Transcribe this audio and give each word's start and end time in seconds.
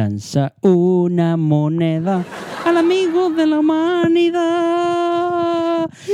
Lanza 0.00 0.54
una 0.62 1.36
moneda 1.36 2.24
al 2.64 2.78
amigo 2.78 3.28
de 3.28 3.46
la 3.46 3.58
humanidad. 3.58 4.40
Sí. 6.06 6.12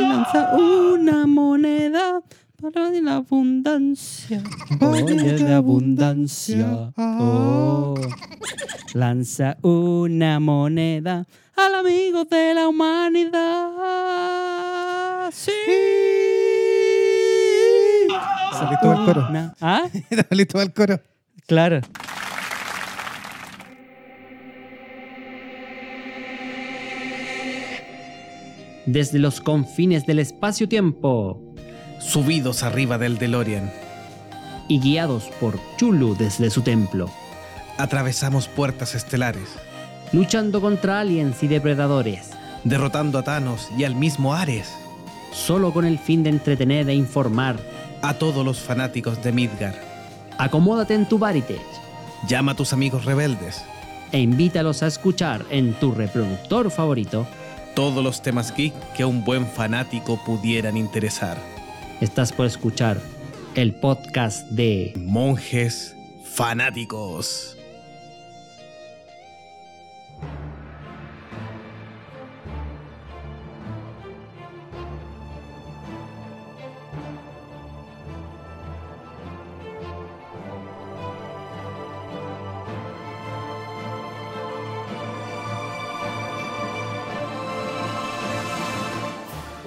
Lanza 0.00 0.56
una 0.56 1.28
moneda 1.28 2.20
para 2.60 2.90
la 2.90 3.14
abundancia. 3.22 4.42
Oye, 4.80 5.14
de 5.14 5.54
abundancia. 5.54 6.92
Oh. 6.96 7.94
Lanza 8.94 9.56
una 9.62 10.40
moneda 10.40 11.24
al 11.54 11.74
amigo 11.76 12.24
de 12.24 12.52
la 12.52 12.66
humanidad. 12.66 13.70
Sí. 15.30 16.13
Saliste 18.58 18.88
al 18.88 19.04
coro. 19.04 19.28
¿Ah? 19.60 19.82
Para 20.52 20.62
el 20.64 20.72
coro. 20.72 21.00
Claro. 21.46 21.80
Desde 28.86 29.18
los 29.18 29.40
confines 29.40 30.06
del 30.06 30.18
espacio-tiempo 30.18 31.40
Subidos 32.00 32.62
arriba 32.62 32.98
del 32.98 33.16
DeLorean. 33.18 33.72
y 34.68 34.78
guiados 34.80 35.24
por 35.40 35.58
Chulu 35.76 36.14
desde 36.16 36.50
su 36.50 36.62
templo, 36.62 37.10
Atravesamos 37.78 38.46
puertas 38.48 38.94
estelares. 38.94 39.48
luchando 40.12 40.60
contra 40.60 41.00
aliens 41.00 41.42
y 41.42 41.48
depredadores, 41.48 42.30
Derrotando 42.64 43.18
a 43.18 43.22
Thanos 43.24 43.68
y 43.76 43.84
al 43.84 43.94
mismo 43.94 44.34
Ares. 44.34 44.70
solo 45.32 45.72
con 45.72 45.84
el 45.86 45.98
fin 45.98 46.22
de 46.22 46.30
entretener 46.30 46.88
e 46.88 46.94
informar. 46.94 47.56
A 48.04 48.12
todos 48.12 48.44
los 48.44 48.60
fanáticos 48.60 49.22
de 49.22 49.32
Midgar. 49.32 49.74
Acomódate 50.36 50.92
en 50.92 51.08
tu 51.08 51.18
Varitage 51.18 51.64
Llama 52.28 52.52
a 52.52 52.54
tus 52.54 52.74
amigos 52.74 53.06
rebeldes. 53.06 53.64
e 54.12 54.18
invítalos 54.18 54.82
a 54.82 54.88
escuchar 54.88 55.46
en 55.48 55.72
tu 55.80 55.90
reproductor 55.92 56.70
favorito. 56.70 57.26
Todos 57.74 58.04
los 58.04 58.20
temas 58.20 58.54
geek 58.54 58.74
que 58.92 59.04
a 59.04 59.06
un 59.06 59.24
buen 59.24 59.46
fanático 59.46 60.22
pudieran 60.22 60.76
interesar. 60.76 61.38
Estás 62.02 62.30
por 62.30 62.44
escuchar 62.44 63.00
el 63.54 63.74
podcast 63.74 64.50
de 64.50 64.92
Monjes 64.96 65.96
fanáticos. 66.24 67.56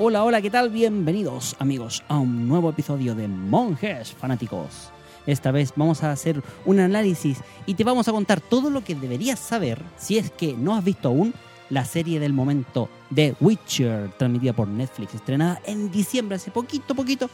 Hola, 0.09 0.23
hola, 0.23 0.41
¿qué 0.41 0.50
tal? 0.50 0.69
Bienvenidos 0.69 1.53
amigos 1.59 2.02
a 2.08 2.17
un 2.17 2.47
nuevo 2.47 2.69
episodio 2.69 3.13
de 3.13 3.27
Monjes 3.27 4.14
Fanáticos. 4.14 4.89
Esta 5.25 5.52
vez 5.52 5.73
vamos 5.75 6.02
a 6.02 6.14
hacer 6.14 6.41
un 6.66 6.80
análisis 6.80 7.41
y 7.66 7.73
te 7.73 7.83
vamos 7.83 8.08
a 8.08 8.14
contar 8.14 8.39
todo 8.39 8.69
lo 8.69 8.86
que 8.86 8.95
deberías 8.95 9.38
saber 9.38 9.81
si 9.97 10.17
es 10.17 10.31
que 10.31 10.53
no 10.53 10.75
has 10.75 10.86
visto 10.86 11.09
aún 11.09 11.33
la 11.69 11.83
serie 11.83 12.22
del 12.22 12.31
momento 12.31 12.88
de 13.09 13.36
Witcher, 13.41 14.14
transmitida 14.17 14.53
por 14.53 14.69
Netflix, 14.69 15.14
estrenada 15.14 15.59
en 15.66 15.91
diciembre, 15.91 16.38
hace 16.38 16.52
poquito, 16.52 16.95
poquito. 16.95 17.30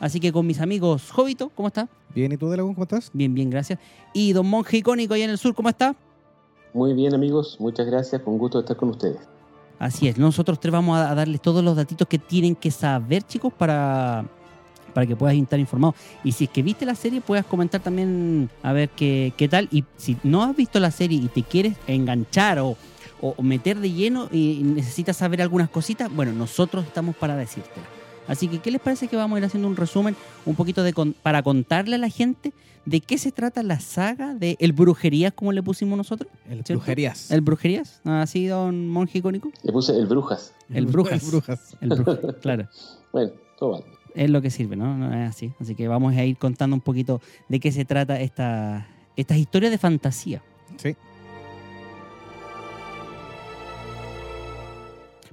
Así 0.00 0.18
que 0.18 0.32
con 0.32 0.46
mis 0.46 0.62
amigos 0.62 1.10
Jovito, 1.10 1.50
¿cómo 1.50 1.68
está? 1.68 1.90
Bien, 2.14 2.32
¿y 2.32 2.38
tú, 2.38 2.48
Delagún, 2.48 2.72
cómo 2.72 2.84
estás? 2.84 3.10
Bien, 3.12 3.34
bien, 3.34 3.50
gracias. 3.50 3.78
Y 4.14 4.32
Don 4.32 4.48
Monje 4.48 4.78
Icónico 4.78 5.12
allá 5.12 5.24
en 5.24 5.30
el 5.30 5.36
sur, 5.36 5.54
¿cómo 5.54 5.68
está? 5.68 5.94
Muy 6.72 6.94
bien 6.94 7.12
amigos, 7.12 7.58
muchas 7.60 7.84
gracias, 7.84 8.22
con 8.22 8.38
gusto 8.38 8.56
de 8.56 8.62
estar 8.62 8.78
con 8.78 8.88
ustedes. 8.88 9.18
Así 9.78 10.08
es, 10.08 10.18
nosotros 10.18 10.60
tres 10.60 10.72
vamos 10.72 10.98
a 10.98 11.14
darles 11.14 11.42
todos 11.42 11.62
los 11.64 11.76
datitos 11.76 12.06
que 12.08 12.18
tienen 12.18 12.54
que 12.54 12.70
saber, 12.70 13.22
chicos, 13.24 13.52
para, 13.52 14.24
para 14.92 15.06
que 15.06 15.16
puedas 15.16 15.36
estar 15.36 15.58
informado. 15.58 15.94
Y 16.22 16.32
si 16.32 16.44
es 16.44 16.50
que 16.50 16.62
viste 16.62 16.86
la 16.86 16.94
serie, 16.94 17.20
puedas 17.20 17.44
comentar 17.44 17.80
también 17.80 18.50
a 18.62 18.72
ver 18.72 18.88
qué, 18.90 19.32
qué 19.36 19.48
tal. 19.48 19.68
Y 19.70 19.84
si 19.96 20.16
no 20.22 20.42
has 20.42 20.56
visto 20.56 20.78
la 20.80 20.90
serie 20.90 21.18
y 21.18 21.28
te 21.28 21.42
quieres 21.42 21.76
enganchar 21.86 22.60
o, 22.60 22.76
o 23.20 23.42
meter 23.42 23.78
de 23.80 23.90
lleno 23.90 24.28
y 24.30 24.60
necesitas 24.62 25.16
saber 25.16 25.42
algunas 25.42 25.68
cositas, 25.68 26.14
bueno, 26.14 26.32
nosotros 26.32 26.84
estamos 26.84 27.16
para 27.16 27.36
decírtela. 27.36 27.86
Así 28.28 28.48
que, 28.48 28.58
¿qué 28.58 28.70
les 28.70 28.80
parece 28.80 29.08
que 29.08 29.16
vamos 29.16 29.36
a 29.36 29.38
ir 29.40 29.44
haciendo 29.44 29.68
un 29.68 29.76
resumen 29.76 30.16
un 30.46 30.54
poquito 30.54 30.82
de 30.82 30.92
con- 30.92 31.12
para 31.12 31.42
contarle 31.42 31.96
a 31.96 31.98
la 31.98 32.08
gente 32.08 32.52
de 32.86 33.00
qué 33.00 33.18
se 33.18 33.32
trata 33.32 33.62
la 33.62 33.80
saga 33.80 34.34
de 34.34 34.56
El 34.60 34.72
Brujerías, 34.72 35.32
como 35.32 35.52
le 35.52 35.62
pusimos 35.62 35.96
nosotros? 35.96 36.30
El 36.48 36.64
¿Cierto? 36.64 36.74
Brujerías. 36.74 37.30
¿El 37.30 37.40
Brujerías? 37.42 38.00
¿Así, 38.04 38.46
don 38.46 38.88
monje 38.88 39.18
icónico? 39.18 39.50
Le 39.62 39.72
puse 39.72 39.96
el 39.96 40.06
Brujas. 40.06 40.52
El 40.70 40.86
Brujas. 40.86 41.22
El 41.22 41.30
Brujas. 41.30 41.76
El 41.80 41.88
brujo, 41.90 42.16
claro. 42.40 42.68
Bueno, 43.12 43.32
todo 43.58 43.70
vale. 43.72 43.84
Es 44.14 44.28
lo 44.30 44.40
que 44.42 44.50
sirve, 44.50 44.74
¿no? 44.76 44.96
No 44.96 45.12
es 45.14 45.28
así. 45.30 45.52
Así 45.60 45.74
que 45.74 45.86
vamos 45.88 46.14
a 46.16 46.24
ir 46.24 46.36
contando 46.36 46.74
un 46.76 46.80
poquito 46.82 47.20
de 47.48 47.60
qué 47.60 47.70
se 47.72 47.84
trata 47.84 48.20
esta, 48.20 48.86
estas 49.16 49.38
historias 49.38 49.70
de 49.72 49.78
fantasía. 49.78 50.42
Sí. 50.76 50.96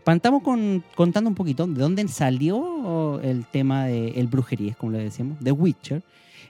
Partamos 0.04 0.42
con, 0.44 0.84
contando 0.96 1.30
un 1.30 1.36
poquito 1.36 1.68
de 1.68 1.80
dónde 1.80 2.08
salió 2.08 3.20
el 3.22 3.46
tema 3.46 3.86
de 3.86 4.10
el 4.20 4.28
brujerías, 4.28 4.76
como 4.76 4.92
le 4.94 5.00
decíamos, 5.00 5.40
de 5.40 5.52
Witcher. 5.52 6.02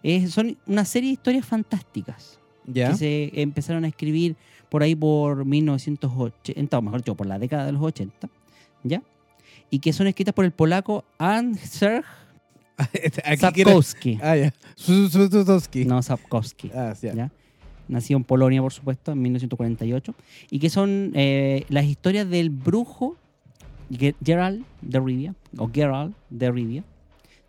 Eh, 0.03 0.28
son 0.28 0.57
una 0.67 0.85
serie 0.85 1.09
de 1.09 1.13
historias 1.13 1.45
fantásticas 1.45 2.40
Ya. 2.66 2.91
que 2.91 2.97
se 2.97 3.41
empezaron 3.41 3.84
a 3.84 3.88
escribir 3.88 4.35
por 4.69 4.84
ahí 4.84 4.95
por 4.95 5.44
1980, 5.45 6.78
o 6.78 6.81
mejor 6.81 7.01
dicho, 7.01 7.16
por 7.16 7.28
la 7.28 7.38
década 7.40 7.66
de 7.66 7.73
los 7.73 7.81
80, 7.81 8.29
¿ya? 8.84 9.03
Y 9.69 9.79
que 9.79 9.91
son 9.94 10.07
escritas 10.07 10.34
por 10.34 10.45
el 10.45 10.51
polaco 10.51 11.03
quiere- 13.53 13.69
Sapkowski. 13.72 14.19
Ah, 14.23 14.35
ya. 14.38 14.53
Suski. 14.75 15.85
No, 15.85 16.01
Sapkowski. 16.01 16.72
Ah, 16.73 16.94
ya. 17.01 17.13
¿ya? 17.13 17.31
Nacido 17.88 18.17
en 18.17 18.23
Polonia, 18.23 18.61
por 18.61 18.72
supuesto, 18.73 19.11
en 19.11 19.22
1948. 19.22 20.16
Y 20.50 20.59
que 20.59 20.69
son 20.69 21.11
eh, 21.16 21.66
las 21.69 21.85
historias 21.85 22.29
del 22.29 22.50
brujo 22.50 23.17
Gerald 24.24 24.63
de 24.81 25.00
Rivia, 25.00 25.35
o 25.57 25.69
Gerald 25.72 26.13
de 26.29 26.52
Rivia, 26.52 26.84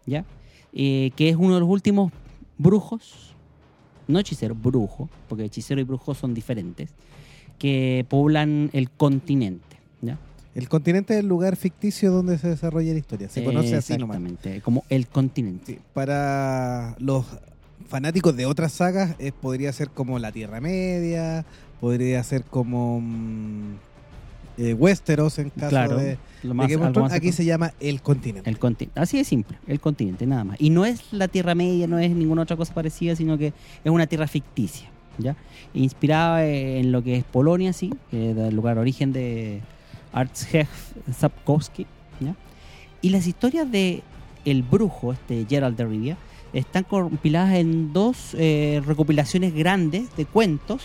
¿ya? 0.07 0.25
Eh, 0.73 1.11
que 1.17 1.29
es 1.29 1.37
uno 1.37 1.55
de 1.55 1.61
los 1.61 1.69
últimos 1.69 2.13
brujos, 2.59 3.35
no 4.09 4.19
hechicero, 4.19 4.55
brujo, 4.55 5.09
porque 5.29 5.45
hechicero 5.45 5.81
y 5.81 5.85
brujo 5.85 6.15
son 6.15 6.35
diferentes, 6.35 6.91
que 7.59 8.05
poblan 8.09 8.71
el 8.73 8.91
continente, 8.91 9.79
¿ya? 10.01 10.19
El 10.55 10.69
continente 10.69 11.15
es 11.15 11.21
el 11.21 11.29
lugar 11.29 11.57
ficticio 11.57 12.13
donde 12.13 12.37
se 12.37 12.49
desarrolla 12.49 12.93
la 12.93 12.99
historia. 12.99 13.29
Se 13.29 13.43
conoce 13.43 13.75
así 13.75 13.97
nomás. 13.97 14.19
Exactamente, 14.19 14.61
como 14.61 14.85
el 14.91 15.07
continente. 15.07 15.75
Sí, 15.75 15.79
Para 15.95 16.95
los 16.99 17.25
fanáticos 17.89 18.37
de 18.37 18.47
otras 18.47 18.73
sagas, 18.73 19.17
podría 19.41 19.73
ser 19.73 19.91
como 19.91 20.19
la 20.19 20.31
Tierra 20.33 20.61
Media, 20.61 21.47
podría 21.81 22.23
ser 22.23 22.45
como 22.45 23.01
mm, 23.01 23.77
eh, 24.59 24.75
Westeros 24.75 25.39
en 25.39 25.51
caso 25.51 25.69
Claro, 25.71 25.97
de, 25.97 26.19
lo 26.43 26.49
de 26.51 26.55
más- 26.55 26.69
Game 26.69 26.85
of 26.87 26.93
Thrones. 26.93 27.13
Aquí 27.13 27.33
se 27.33 27.45
llama 27.45 27.73
el 27.81 28.03
continente. 28.03 28.49
El 28.49 28.59
continente. 28.59 29.01
Así 29.01 29.17
de 29.19 29.25
simple, 29.25 29.59
el 29.67 29.81
continente, 29.81 30.27
nada 30.27 30.45
más. 30.45 30.57
Y 30.61 30.71
no 30.71 30.85
es 30.85 31.13
la 31.13 31.29
Tierra 31.29 31.55
Media, 31.55 31.87
no 31.87 31.99
es 31.99 32.11
ninguna 32.11 32.43
otra 32.43 32.57
cosa 32.57 32.73
parecida, 32.75 33.17
sino 33.17 33.39
que 33.39 33.49
es 33.49 33.91
una 33.91 34.07
tierra 34.07 34.27
ficticia, 34.27 34.89
¿ya? 35.19 35.37
Inspirada 35.75 36.47
en 36.47 36.93
lo 36.93 37.03
que 37.03 37.17
es 37.17 37.25
Polonia, 37.25 37.73
sí, 37.73 37.93
que 38.11 38.31
es 38.33 38.37
el 38.37 38.55
lugar 38.55 38.79
origen 38.79 39.13
de 39.13 39.61
Artshech 40.13 40.69
Sapkowski, 41.19 41.87
¿ya? 42.21 42.35
Y 43.01 43.11
las 43.11 43.27
historias 43.27 43.71
de 43.71 44.03
El 44.45 44.63
Brujo, 44.63 45.13
este 45.13 45.47
Gerald 45.49 45.77
de 45.77 45.85
Rivia, 45.87 46.17
están 46.53 46.85
compiladas 46.85 47.55
en 47.55 47.93
dos 47.93 48.35
eh, 48.39 48.83
recopilaciones 48.87 49.55
grandes 49.55 50.15
de 50.17 50.27
cuentos 50.27 50.83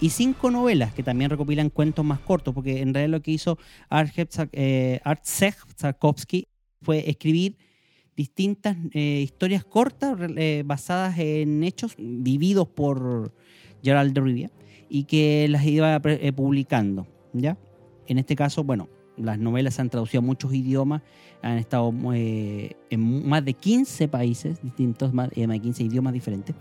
y 0.00 0.10
cinco 0.10 0.50
novelas 0.50 0.94
que 0.94 1.02
también 1.02 1.30
recopilan 1.30 1.70
cuentos 1.70 2.04
más 2.04 2.20
cortos, 2.20 2.54
porque 2.54 2.80
en 2.80 2.94
realidad 2.94 3.18
lo 3.18 3.22
que 3.22 3.32
hizo 3.32 3.58
eh, 4.52 5.00
Artshech 5.04 5.56
Sapkowski 5.76 6.48
fue 6.80 7.08
escribir 7.08 7.58
distintas 8.16 8.76
eh, 8.92 9.20
historias 9.22 9.64
cortas 9.64 10.18
eh, 10.36 10.62
basadas 10.64 11.18
en 11.18 11.62
hechos 11.64 11.94
vividos 11.98 12.68
por 12.68 13.34
Gerald 13.82 14.14
de 14.14 14.20
Rivia 14.20 14.50
y 14.88 15.04
que 15.04 15.46
las 15.48 15.64
iba 15.64 16.00
publicando, 16.34 17.06
¿ya? 17.32 17.56
En 18.06 18.18
este 18.18 18.34
caso, 18.34 18.64
bueno, 18.64 18.88
las 19.22 19.38
novelas 19.38 19.74
se 19.74 19.82
han 19.82 19.90
traducido 19.90 20.20
a 20.20 20.24
muchos 20.24 20.52
idiomas, 20.52 21.02
han 21.42 21.58
estado 21.58 21.92
eh, 22.14 22.76
en 22.90 23.28
más 23.28 23.44
de 23.44 23.54
15 23.54 24.08
países 24.08 24.62
distintos, 24.62 25.12
más, 25.12 25.30
eh, 25.34 25.46
de 25.46 25.58
15 25.58 25.84
idiomas 25.84 26.12
diferentes. 26.12 26.54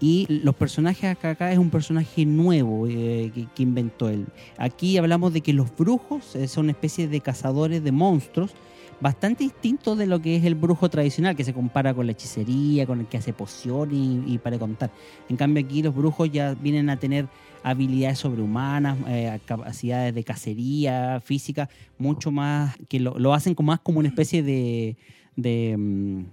Y 0.00 0.26
los 0.28 0.54
personajes 0.54 1.04
acá, 1.04 1.30
acá 1.30 1.52
es 1.52 1.58
un 1.58 1.70
personaje 1.70 2.26
nuevo 2.26 2.86
eh, 2.88 3.30
que, 3.54 3.62
inventó 3.62 4.08
él. 4.08 4.26
Aquí 4.58 4.98
hablamos 4.98 5.32
de 5.32 5.40
que 5.40 5.52
los 5.52 5.74
brujos 5.76 6.36
son 6.46 6.64
una 6.64 6.72
especie 6.72 7.08
de 7.08 7.20
cazadores 7.20 7.82
de 7.82 7.92
monstruos 7.92 8.52
bastante 9.00 9.44
distinto 9.44 9.96
de 9.96 10.06
lo 10.06 10.20
que 10.20 10.36
es 10.36 10.44
el 10.44 10.54
brujo 10.54 10.88
tradicional, 10.88 11.36
que 11.36 11.44
se 11.44 11.52
compara 11.52 11.92
con 11.94 12.06
la 12.06 12.12
hechicería, 12.12 12.86
con 12.86 13.00
el 13.00 13.06
que 13.06 13.18
hace 13.18 13.32
pociones 13.32 13.94
y, 13.96 14.34
y 14.34 14.38
para 14.38 14.58
contar. 14.58 14.90
En 15.28 15.36
cambio 15.36 15.64
aquí 15.64 15.82
los 15.82 15.94
brujos 15.94 16.30
ya 16.30 16.54
vienen 16.54 16.90
a 16.90 16.98
tener 16.98 17.28
habilidades 17.64 18.18
sobrehumanas, 18.18 18.98
eh, 19.08 19.40
capacidades 19.46 20.14
de 20.14 20.22
cacería 20.22 21.20
física, 21.20 21.70
mucho 21.98 22.30
más, 22.30 22.76
que 22.88 23.00
lo, 23.00 23.18
lo 23.18 23.32
hacen 23.32 23.54
como 23.54 23.68
más 23.68 23.80
como 23.80 23.98
una 24.00 24.08
especie 24.08 24.42
de, 24.42 24.98
de 25.34 25.74
mm, 25.76 26.24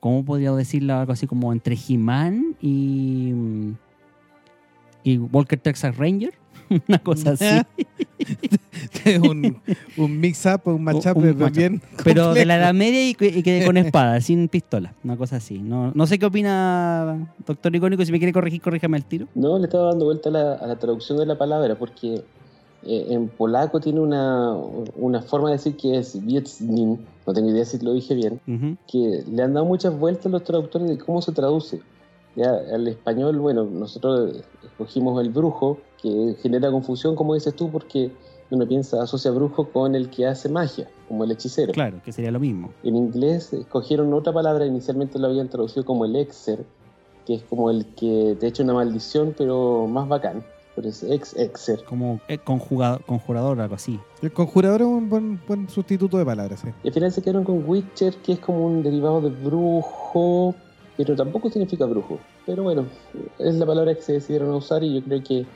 ¿cómo 0.00 0.24
podría 0.24 0.50
decirlo? 0.52 0.94
Algo 0.94 1.12
así 1.12 1.26
como 1.26 1.52
entre 1.52 1.76
He-Man 1.76 2.56
y, 2.62 3.30
mm, 3.34 3.76
y 5.04 5.18
Walker 5.18 5.60
Texas 5.60 5.96
Ranger, 5.98 6.32
una 6.88 6.98
cosa 6.98 7.30
así. 7.32 7.44
Es 9.04 9.18
un, 9.20 9.56
un 9.96 10.20
mix-up, 10.20 10.60
un 10.66 10.82
matchup 10.84 11.16
Un- 11.16 11.42
un 11.42 11.52
bien 11.52 11.82
Pero 12.04 12.34
de 12.34 12.44
la 12.44 12.54
complejo. 12.54 12.60
Edad 12.62 12.74
Media 12.74 13.08
y, 13.08 13.14
que- 13.14 13.28
y 13.28 13.42
que 13.42 13.64
con 13.64 13.76
espada, 13.76 14.20
sin 14.20 14.48
pistola, 14.48 14.94
una 15.04 15.16
cosa 15.16 15.36
así. 15.36 15.58
No, 15.58 15.92
no 15.94 16.06
sé 16.06 16.18
qué 16.18 16.26
opina 16.26 17.28
Doctor 17.46 17.74
Icónico, 17.74 18.04
si 18.04 18.12
me 18.12 18.18
quiere 18.18 18.32
corregir, 18.32 18.60
corríjame 18.60 18.96
al 18.96 19.04
tiro. 19.04 19.26
No, 19.34 19.58
le 19.58 19.64
estaba 19.64 19.88
dando 19.90 20.04
vuelta 20.04 20.28
a 20.28 20.32
la, 20.32 20.52
a 20.54 20.66
la 20.66 20.76
traducción 20.76 21.18
de 21.18 21.26
la 21.26 21.36
palabra 21.38 21.76
porque 21.76 22.22
eh, 22.84 23.06
en 23.10 23.28
polaco 23.28 23.80
tiene 23.80 24.00
una, 24.00 24.52
una 24.96 25.22
forma 25.22 25.48
de 25.50 25.56
decir 25.56 25.76
que 25.76 25.98
es 25.98 26.14
Wiedźmin, 26.24 26.98
no 27.26 27.32
tengo 27.32 27.50
idea 27.50 27.64
si 27.64 27.78
lo 27.78 27.92
dije 27.94 28.14
bien, 28.14 28.40
Ujú. 28.46 28.76
que 28.90 29.24
le 29.30 29.42
han 29.42 29.54
dado 29.54 29.66
muchas 29.66 29.96
vueltas 29.98 30.30
los 30.30 30.44
traductores 30.44 30.88
de 30.88 30.98
cómo 30.98 31.22
se 31.22 31.32
traduce. 31.32 31.80
Ya, 32.36 32.50
al 32.72 32.86
español, 32.86 33.38
bueno, 33.40 33.64
nosotros 33.64 34.44
escogimos 34.64 35.20
el 35.20 35.30
brujo, 35.30 35.78
que 36.00 36.36
genera 36.42 36.70
confusión, 36.70 37.14
como 37.16 37.34
dices 37.34 37.54
tú, 37.54 37.70
porque 37.70 38.10
uno 38.50 38.66
piensa, 38.66 39.02
asocia 39.02 39.30
brujo 39.30 39.68
con 39.68 39.94
el 39.94 40.08
que 40.08 40.26
hace 40.26 40.48
magia, 40.48 40.88
como 41.06 41.24
el 41.24 41.32
hechicero. 41.32 41.72
Claro, 41.72 42.00
que 42.04 42.12
sería 42.12 42.30
lo 42.30 42.40
mismo. 42.40 42.70
En 42.82 42.96
inglés 42.96 43.52
escogieron 43.52 44.12
otra 44.14 44.32
palabra, 44.32 44.64
inicialmente 44.64 45.18
lo 45.18 45.26
habían 45.28 45.48
traducido 45.48 45.84
como 45.84 46.04
el 46.04 46.16
exer, 46.16 46.64
que 47.26 47.34
es 47.34 47.42
como 47.42 47.70
el 47.70 47.86
que 47.94 48.36
te 48.40 48.46
echa 48.46 48.62
una 48.62 48.74
maldición, 48.74 49.34
pero 49.36 49.86
más 49.86 50.08
bacán. 50.08 50.42
Pero 50.74 50.90
es 50.90 51.02
ex 51.02 51.36
exer. 51.36 51.84
Como 51.84 52.20
eh, 52.28 52.38
conjugador, 52.38 53.04
conjurador, 53.04 53.60
algo 53.60 53.74
así. 53.74 53.98
El 54.22 54.32
conjurador 54.32 54.82
es 54.82 54.86
un 54.86 55.10
buen, 55.10 55.40
buen 55.46 55.68
sustituto 55.68 56.16
de 56.18 56.24
palabras, 56.24 56.60
sí. 56.60 56.68
Y 56.84 56.88
al 56.88 56.94
final 56.94 57.10
se 57.10 57.20
quedaron 57.20 57.42
con 57.42 57.68
Witcher, 57.68 58.14
que 58.18 58.34
es 58.34 58.38
como 58.38 58.64
un 58.64 58.84
derivado 58.84 59.20
de 59.20 59.30
brujo, 59.30 60.54
pero 60.96 61.16
tampoco 61.16 61.50
significa 61.50 61.84
brujo. 61.84 62.20
Pero 62.46 62.62
bueno, 62.62 62.86
es 63.40 63.56
la 63.56 63.66
palabra 63.66 63.92
que 63.92 64.02
se 64.02 64.12
decidieron 64.14 64.50
a 64.50 64.56
usar 64.56 64.84
y 64.84 64.94
yo 64.94 65.02
creo 65.02 65.22
que 65.22 65.46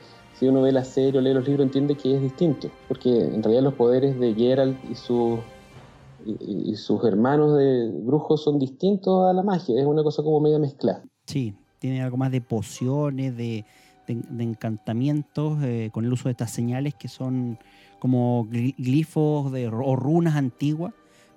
si 0.43 0.49
uno 0.49 0.61
ve 0.61 0.73
la 0.73 0.83
serie 0.83 1.19
o 1.19 1.21
lee 1.21 1.33
los 1.33 1.47
libros 1.47 1.65
entiende 1.65 1.95
que 1.95 2.15
es 2.15 2.21
distinto, 2.21 2.69
porque 2.89 3.09
en 3.09 3.41
realidad 3.41 3.63
los 3.63 3.75
poderes 3.75 4.19
de 4.19 4.33
Geralt 4.33 4.77
y, 4.83 6.71
y, 6.71 6.75
sus 6.75 7.01
hermanos 7.05 7.57
de 7.57 7.89
brujos 8.03 8.43
son 8.43 8.59
distintos 8.59 9.25
a 9.25 9.31
la 9.31 9.41
magia, 9.41 9.79
es 9.79 9.85
una 9.85 10.03
cosa 10.03 10.21
como 10.21 10.41
media 10.41 10.59
mezclada. 10.59 11.01
Sí, 11.27 11.55
tiene 11.79 12.01
algo 12.01 12.17
más 12.17 12.29
de 12.29 12.41
pociones, 12.41 13.37
de, 13.37 13.63
encantamientos, 14.07 15.63
eh, 15.63 15.91
con 15.93 16.03
el 16.03 16.11
uso 16.11 16.25
de 16.25 16.31
estas 16.31 16.51
señales 16.51 16.93
que 16.93 17.07
son 17.07 17.57
como 17.99 18.45
gli- 18.47 18.75
glifos 18.77 19.49
de, 19.53 19.69
o 19.69 19.95
runas 19.95 20.35
antiguas, 20.35 20.93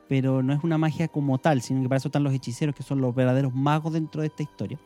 pero 0.09 0.43
no 0.43 0.53
es 0.53 0.65
una 0.65 0.79
magia 0.79 1.07
como 1.07 1.39
tal, 1.39 1.63
sino 1.63 1.81
que 1.81 1.89
para 1.89 1.99
eso 1.99 2.09
están 2.09 2.25
los 2.25 2.35
hechiceros, 2.35 2.75
que 2.75 2.83
son 2.83 3.01
los 3.01 3.15
verdaderos 3.15 3.55
magos 3.55 3.93
dentro 3.93 4.23
de 4.23 4.27
esta 4.27 4.43
historia. 4.43 4.81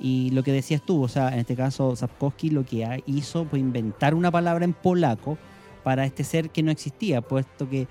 Y 0.00 0.30
lo 0.30 0.42
que 0.42 0.52
decías 0.52 0.80
tú, 0.82 1.02
o 1.02 1.08
sea, 1.08 1.28
en 1.28 1.40
este 1.40 1.54
caso 1.54 1.94
Sapkowski 1.94 2.50
lo 2.50 2.64
que 2.64 3.02
hizo 3.06 3.44
fue 3.44 3.58
inventar 3.58 4.14
una 4.14 4.30
palabra 4.30 4.64
en 4.64 4.72
polaco 4.72 5.36
para 5.84 6.04
este 6.06 6.24
ser 6.24 6.50
que 6.50 6.62
no 6.62 6.70
existía, 6.70 7.20
puesto 7.20 7.68
que 7.68 7.86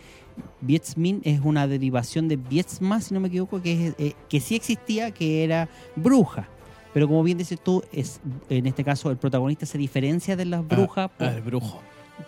Wiedźmin 0.66 1.22
es 1.24 1.42
una 1.44 1.68
derivación 1.68 2.28
de 2.28 2.38
Wiedźma, 2.38 3.02
si 3.02 3.14
no 3.14 3.20
me 3.20 3.28
equivoco, 3.28 3.62
que, 3.62 3.88
es, 3.90 3.96
eh, 3.98 4.14
que 4.30 4.40
sí 4.40 4.56
existía, 4.56 5.12
que 5.12 5.44
era 5.44 5.70
bruja. 5.96 6.48
Pero 6.94 7.08
como 7.08 7.22
bien 7.24 7.38
dices 7.38 7.60
tú, 7.62 7.84
es, 7.92 8.20
en 8.50 8.66
este 8.66 8.84
caso 8.84 9.12
el 9.12 9.18
protagonista 9.18 9.66
se 9.66 9.78
diferencia 9.78 10.36
de 10.36 10.46
las 10.46 10.68
brujas 10.68 11.10
por, 11.12 11.28
Ah, 11.28 11.34
el 11.36 11.42
brujo. 11.42 11.80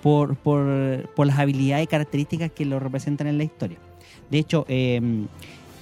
por, 0.03 0.35
por- 0.35 1.09
por 1.15 1.25
las 1.27 1.39
habilidades 1.39 1.85
y 1.85 1.87
características 1.87 2.51
que 2.51 2.65
lo 2.65 2.79
representan 2.79 3.27
en 3.27 3.37
la 3.37 3.43
historia. 3.43 3.77
De 4.29 4.37
hecho, 4.37 4.65
eh, 4.67 5.01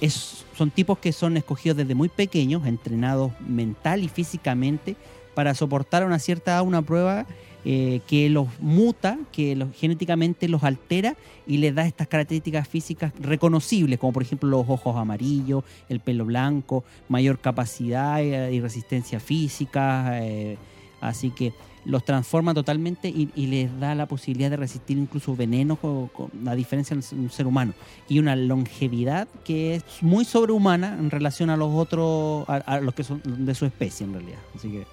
es- 0.00 0.44
son 0.56 0.70
tipos 0.70 0.98
que 0.98 1.12
son 1.12 1.36
escogidos 1.36 1.76
desde 1.78 1.94
muy 1.94 2.08
pequeños, 2.08 2.66
entrenados 2.66 3.32
mental 3.46 4.02
y 4.04 4.08
físicamente 4.08 4.96
para 5.34 5.54
soportar 5.54 6.04
una 6.04 6.18
cierta 6.18 6.60
una 6.62 6.82
prueba 6.82 7.26
eh, 7.64 8.00
que 8.06 8.30
los 8.30 8.48
muta, 8.60 9.18
que 9.32 9.54
los, 9.54 9.68
genéticamente 9.76 10.48
los 10.48 10.64
altera 10.64 11.14
y 11.46 11.58
les 11.58 11.74
da 11.74 11.86
estas 11.86 12.08
características 12.08 12.66
físicas 12.66 13.12
reconocibles, 13.20 13.98
como 13.98 14.14
por 14.14 14.22
ejemplo 14.22 14.48
los 14.48 14.64
ojos 14.66 14.96
amarillos, 14.96 15.62
el 15.90 16.00
pelo 16.00 16.24
blanco, 16.24 16.84
mayor 17.10 17.38
capacidad 17.38 18.22
eh, 18.22 18.50
y 18.54 18.60
resistencia 18.60 19.20
física. 19.20 20.20
eh, 20.22 20.56
así 21.02 21.30
que 21.30 21.52
los 21.84 22.04
transforma 22.04 22.52
totalmente 22.54 23.08
y, 23.08 23.30
y 23.34 23.46
les 23.46 23.80
da 23.80 23.94
la 23.94 24.06
posibilidad 24.06 24.50
de 24.50 24.56
resistir 24.56 24.98
incluso 24.98 25.34
venenos, 25.34 25.78
o- 25.82 26.08
con- 26.12 26.30
a 26.48 26.54
diferencia 26.54 26.96
de 26.96 27.02
un 27.16 27.30
ser 27.30 27.46
humano. 27.46 27.72
Y 28.08 28.18
una 28.18 28.36
longevidad 28.36 29.28
que 29.44 29.76
es 29.76 29.84
muy 30.02 30.24
sobrehumana 30.24 30.96
en 30.98 31.10
relación 31.10 31.50
a 31.50 31.56
los 31.56 31.70
otros, 31.74 32.48
a, 32.48 32.56
a 32.56 32.80
los 32.80 32.94
que 32.94 33.04
son 33.04 33.22
de 33.24 33.54
su 33.54 33.64
especie 33.66 34.04
en 34.06 34.12
realidad. 34.12 34.38
Así 34.54 34.68
que, 34.70 34.86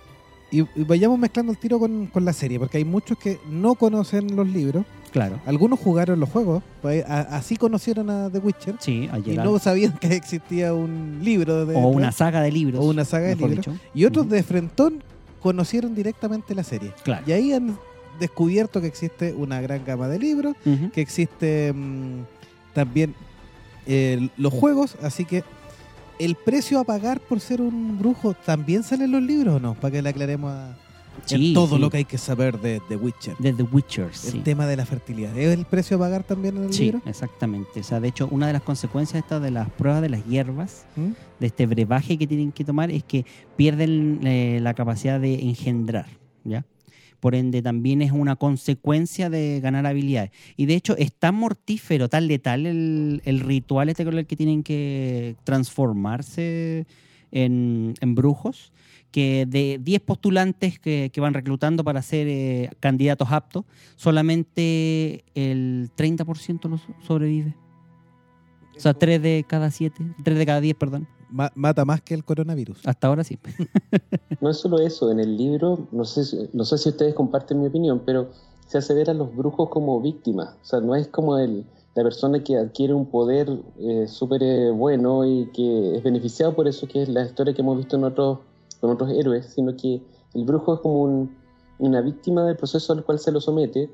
Y, 0.49 0.61
y 0.61 0.83
vayamos 0.85 1.19
mezclando 1.19 1.51
el 1.51 1.57
tiro 1.57 1.77
con, 1.79 2.07
con 2.07 2.23
la 2.23 2.31
serie, 2.33 2.57
porque 2.57 2.77
hay 2.77 2.85
muchos 2.85 3.17
que 3.17 3.37
no 3.49 3.75
conocen 3.75 4.33
los 4.35 4.47
libros. 4.47 4.85
claro. 5.11 5.41
Algunos 5.45 5.77
jugaron 5.79 6.19
los 6.21 6.29
juegos, 6.29 6.63
pues, 6.81 7.03
a- 7.05 7.35
así 7.35 7.57
conocieron 7.57 8.09
a 8.09 8.29
The 8.29 8.39
Witcher. 8.39 8.75
Sí, 8.79 9.03
Y 9.03 9.09
ayer. 9.11 9.43
no 9.43 9.59
sabían 9.59 9.91
que 9.97 10.07
existía 10.15 10.73
un 10.73 11.19
libro 11.21 11.65
de 11.65 11.75
o 11.75 11.87
una 11.89 12.13
saga 12.13 12.41
de 12.41 12.51
libros. 12.53 12.79
o 12.81 12.87
una 12.87 13.03
saga 13.03 13.27
de 13.27 13.35
libros. 13.35 13.57
dicho. 13.57 13.73
Y 13.93 14.05
otros 14.05 14.29
de 14.29 14.41
Frentón 14.41 15.03
conocieron 15.41 15.95
directamente 15.95 16.55
la 16.55 16.63
serie. 16.63 16.93
Claro. 17.03 17.23
Y 17.27 17.31
ahí 17.31 17.53
han 17.53 17.77
descubierto 18.19 18.81
que 18.81 18.87
existe 18.87 19.33
una 19.33 19.61
gran 19.61 19.85
gama 19.85 20.07
de 20.07 20.19
libros, 20.19 20.55
que 20.93 21.01
existe 21.01 21.71
mm, 21.73 22.23
también 22.73 23.15
eh, 23.85 24.29
los 24.37 24.53
juegos, 24.53 24.97
así 25.01 25.25
que 25.25 25.43
el 26.19 26.35
precio 26.35 26.79
a 26.79 26.83
pagar 26.83 27.19
por 27.19 27.39
ser 27.39 27.61
un 27.61 27.99
brujo 27.99 28.33
también 28.33 28.83
sale 28.83 29.05
en 29.05 29.11
los 29.11 29.21
libros 29.21 29.55
o 29.55 29.59
no, 29.59 29.75
para 29.75 29.91
que 29.91 30.01
le 30.01 30.09
aclaremos 30.09 30.51
a 30.51 30.75
en 31.29 31.39
Sí, 31.39 31.53
todo 31.53 31.75
sí. 31.75 31.81
lo 31.81 31.89
que 31.89 31.97
hay 31.97 32.05
que 32.05 32.17
saber 32.17 32.59
de 32.59 32.81
The 32.87 32.95
Witcher. 32.95 33.35
De 33.37 33.53
The 33.53 33.63
Witcher, 33.63 34.05
El 34.05 34.13
sí. 34.13 34.39
tema 34.39 34.65
de 34.67 34.77
la 34.77 34.85
fertilidad. 34.85 35.37
¿Es 35.37 35.57
el 35.57 35.65
precio 35.65 35.97
a 35.97 35.99
pagar 36.01 36.23
también 36.23 36.57
en 36.57 36.63
el 36.65 36.73
Sí, 36.73 36.83
libro? 36.85 37.01
exactamente. 37.05 37.79
O 37.79 37.83
sea, 37.83 37.99
de 37.99 38.07
hecho, 38.07 38.27
una 38.31 38.47
de 38.47 38.53
las 38.53 38.61
consecuencias 38.61 39.23
estas 39.23 39.41
de 39.41 39.51
las 39.51 39.69
pruebas 39.69 40.01
de 40.01 40.09
las 40.09 40.25
hierbas, 40.25 40.85
¿Mm? 40.95 41.11
de 41.39 41.47
este 41.47 41.65
brebaje 41.65 42.17
que 42.17 42.27
tienen 42.27 42.51
que 42.51 42.63
tomar, 42.63 42.91
es 42.91 43.03
que 43.03 43.25
pierden 43.55 44.21
eh, 44.23 44.59
la 44.61 44.73
capacidad 44.73 45.19
de 45.19 45.35
engendrar, 45.41 46.07
¿ya? 46.43 46.65
Por 47.19 47.33
ende, 47.33 47.63
también 47.63 48.03
es 48.03 48.11
una 48.11 48.35
consecuencia 48.35 49.31
de 49.31 49.59
ganar 49.59 49.87
habilidades. 49.87 50.29
Y 50.55 50.67
de 50.67 50.75
hecho, 50.75 50.95
es 50.97 51.11
tan 51.11 51.33
mortífero, 51.33 52.09
tan 52.09 52.27
letal 52.27 52.67
el, 52.67 53.23
el 53.25 53.39
ritual 53.39 53.89
este 53.89 54.05
con 54.05 54.15
el 54.19 54.27
que 54.27 54.35
tienen 54.35 54.61
que 54.61 55.35
transformarse 55.43 56.85
en, 57.31 57.93
en 58.01 58.15
brujos, 58.15 58.71
que 59.17 59.47
de 59.47 59.79
10 59.81 59.99
postulantes 60.01 60.77
que, 60.77 61.09
que 61.11 61.19
van 61.21 61.33
reclutando 61.33 61.83
para 61.83 62.03
ser 62.03 62.27
eh, 62.27 62.69
candidatos 62.79 63.27
aptos, 63.31 63.65
solamente 63.95 65.23
el 65.33 65.89
30% 65.97 66.69
los 66.69 66.81
sobrevive. 67.01 67.55
O 68.75 68.79
sea, 68.79 68.93
3 68.93 69.19
de 69.19 69.43
cada 69.47 69.71
7, 69.71 70.03
3 70.23 70.37
de 70.37 70.45
cada 70.45 70.61
10, 70.61 70.75
perdón. 70.75 71.07
Ma- 71.31 71.51
mata 71.55 71.83
más 71.83 71.99
que 72.03 72.13
el 72.13 72.23
coronavirus. 72.23 72.85
Hasta 72.85 73.07
ahora 73.07 73.23
sí. 73.23 73.39
No 74.39 74.51
es 74.51 74.57
solo 74.57 74.77
eso, 74.77 75.09
en 75.11 75.19
el 75.19 75.35
libro, 75.35 75.87
no 75.91 76.05
sé, 76.05 76.23
si- 76.23 76.47
no 76.53 76.63
sé 76.63 76.77
si 76.77 76.89
ustedes 76.89 77.15
comparten 77.15 77.59
mi 77.59 77.65
opinión, 77.65 78.03
pero 78.05 78.29
se 78.67 78.77
hace 78.77 78.93
ver 78.93 79.09
a 79.09 79.15
los 79.15 79.35
brujos 79.35 79.69
como 79.69 79.99
víctimas. 79.99 80.49
O 80.61 80.65
sea, 80.65 80.79
no 80.79 80.95
es 80.95 81.07
como 81.07 81.39
el, 81.39 81.65
la 81.95 82.03
persona 82.03 82.43
que 82.43 82.55
adquiere 82.55 82.93
un 82.93 83.07
poder 83.07 83.49
eh, 83.79 84.05
súper 84.07 84.43
eh, 84.43 84.69
bueno 84.69 85.25
y 85.25 85.49
que 85.55 85.95
es 85.95 86.03
beneficiado 86.03 86.53
por 86.55 86.67
eso, 86.67 86.87
que 86.87 87.01
es 87.01 87.09
la 87.09 87.25
historia 87.25 87.55
que 87.55 87.61
hemos 87.63 87.77
visto 87.77 87.95
en 87.97 88.03
otros, 88.03 88.37
con 88.79 88.89
otros 88.91 89.11
héroes, 89.11 89.47
sino 89.53 89.75
que 89.75 90.01
el 90.33 90.45
brujo 90.45 90.75
es 90.75 90.79
como 90.81 91.01
un- 91.03 91.35
una 91.79 92.01
víctima 92.01 92.43
del 92.43 92.55
proceso 92.57 92.93
al 92.93 93.03
cual 93.03 93.19
se 93.19 93.31
lo 93.31 93.39
somete. 93.41 93.89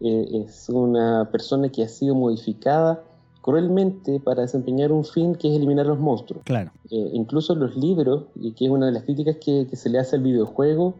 Eh, 0.00 0.28
es 0.44 0.68
una 0.68 1.28
persona 1.30 1.68
que 1.70 1.82
ha 1.82 1.88
sido 1.88 2.14
modificada 2.14 3.02
cruelmente 3.42 4.20
para 4.20 4.42
desempeñar 4.42 4.90
un 4.92 5.04
fin 5.04 5.34
que 5.34 5.48
es 5.48 5.56
eliminar 5.56 5.86
los 5.86 5.98
monstruos. 5.98 6.42
Claro. 6.44 6.70
Eh, 6.90 7.10
incluso 7.14 7.54
los 7.54 7.76
libros, 7.76 8.24
y 8.34 8.52
que 8.52 8.64
es 8.66 8.70
una 8.70 8.86
de 8.86 8.92
las 8.92 9.04
críticas 9.04 9.36
que, 9.36 9.66
que 9.68 9.76
se 9.76 9.88
le 9.88 9.98
hace 9.98 10.16
al 10.16 10.22
videojuego, 10.22 10.94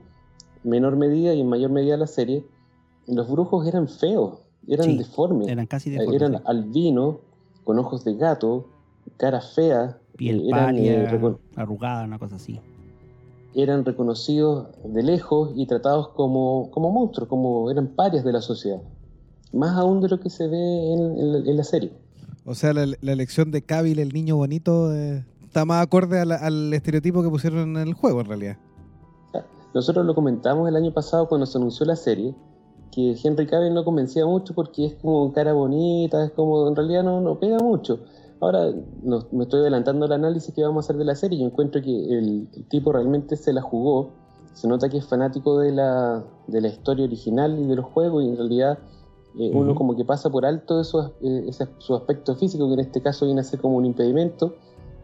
en 0.65 0.71
menor 0.71 0.97
medida 0.97 1.35
y 1.35 1.41
en 1.41 1.49
mayor 1.49 1.71
medida 1.71 1.95
a 1.95 1.99
la 1.99 2.07
serie, 2.07 2.45
los 3.07 3.29
brujos 3.31 3.67
eran 3.67 3.89
feos, 3.89 4.39
eran 4.69 4.87
Sí, 4.87 4.99
deformes, 4.99 5.49
Eran 5.49 5.67
casi 5.67 5.95
eh, 5.95 6.07
eran 6.13 6.41
albinos, 6.45 7.17
con 7.65 7.79
ojos 7.79 8.05
de 8.05 8.15
gato, 8.15 8.67
cara 9.17 9.41
fea, 9.41 9.99
piel 10.17 10.41
eh, 10.41 10.49
eran, 10.49 10.77
eh, 10.79 11.09
arrugada, 11.57 12.05
una 12.05 12.19
cosa 12.19 12.37
así. 12.37 12.61
Eran 13.57 13.85
reconocidos 13.85 14.69
de 14.85 15.03
lejos 15.03 15.51
y 15.57 15.67
tratados 15.67 16.09
como, 16.11 16.71
como 16.71 16.91
monstruos, 16.93 17.29
como 17.29 17.71
eran 17.71 17.89
parias 17.89 18.25
de 18.25 18.33
la 18.33 18.41
sociedad. 18.43 18.81
Más 19.53 19.77
aún 19.77 20.01
de 20.03 20.09
lo 20.09 20.21
que 20.21 20.29
se 20.31 20.47
ve 20.47 20.93
en, 20.93 21.19
en 21.19 21.33
la- 21.33 21.51
en 21.51 21.57
la 21.57 21.65
serie. 21.65 21.93
O 22.45 22.55
sea, 22.55 22.73
la, 22.73 22.87
la 23.01 23.13
elección 23.13 23.51
de 23.51 23.63
Cavill, 23.63 23.99
el 23.99 24.13
niño 24.13 24.37
bonito, 24.37 24.95
eh, 24.95 25.25
está 25.43 25.65
más 25.65 25.83
acorde 25.83 26.21
al 26.21 26.73
estereotipo 26.75 27.23
que 27.23 27.29
pusieron 27.29 27.77
en 27.77 27.89
el 27.89 27.95
juego, 27.95 28.21
en 28.21 28.27
realidad. 28.27 28.57
Nosotros 29.75 30.07
lo 30.07 30.15
comentamos 30.15 30.69
el 30.69 30.77
año 30.77 30.93
pasado 30.93 31.29
cuando 31.29 31.45
se 31.47 31.59
anunció 31.59 31.85
la 31.85 31.97
serie, 31.97 32.35
que 32.93 33.15
Henry 33.23 33.47
Cavill 33.47 33.75
no 33.75 33.85
convencía 33.85 34.25
mucho 34.25 34.55
porque 34.55 34.87
es 34.87 34.95
como 34.95 35.31
cara 35.33 35.53
bonita, 35.53 36.25
es 36.25 36.31
como, 36.31 36.69
en 36.69 36.77
realidad 36.77 37.03
no, 37.03 37.21
no 37.21 37.39
pega 37.39 37.59
mucho. 37.59 38.01
Ahora 38.41 38.71
no- 39.03 39.27
me 39.33 39.45
estoy 39.45 39.61
adelantando 39.61 40.05
al 40.07 40.13
análisis 40.13 40.55
que 40.55 40.63
vamos 40.63 40.85
a 40.85 40.87
hacer 40.87 40.97
de 40.97 41.05
la 41.05 41.15
serie. 41.15 41.39
Yo 41.39 41.47
encuentro 41.47 41.81
que 41.83 41.91
el, 42.19 42.49
el 42.55 42.69
tipo 42.69 42.93
realmente 42.93 43.37
se 43.37 43.53
la 43.53 43.63
jugó. 43.63 44.11
Se 44.53 44.69
nota 44.69 44.89
que 44.89 44.99
es 44.99 45.07
fanático 45.07 45.59
de 45.59 45.73
la, 45.73 46.25
de 46.47 46.61
la 46.61 46.69
historia 46.69 47.05
original 47.05 47.59
y 47.59 47.65
de 47.67 47.77
los 47.77 47.85
juegos 47.87 48.25
y 48.25 48.29
en 48.29 48.37
realidad 48.37 48.79
eh, 49.39 49.51
uno 49.53 49.75
como 49.75 49.95
que 49.97 50.05
pasa 50.05 50.31
por 50.31 50.47
alto 50.47 50.81
esos, 50.81 51.13
eh, 51.23 51.45
ese- 51.49 51.69
su 51.79 51.95
aspecto 51.95 52.35
físico, 52.37 52.67
que 52.69 52.75
en 52.75 52.81
este 52.81 53.03
caso 53.03 53.27
viene 53.27 53.43
a 53.43 53.45
ser 53.45 53.61
como 53.61 53.77
un 53.77 53.85
impedimento, 53.85 54.55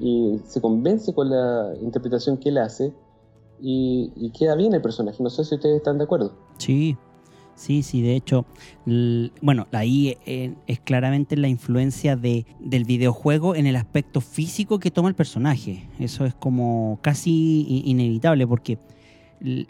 y 0.01 0.41
se 0.47 0.61
convence 0.63 1.13
con 1.15 1.29
la 1.29 1.75
interpretación 1.83 2.39
que 2.39 2.49
él 2.49 2.57
hace 2.59 2.95
y, 3.61 4.11
y 4.17 4.31
queda 4.31 4.55
bien 4.57 4.73
el 4.75 4.81
personaje. 4.81 5.23
No 5.23 5.29
sé 5.31 5.45
si 5.45 5.55
ustedes 5.55 5.77
están 5.77 5.99
de 5.99 6.05
acuerdo. 6.05 6.33
Sí, 6.57 6.97
sí, 7.55 7.83
sí. 7.83 8.03
De 8.03 8.17
hecho, 8.17 8.45
bueno, 9.41 9.67
ahí 9.73 10.17
eh, 10.27 10.55
es 10.67 10.81
claramente 10.81 11.37
la 11.37 11.49
influencia 11.49 12.17
de, 12.17 12.47
del 12.61 12.85
videojuego 12.85 13.55
en 13.55 13.67
el 13.67 13.77
aspecto 13.77 14.21
físico 14.21 14.79
que 14.79 14.91
toma 14.91 15.09
el 15.09 15.15
personaje. 15.15 15.89
Eso 15.99 16.25
es 16.25 16.35
como 16.35 16.99
casi 17.03 17.83
inevitable 17.85 18.47
porque, 18.47 18.79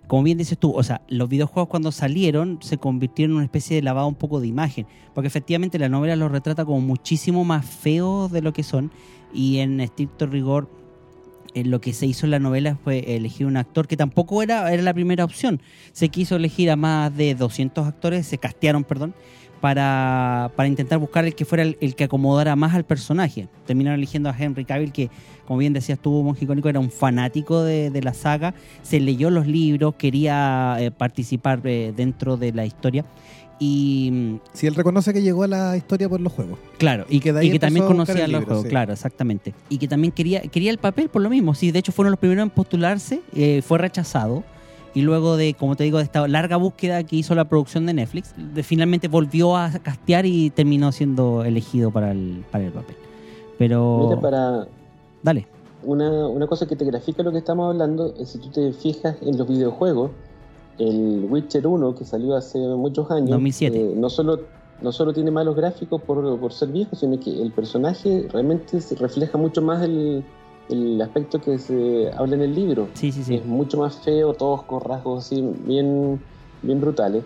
como 0.07 0.23
bien 0.23 0.39
dices 0.39 0.59
tú, 0.59 0.73
o 0.73 0.83
sea, 0.83 1.03
los 1.09 1.29
videojuegos 1.29 1.69
cuando 1.69 1.93
salieron 1.93 2.59
se 2.63 2.79
convirtieron 2.79 3.33
en 3.33 3.37
una 3.37 3.45
especie 3.45 3.77
de 3.77 3.83
lavado 3.83 4.09
un 4.09 4.15
poco 4.15 4.41
de 4.41 4.47
imagen. 4.47 4.87
Porque 5.15 5.29
efectivamente 5.29 5.79
la 5.79 5.89
novela 5.89 6.17
los 6.17 6.31
retrata 6.31 6.65
como 6.65 6.81
muchísimo 6.81 7.45
más 7.45 7.67
feos 7.67 8.33
de 8.33 8.43
lo 8.43 8.53
que 8.53 8.63
son 8.63 8.91
y 9.35 9.59
en 9.59 9.81
estricto 9.81 10.27
rigor 10.27 10.82
lo 11.55 11.81
que 11.81 11.93
se 11.93 12.07
hizo 12.07 12.27
en 12.27 12.31
la 12.31 12.39
novela 12.39 12.79
fue 12.83 13.17
elegir 13.17 13.47
un 13.47 13.57
actor 13.57 13.87
que 13.87 13.97
tampoco 13.97 14.43
era, 14.43 14.73
era 14.73 14.83
la 14.83 14.95
primera 14.95 15.25
opción. 15.25 15.61
Se 15.93 16.09
quiso 16.09 16.37
elegir 16.37 16.71
a 16.71 16.77
más 16.77 17.15
de 17.17 17.35
200 17.35 17.87
actores, 17.87 18.27
se 18.27 18.39
castearon, 18.39 18.85
perdón, 18.85 19.15
para, 19.63 20.51
para 20.57 20.69
intentar 20.69 20.99
buscar 20.99 21.25
el 21.25 21.37
que 21.37 21.45
fuera 21.45 21.63
el, 21.63 21.95
que 21.95 22.03
acomodara 22.03 22.57
más 22.57 22.75
al 22.75 22.85
personaje. 22.85 23.47
Terminaron 23.65 23.97
eligiendo 23.97 24.29
a 24.29 24.37
Henry 24.37 24.65
Cavill, 24.65 24.91
que, 24.91 25.09
como 25.47 25.61
bien 25.61 25.73
decías 25.73 26.01
tú, 26.01 26.11
Mongicónico, 26.25 26.69
era 26.69 26.81
un 26.81 26.91
fanático 26.91 27.63
de, 27.63 27.91
de 27.91 28.03
la 28.03 28.13
saga, 28.13 28.55
se 28.83 28.99
leyó 28.99 29.31
los 29.31 29.47
libros, 29.47 29.95
quería 29.95 30.77
eh, 30.81 30.91
participar 30.91 31.61
eh, 31.63 31.93
dentro 31.97 32.37
de 32.37 32.53
la 32.53 32.67
historia. 32.67 33.05
Y 33.59 34.39
Si 34.53 34.67
él 34.67 34.75
reconoce 34.75 35.13
que 35.13 35.23
llegó 35.23 35.45
a 35.45 35.49
la 35.49 35.77
historia 35.77 36.09
por 36.09 36.21
los 36.21 36.33
juegos. 36.33 36.59
Claro, 36.79 37.05
y 37.09 37.19
que 37.21 37.25
que, 37.25 37.33
de 37.33 37.41
ahí 37.41 37.47
y 37.49 37.53
que 37.53 37.59
también 37.59 37.87
conocía 37.87 38.27
los 38.27 38.45
juegos, 38.45 38.65
sí. 38.65 38.69
claro, 38.69 38.93
exactamente. 38.93 39.55
Y 39.69 39.79
que 39.79 39.87
también 39.89 40.13
quería, 40.13 40.41
quería 40.43 40.71
el 40.71 40.79
papel 40.79 41.09
por 41.09 41.23
lo 41.23 41.31
mismo. 41.31 41.55
Sí, 41.55 41.71
de 41.71 41.79
hecho 41.79 41.93
fueron 41.93 42.11
los 42.11 42.19
primeros 42.19 42.43
en 42.43 42.51
postularse, 42.51 43.23
eh, 43.35 43.63
fue 43.63 43.79
rechazado. 43.79 44.43
Y 44.95 45.01
luego 45.03 45.37
de, 45.39 45.55
como 45.55 45.75
te 45.75 45.85
digo, 45.85 45.99
de 45.99 46.05
esta 46.05 46.27
larga 46.29 46.57
búsqueda 46.57 47.03
que 47.05 47.17
hizo 47.17 47.35
la 47.35 47.45
producción 47.49 47.87
de 47.87 47.95
Netflix, 47.95 48.35
de- 48.37 48.63
finalmente 48.63 49.09
volvió 49.09 49.57
a 49.57 49.71
castear 49.71 50.27
y 50.27 50.51
terminó 50.51 50.93
siendo 50.93 51.45
elegido 51.45 51.91
para 51.91 52.11
el, 52.13 52.45
para 52.51 52.65
el 52.65 52.73
papel. 52.73 52.97
Pero... 53.59 54.07
Mira, 54.09 54.21
para 54.21 54.67
Dale. 55.23 55.47
una, 55.85 56.29
una 56.29 56.47
cosa 56.47 56.67
que 56.67 56.77
te 56.77 56.85
grafica 56.85 57.23
lo 57.23 57.33
que 57.33 57.39
estamos 57.39 57.71
hablando, 57.73 58.13
es 58.19 58.31
si 58.31 58.39
tú 58.39 58.49
te 58.51 58.73
fijas 58.75 59.17
en 59.23 59.39
los 59.39 59.49
videojuegos, 59.49 60.11
el 60.79 61.27
Witcher 61.29 61.67
1, 61.67 61.95
que 61.95 62.05
salió 62.05 62.35
hace 62.35 62.59
muchos 62.59 63.11
años, 63.11 63.31
2007. 63.31 63.79
eh, 63.79 63.95
no, 63.97 64.09
solo, 64.11 64.41
no 64.81 64.93
solo 64.93 65.13
tiene 65.13 65.31
malos 65.31 65.55
gráficos 65.57 66.03
por, 66.03 66.39
por 66.41 66.53
ser 66.53 66.69
viejo, 66.71 66.97
sino 66.97 67.19
que 67.21 67.41
el 67.43 67.53
personaje 67.53 68.27
realmente 68.33 68.81
se 68.81 68.95
refleja 68.97 69.39
mucho 69.39 69.63
más 69.63 69.83
el, 69.85 70.25
el 70.71 71.01
aspecto 71.01 71.41
que 71.41 71.59
se 71.59 72.11
habla 72.17 72.35
en 72.37 72.43
el 72.43 72.55
libro. 72.55 72.89
Sí, 72.95 73.13
sí, 73.13 73.23
sí. 73.23 73.35
Es 73.35 73.45
mucho 73.47 73.79
más 73.79 73.97
feo, 74.05 74.35
todos 74.35 74.63
con 74.65 74.81
rasgos 74.81 75.27
así 75.27 75.43
bien, 75.67 76.21
bien 76.63 76.81
brutales. 76.81 77.25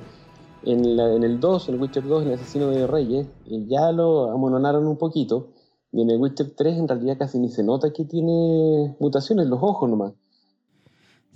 En, 0.64 0.96
la- 0.96 1.12
en 1.14 1.22
el 1.22 1.38
2, 1.38 1.68
en 1.68 1.76
el 1.76 1.80
Witcher 1.80 2.02
2, 2.04 2.22
en 2.22 2.28
el 2.28 2.34
asesino 2.34 2.70
de 2.70 2.86
reyes, 2.86 3.28
eh, 3.46 3.64
ya 3.68 3.92
lo 3.92 4.30
amononaron 4.32 4.86
un 4.86 4.96
poquito. 4.96 5.48
Y 5.92 6.02
en 6.02 6.10
el 6.10 6.18
Witcher 6.20 6.50
3 6.56 6.76
en 6.76 6.88
realidad 6.88 7.16
casi 7.18 7.38
ni 7.38 7.48
se 7.48 7.62
nota 7.62 7.92
que 7.92 8.04
tiene 8.04 8.96
mutaciones, 8.98 9.46
los 9.46 9.60
ojos 9.62 9.88
nomás. 9.88 10.12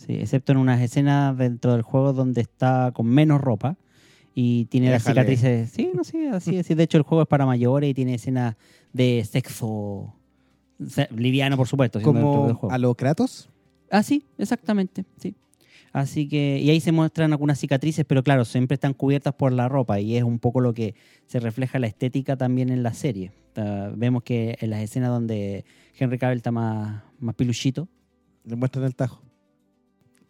Sí, 0.07 0.15
excepto 0.15 0.53
en 0.53 0.59
unas 0.59 0.81
escenas 0.81 1.37
dentro 1.37 1.73
del 1.73 1.83
juego 1.83 2.15
donde 2.15 2.41
está 2.41 2.91
con 2.95 3.07
menos 3.07 3.39
ropa 3.39 3.77
y 4.35 4.65
tiene 4.67 4.91
las 4.91 5.05
cicatrices. 5.05 5.71
Sí, 5.71 5.91
no 5.95 6.05
sé, 6.05 6.31
así 6.31 6.57
es. 6.57 6.67
Sí, 6.67 6.75
De 6.75 6.85
hecho, 6.85 6.97
el 6.97 7.03
juego 7.03 7.23
es 7.23 7.29
para 7.29 7.45
mayores 7.45 7.91
y 7.91 7.95
tiene 7.95 8.15
escenas 8.15 8.57
de 8.95 9.23
sexo 9.31 10.15
liviano, 11.15 11.59
por 11.59 11.69
supuesto. 11.69 12.01
Como 12.01 12.55
juego. 12.55 12.73
a 12.73 12.79
los 12.79 12.97
Kratos. 12.97 13.51
Ah, 13.91 14.03
sí, 14.03 14.25
exactamente, 14.39 15.05
sí. 15.19 15.35
Así 15.93 16.29
que, 16.29 16.59
y 16.59 16.71
ahí 16.71 16.81
se 16.81 16.93
muestran 16.93 17.33
algunas 17.33 17.59
cicatrices, 17.59 18.07
pero 18.07 18.23
claro, 18.23 18.47
siempre 18.47 18.77
están 18.77 18.95
cubiertas 18.95 19.35
por 19.35 19.53
la 19.53 19.69
ropa 19.69 20.01
y 20.01 20.17
es 20.17 20.23
un 20.23 20.39
poco 20.39 20.61
lo 20.61 20.73
que 20.73 20.95
se 21.27 21.41
refleja 21.41 21.79
la 21.79 21.89
estética 21.89 22.37
también 22.37 22.71
en 22.71 22.83
la 22.83 22.95
serie. 22.95 23.33
Vemos 23.97 24.23
que 24.23 24.57
en 24.61 24.71
las 24.71 24.81
escenas 24.81 25.11
donde 25.11 25.67
Henry 25.99 26.17
Cavill 26.17 26.39
está 26.39 26.53
más, 26.53 27.03
más 27.19 27.35
piluchito, 27.35 27.87
Le 28.45 28.57
muestran 28.57 28.87
el 28.87 28.95
tajo. 28.95 29.21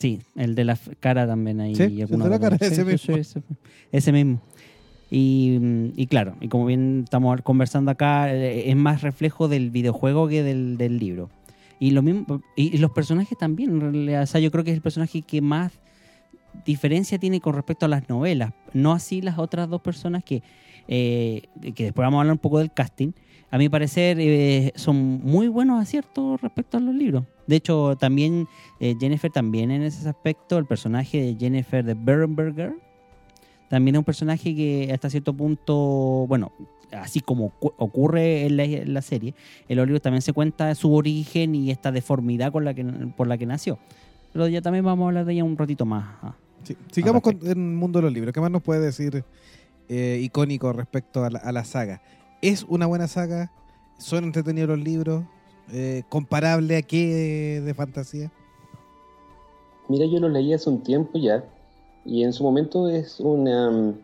Sí, 0.01 0.19
el 0.35 0.55
de 0.55 0.65
la 0.65 0.79
cara 0.99 1.27
también 1.27 1.61
ahí. 1.61 1.75
Sí, 1.75 1.83
y 1.85 2.01
el 2.01 2.09
de 2.09 2.17
la 2.17 2.41
cara, 2.41 2.57
ese 2.59 2.85
mismo. 2.85 3.17
ese, 3.17 3.43
ese 3.93 4.13
mismo. 4.13 4.41
Y, 5.11 5.59
y 5.95 6.07
claro, 6.07 6.37
y 6.41 6.49
como 6.49 6.65
bien 6.65 7.03
estamos 7.05 7.39
conversando 7.43 7.91
acá, 7.91 8.33
eh, 8.33 8.71
es 8.71 8.77
más 8.77 9.03
reflejo 9.03 9.47
del 9.47 9.71
videojuego 9.71 10.27
que 10.27 10.43
del, 10.43 10.79
del 10.79 10.99
libro. 10.99 11.29
Y 11.79 11.91
lo 11.91 12.01
mismo, 12.01 12.43
y, 12.57 12.79
los 12.79 12.93
personajes 12.93 13.37
también, 13.37 13.71
en 13.73 13.81
realidad, 13.81 14.23
o 14.23 14.27
sea, 14.27 14.41
yo 14.41 14.51
creo 14.51 14.65
que 14.65 14.71
es 14.71 14.77
el 14.77 14.83
personaje 14.83 15.21
que 15.21 15.43
más 15.43 15.73
diferencia 16.65 17.19
tiene 17.19 17.41
con 17.41 17.55
respecto 17.55 17.85
a 17.85 17.89
las 17.89 18.09
novelas. 18.09 18.55
No 18.73 18.93
así 18.93 19.21
las 19.21 19.39
otras 19.39 19.69
dos 19.69 19.83
personas 19.83 20.25
que, 20.25 20.43
eh, 20.89 21.43
que 21.75 21.85
después 21.85 22.07
vamos 22.07 22.19
a 22.19 22.21
hablar 22.23 22.33
un 22.33 22.39
poco 22.39 22.59
del 22.59 22.73
casting. 22.73 23.13
A 23.51 23.59
mi 23.59 23.69
parecer 23.69 24.19
eh, 24.21 24.73
son 24.77 25.21
muy 25.25 25.49
buenos 25.49 25.81
aciertos 25.83 26.41
respecto 26.41 26.77
a 26.77 26.81
los 26.81 26.95
libros. 26.95 27.25
De 27.47 27.57
hecho, 27.57 27.97
también 27.99 28.47
eh, 28.79 28.95
Jennifer, 29.01 29.31
también 29.31 29.71
en 29.73 29.83
ese 29.83 30.09
aspecto, 30.09 30.57
el 30.57 30.67
personaje 30.67 31.21
de 31.21 31.37
Jennifer 31.39 31.85
de 31.85 31.95
Berenberger, 31.95 32.75
también 33.69 33.97
es 33.97 33.99
un 33.99 34.05
personaje 34.05 34.55
que 34.55 34.91
hasta 34.93 35.11
cierto 35.11 35.33
punto, 35.33 36.27
bueno, 36.29 36.53
así 36.93 37.21
como 37.21 37.53
ocu- 37.61 37.73
ocurre 37.77 38.47
en 38.47 38.57
la, 38.57 38.65
en 38.65 38.95
la 38.95 39.03
serie, 39.03 39.35
en 39.69 39.77
los 39.77 39.87
libros 39.87 40.03
también 40.03 40.23
se 40.23 40.33
cuenta 40.33 40.73
su 40.77 40.93
origen 40.95 41.55
y 41.57 41.71
esta 41.73 41.91
deformidad 41.91 42.53
con 42.53 42.65
la 42.65 42.73
que, 42.75 42.85
por 43.17 43.27
la 43.27 43.37
que 43.37 43.47
nació. 43.47 43.79
Pero 44.33 44.47
ya 44.47 44.63
también 44.63 44.85
vamos 44.85 45.05
a 45.05 45.09
hablar 45.09 45.25
de 45.25 45.33
ella 45.33 45.45
un 45.45 45.57
ratito 45.57 45.85
más. 45.85 46.05
ah. 46.23 46.35
Sí. 46.63 46.77
Sigamos 46.93 47.23
con 47.23 47.39
el 47.43 47.57
mundo 47.57 47.99
de 47.99 48.05
los 48.05 48.13
libros. 48.13 48.33
¿Qué 48.33 48.41
más 48.41 48.51
nos 48.51 48.63
puede 48.63 48.81
decir 48.81 49.25
eh, 49.89 50.21
icónico 50.23 50.73
respecto 50.73 51.25
a 51.25 51.31
la, 51.31 51.39
a 51.41 51.51
la 51.53 51.65
saga? 51.65 52.01
¿Es 52.43 52.65
una 52.69 52.87
buena 52.87 53.07
saga? 53.07 53.51
¿Son 53.99 54.25
entretenidos 54.25 54.71
los 54.71 54.79
libros? 54.79 55.25
Eh, 55.73 56.05
¿Comparable 56.09 56.77
a 56.77 56.83
qué 56.83 57.61
de 57.63 57.75
fantasía? 57.75 58.33
Mira, 59.89 60.07
yo 60.07 60.21
lo 60.21 60.29
leí 60.29 60.55
hace 60.55 60.71
un 60.71 60.83
tiempo 60.83 61.19
ya, 61.19 61.45
y 62.05 62.23
en 62.23 62.33
su 62.33 62.43
momento 62.43 62.89
es 62.89 63.21
una 63.21 63.71
mm, 63.71 63.95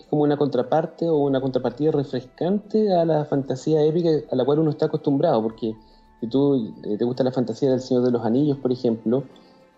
es 0.00 0.06
como 0.06 0.22
una 0.22 0.36
contraparte 0.36 1.08
o 1.08 1.18
una 1.18 1.40
contrapartida 1.40 1.92
refrescante 1.92 2.92
a 2.92 3.04
la 3.04 3.24
fantasía 3.24 3.84
épica 3.84 4.10
a 4.30 4.34
la 4.34 4.44
cual 4.44 4.58
uno 4.58 4.70
está 4.70 4.86
acostumbrado, 4.86 5.40
porque 5.42 5.76
si 6.20 6.26
tú 6.26 6.74
eh, 6.82 6.96
te 6.98 7.04
gusta 7.04 7.22
la 7.22 7.32
fantasía 7.32 7.70
del 7.70 7.80
Señor 7.80 8.02
de 8.04 8.10
los 8.10 8.24
Anillos, 8.24 8.58
por 8.58 8.72
ejemplo, 8.72 9.24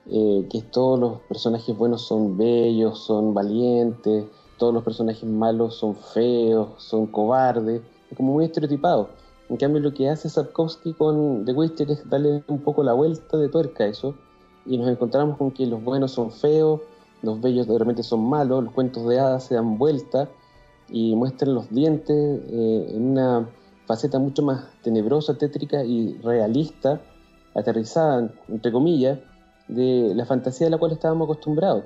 eh, 0.07 0.47
que 0.51 0.63
todos 0.63 0.99
los 0.99 1.21
personajes 1.23 1.77
buenos 1.77 2.03
son 2.03 2.39
bellos, 2.39 3.05
son 3.05 3.35
valientes, 3.35 4.25
todos 4.63 4.73
los 4.73 4.85
personajes 4.85 5.25
malos 5.25 5.75
son 5.75 5.97
feos, 5.97 6.81
son 6.81 7.09
cobardes, 7.09 7.83
es 8.09 8.17
como 8.17 8.35
muy 8.35 8.45
estereotipado. 8.45 9.09
En 9.49 9.57
cambio, 9.57 9.81
lo 9.81 9.93
que 9.93 10.09
hace 10.09 10.29
Sapkowski 10.29 10.93
con 10.93 11.45
The 11.45 11.53
Witcher 11.53 11.91
es 11.91 12.09
darle 12.09 12.45
un 12.47 12.61
poco 12.61 12.85
la 12.85 12.93
vuelta 12.93 13.39
de 13.39 13.49
tuerca 13.49 13.83
a 13.83 13.89
eso, 13.89 14.15
y 14.65 14.79
nos 14.79 14.89
encontramos 14.89 15.37
con 15.37 15.51
que 15.51 15.67
los 15.67 15.83
buenos 15.83 16.13
son 16.13 16.31
feos, 16.31 16.81
los 17.23 17.41
bellos 17.41 17.67
de 17.67 17.77
repente 17.77 18.05
son 18.05 18.21
malos, 18.21 18.63
los 18.63 18.73
cuentos 18.73 19.05
de 19.09 19.19
hadas 19.19 19.43
se 19.43 19.57
dan 19.57 19.79
vuelta 19.79 20.29
y 20.89 21.17
muestran 21.17 21.57
los 21.57 21.69
dientes 21.69 22.17
eh, 22.17 22.87
en 22.95 23.03
una 23.03 23.49
faceta 23.89 24.21
mucho 24.21 24.45
más 24.45 24.67
tenebrosa, 24.85 25.37
tétrica 25.37 25.83
y 25.83 26.17
realista, 26.23 27.01
aterrizada, 27.57 28.31
entre 28.47 28.71
comillas, 28.71 29.19
de 29.67 30.13
la 30.15 30.25
fantasía 30.25 30.69
a 30.69 30.71
la 30.71 30.79
cual 30.79 30.93
estábamos 30.93 31.25
acostumbrados. 31.25 31.83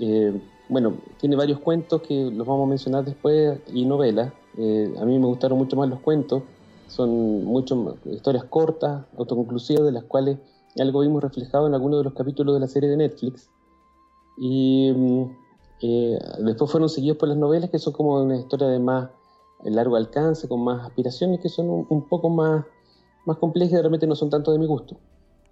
Eh, 0.00 0.40
bueno, 0.70 0.98
tiene 1.18 1.36
varios 1.36 1.58
cuentos 1.58 2.00
que 2.02 2.30
los 2.30 2.46
vamos 2.46 2.66
a 2.66 2.68
mencionar 2.68 3.04
después 3.04 3.58
y 3.72 3.84
novelas. 3.84 4.32
Eh, 4.56 4.94
a 5.00 5.04
mí 5.04 5.18
me 5.18 5.26
gustaron 5.26 5.58
mucho 5.58 5.76
más 5.76 5.88
los 5.88 6.00
cuentos. 6.00 6.44
Son 6.86 7.44
mucho 7.44 7.98
historias 8.04 8.44
cortas, 8.44 9.04
autoconclusivas, 9.18 9.84
de 9.84 9.92
las 9.92 10.04
cuales 10.04 10.38
algo 10.78 11.00
vimos 11.00 11.22
reflejado 11.22 11.66
en 11.66 11.74
algunos 11.74 11.98
de 11.98 12.04
los 12.04 12.14
capítulos 12.14 12.54
de 12.54 12.60
la 12.60 12.68
serie 12.68 12.88
de 12.88 12.96
Netflix. 12.96 13.50
Y 14.38 14.92
mm, 14.94 15.22
eh, 15.82 16.18
después 16.38 16.70
fueron 16.70 16.88
seguidos 16.88 17.18
por 17.18 17.28
las 17.28 17.36
novelas, 17.36 17.70
que 17.70 17.80
son 17.80 17.92
como 17.92 18.22
una 18.22 18.36
historia 18.36 18.68
de 18.68 18.78
más, 18.78 19.10
largo 19.64 19.96
alcance, 19.96 20.48
con 20.48 20.62
más 20.62 20.86
aspiraciones 20.86 21.40
que 21.40 21.48
son 21.48 21.68
un, 21.68 21.86
un 21.90 22.08
poco 22.08 22.30
más, 22.30 22.64
más 23.26 23.36
complejas 23.38 23.72
y 23.72 23.76
realmente 23.76 24.06
no 24.06 24.14
son 24.14 24.30
tanto 24.30 24.52
de 24.52 24.58
mi 24.58 24.66
gusto. 24.66 24.96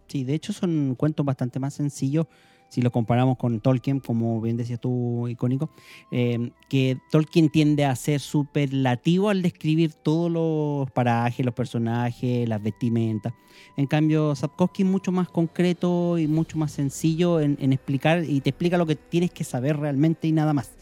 Sí, 0.06 0.24
de 0.24 0.34
hecho 0.34 0.52
son 0.52 0.94
cuentos 0.94 1.26
bastante 1.26 1.58
más 1.58 1.74
sencillos 1.74 2.26
si 2.68 2.82
lo 2.82 2.90
comparamos 2.90 3.38
con 3.38 3.60
Tolkien, 3.60 4.00
como 4.00 4.40
bien 4.40 4.56
decías 4.56 4.80
tú, 4.80 5.26
icónico, 5.28 5.70
eh, 6.10 6.50
que 6.68 6.98
Tolkien 7.10 7.48
tiende 7.48 7.84
a 7.84 7.96
ser 7.96 8.20
superlativo 8.20 9.30
al 9.30 9.42
describir 9.42 9.94
todos 9.94 10.30
los 10.30 10.90
parajes, 10.90 11.44
los 11.44 11.54
personajes, 11.54 12.48
las 12.48 12.62
vestimentas. 12.62 13.32
En 13.76 13.86
cambio, 13.86 14.34
Sapkowski 14.34 14.82
es 14.82 14.88
mucho 14.88 15.12
más 15.12 15.28
concreto 15.28 16.18
y 16.18 16.26
mucho 16.26 16.58
más 16.58 16.72
sencillo 16.72 17.40
en, 17.40 17.72
explicar 17.72 18.24
y 18.24 18.40
te 18.40 18.50
explica 18.50 18.76
lo 18.78 18.86
que 18.86 18.96
tienes 18.96 19.30
que 19.30 19.44
saber 19.44 19.78
realmente 19.78 20.28
y 20.28 20.32
nada 20.32 20.52
más. 20.52 20.72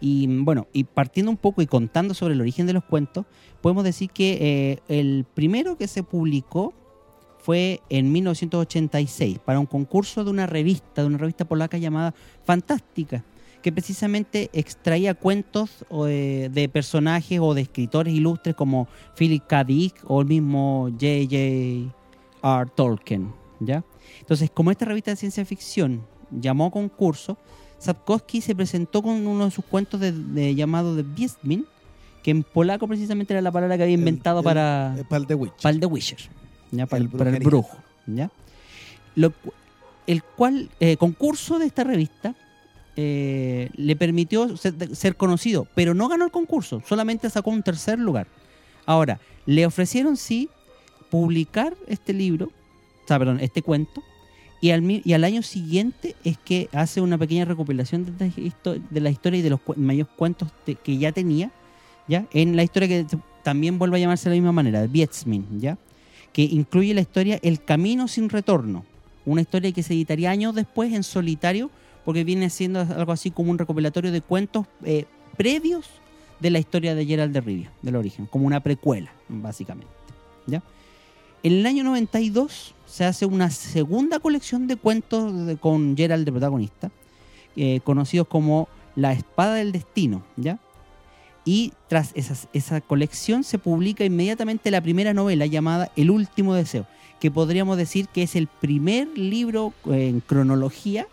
Y 0.00 0.26
bueno, 0.26 0.66
y 0.72 0.84
partiendo 0.84 1.30
un 1.30 1.36
poco 1.36 1.60
y 1.60 1.66
contando 1.66 2.14
sobre 2.14 2.32
el 2.32 2.40
origen 2.40 2.66
de 2.66 2.72
los 2.72 2.84
cuentos, 2.84 3.26
podemos 3.60 3.84
decir 3.84 4.08
que 4.10 4.38
eh, 4.40 4.78
el 4.88 5.26
primero 5.34 5.76
que 5.76 5.86
se 5.86 6.02
publicó 6.02 6.72
fue 7.42 7.80
en 7.88 8.12
1986 8.12 9.38
para 9.40 9.58
un 9.60 9.66
concurso 9.66 10.24
de 10.24 10.30
una 10.30 10.46
revista, 10.46 11.02
de 11.02 11.06
una 11.08 11.18
revista 11.18 11.44
polaca 11.44 11.78
llamada 11.78 12.14
Fantástica, 12.44 13.24
que 13.62 13.72
precisamente 13.72 14.48
extraía 14.52 15.14
cuentos 15.14 15.84
eh, 16.06 16.48
de 16.52 16.68
personajes 16.68 17.40
o 17.42 17.52
de 17.54 17.62
escritores 17.62 18.14
ilustres 18.14 18.54
como 18.54 18.88
Philip 19.16 19.46
K. 19.46 19.64
Dick 19.64 19.94
o 20.06 20.20
el 20.22 20.26
mismo 20.28 20.88
J.J.R. 20.92 22.70
Tolkien, 22.74 23.32
¿ya? 23.60 23.84
Entonces, 24.20 24.50
como 24.50 24.70
esta 24.70 24.84
revista 24.86 25.10
de 25.10 25.16
ciencia 25.16 25.44
ficción 25.44 26.02
llamó 26.30 26.66
a 26.66 26.70
concurso, 26.70 27.36
Sapkowski 27.78 28.40
se 28.40 28.54
presentó 28.54 29.02
con 29.02 29.26
uno 29.26 29.44
de 29.46 29.50
sus 29.50 29.64
cuentos 29.64 30.00
de, 30.00 30.12
de 30.12 30.54
llamado 30.54 30.94
The 30.96 31.02
Beastmin, 31.02 31.66
que 32.22 32.30
en 32.30 32.42
polaco 32.42 32.86
precisamente 32.86 33.32
era 33.32 33.40
la 33.40 33.50
palabra 33.50 33.76
que 33.76 33.84
había 33.84 33.94
inventado 33.94 34.40
El- 34.40 34.44
para, 34.44 34.94
el- 34.96 35.04
para 35.06 35.20
el 35.20 35.26
The 35.26 35.34
Witch. 35.34 35.62
para 35.62 35.70
el 35.74 35.80
The 35.80 35.86
Witcher, 35.86 36.18
¿ya? 36.70 36.86
Para, 36.86 36.98
El 37.02 37.10
el, 37.10 37.10
para 37.16 37.30
el 37.30 37.36
brujería. 37.36 37.46
brujo. 37.48 37.76
¿ya? 38.06 38.30
Lo 39.16 39.32
el 40.06 40.22
cual 40.24 40.70
eh, 40.80 40.96
concurso 40.96 41.58
de 41.58 41.66
esta 41.66 41.84
revista 41.84 42.34
eh, 42.96 43.70
le 43.76 43.94
permitió 43.96 44.56
ser, 44.56 44.96
ser 44.96 45.14
conocido, 45.16 45.68
pero 45.74 45.94
no 45.94 46.08
ganó 46.08 46.24
el 46.24 46.30
concurso, 46.32 46.82
solamente 46.88 47.30
sacó 47.30 47.50
un 47.50 47.62
tercer 47.62 47.98
lugar. 47.98 48.26
Ahora, 48.86 49.20
le 49.46 49.66
ofrecieron 49.66 50.16
sí 50.16 50.48
publicar 51.10 51.76
este 51.86 52.12
libro, 52.12 52.46
o 53.04 53.08
sea, 53.08 53.18
perdón, 53.18 53.38
este 53.40 53.62
cuento, 53.62 54.02
y 54.60 54.70
al, 54.72 54.90
y 54.90 55.12
al 55.12 55.24
año 55.24 55.42
siguiente 55.42 56.16
es 56.24 56.36
que 56.38 56.68
hace 56.72 57.00
una 57.00 57.16
pequeña 57.16 57.44
recopilación 57.44 58.16
de, 58.18 59.00
la 59.00 59.10
historia 59.10 59.38
y 59.38 59.42
de 59.42 59.50
los 59.50 59.60
cu- 59.60 59.74
mayores 59.76 60.12
cuentos 60.16 60.48
de- 60.66 60.74
que 60.74 60.98
ya 60.98 61.12
tenía, 61.12 61.50
¿ya? 62.08 62.26
En 62.32 62.56
la 62.56 62.62
historia 62.64 62.88
que 62.88 63.06
también 63.44 63.78
vuelve 63.78 63.96
a 63.96 64.00
llamarse 64.00 64.28
de 64.28 64.36
la 64.36 64.40
misma 64.40 64.52
manera, 64.52 64.86
Vietzmin, 64.86 65.46
¿ya? 65.60 65.78
Que 66.32 66.42
incluye 66.42 66.94
la 66.94 67.00
historia 67.00 67.38
El 67.42 67.62
Camino 67.62 68.08
sin 68.08 68.28
Retorno, 68.28 68.84
una 69.24 69.40
historia 69.40 69.72
que 69.72 69.82
se 69.82 69.94
editaría 69.94 70.30
años 70.30 70.54
después 70.54 70.92
en 70.92 71.02
solitario, 71.02 71.70
porque 72.04 72.24
viene 72.24 72.50
siendo 72.50 72.80
algo 72.80 73.12
así 73.12 73.30
como 73.30 73.50
un 73.50 73.58
recopilatorio 73.58 74.12
de 74.12 74.20
cuentos 74.20 74.66
eh, 74.84 75.04
previos 75.36 75.86
de 76.40 76.50
la 76.50 76.58
historia 76.58 76.94
de 76.94 77.04
Gerald 77.04 77.32
de 77.32 77.40
Rivia, 77.40 77.72
del 77.82 77.96
origen, 77.96 78.26
como 78.26 78.46
una 78.46 78.60
precuela, 78.60 79.12
básicamente, 79.28 79.92
¿ya? 80.46 80.62
En 81.42 81.52
el 81.52 81.66
año 81.66 81.84
92 81.84 82.74
se 82.86 83.04
hace 83.04 83.24
una 83.24 83.50
segunda 83.50 84.18
colección 84.18 84.66
de 84.66 84.76
cuentos 84.76 85.32
con 85.60 85.96
Gerald 85.96 86.24
de 86.26 86.32
protagonista, 86.32 86.90
eh, 87.56 87.80
conocidos 87.82 88.28
como 88.28 88.68
La 88.94 89.12
Espada 89.12 89.54
del 89.54 89.72
Destino, 89.72 90.22
¿ya? 90.36 90.58
Y 91.44 91.72
tras 91.88 92.10
esas- 92.14 92.48
esa 92.52 92.80
colección 92.80 93.44
se 93.44 93.58
publica 93.58 94.04
inmediatamente 94.04 94.70
la 94.70 94.80
primera 94.80 95.14
novela 95.14 95.46
llamada 95.46 95.90
El 95.96 96.10
Último 96.10 96.54
Deseo, 96.54 96.86
que 97.20 97.30
podríamos 97.30 97.76
decir 97.76 98.08
que 98.08 98.22
es 98.22 98.36
el 98.36 98.46
primer 98.46 99.08
libro 99.16 99.72
eh, 99.90 100.08
en 100.08 100.20
cronología 100.20 101.06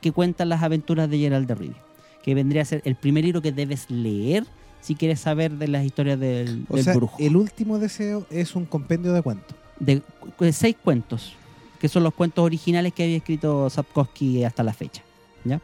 que 0.00 0.12
cuenta 0.12 0.44
las 0.44 0.62
aventuras 0.62 1.10
de 1.10 1.18
Gerald 1.18 1.46
de 1.48 1.54
Rivia, 1.54 1.76
que 2.22 2.34
vendría 2.34 2.62
a 2.62 2.64
ser 2.64 2.80
el 2.84 2.96
primer 2.96 3.24
libro 3.24 3.42
que 3.42 3.52
debes 3.52 3.90
leer 3.90 4.46
si 4.80 4.94
quieres 4.94 5.20
saber 5.20 5.52
de 5.52 5.68
las 5.68 5.84
historias 5.84 6.18
del, 6.20 6.64
O 6.68 6.76
del 6.76 6.84
sea, 6.84 6.94
brujo 6.94 7.16
el 7.18 7.36
último 7.36 7.78
deseo 7.78 8.26
es 8.30 8.54
un 8.54 8.66
compendio 8.66 9.12
de 9.12 9.22
cuentos. 9.22 9.56
de, 9.80 10.02
de 10.38 10.52
seis 10.52 10.76
cuentos, 10.82 11.34
que 11.80 11.88
son 11.88 12.02
los 12.04 12.14
cuentos 12.14 12.44
originales 12.44 12.92
que 12.92 13.02
había 13.04 13.16
escrito 13.16 13.68
Sapkowski 13.68 14.44
hasta 14.44 14.62
la 14.62 14.72
fecha. 14.72 15.02
¿ya? 15.44 15.60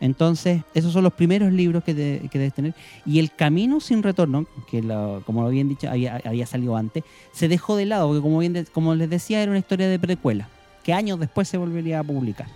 Entonces, 0.00 0.62
esos 0.74 0.92
son 0.92 1.02
los 1.04 1.12
primeros 1.12 1.52
libros 1.52 1.82
que, 1.84 1.94
que 2.30 2.38
debes 2.38 2.54
tener. 2.54 2.74
Y 3.04 3.18
El 3.18 3.32
Camino 3.32 3.80
sin 3.80 4.02
Retorno, 4.02 4.46
que 4.70 4.82
lo- 4.82 5.22
como 5.26 5.42
lo 5.42 5.48
habían 5.48 5.68
dicho, 5.68 5.88
había, 5.90 6.20
había 6.24 6.46
salido 6.46 6.76
antes, 6.76 7.02
se 7.32 7.48
dejó 7.48 7.76
de 7.76 7.86
lado, 7.86 8.06
porque 8.08 8.22
como, 8.22 8.38
bien 8.38 8.52
de- 8.52 8.64
como 8.66 8.94
les 8.94 9.10
decía, 9.10 9.42
era 9.42 9.50
una 9.50 9.58
historia 9.58 9.88
de 9.88 9.98
precuela, 9.98 10.48
que 10.84 10.92
años 10.92 11.18
después 11.18 11.48
se 11.48 11.58
volvería 11.58 11.98
a 12.00 12.04
publicar. 12.04 12.46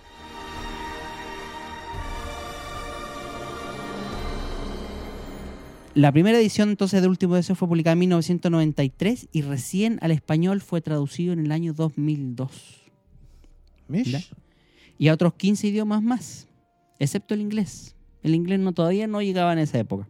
La 5.95 6.11
primera 6.11 6.39
edición 6.39 6.69
entonces 6.69 7.01
de 7.03 7.07
Último 7.07 7.35
Deseo 7.35 7.55
fue 7.55 7.67
publicada 7.67 7.93
en 7.93 7.99
1993 7.99 9.27
y 9.31 9.41
recién 9.43 9.99
al 10.01 10.09
español 10.11 10.59
fue 10.61 10.81
traducido 10.81 11.33
en 11.33 11.39
el 11.39 11.51
año 11.51 11.73
2002. 11.73 12.51
Mish. 13.87 14.31
Y 14.97 15.09
a 15.09 15.13
otros 15.13 15.35
15 15.35 15.67
idiomas 15.67 16.01
más, 16.01 16.47
excepto 16.99 17.33
el 17.33 17.41
inglés. 17.41 17.95
El 18.21 18.35
inglés 18.35 18.59
no 18.59 18.71
todavía 18.73 19.07
no 19.07 19.21
llegaba 19.21 19.53
en 19.53 19.59
esa 19.59 19.79
época. 19.79 20.07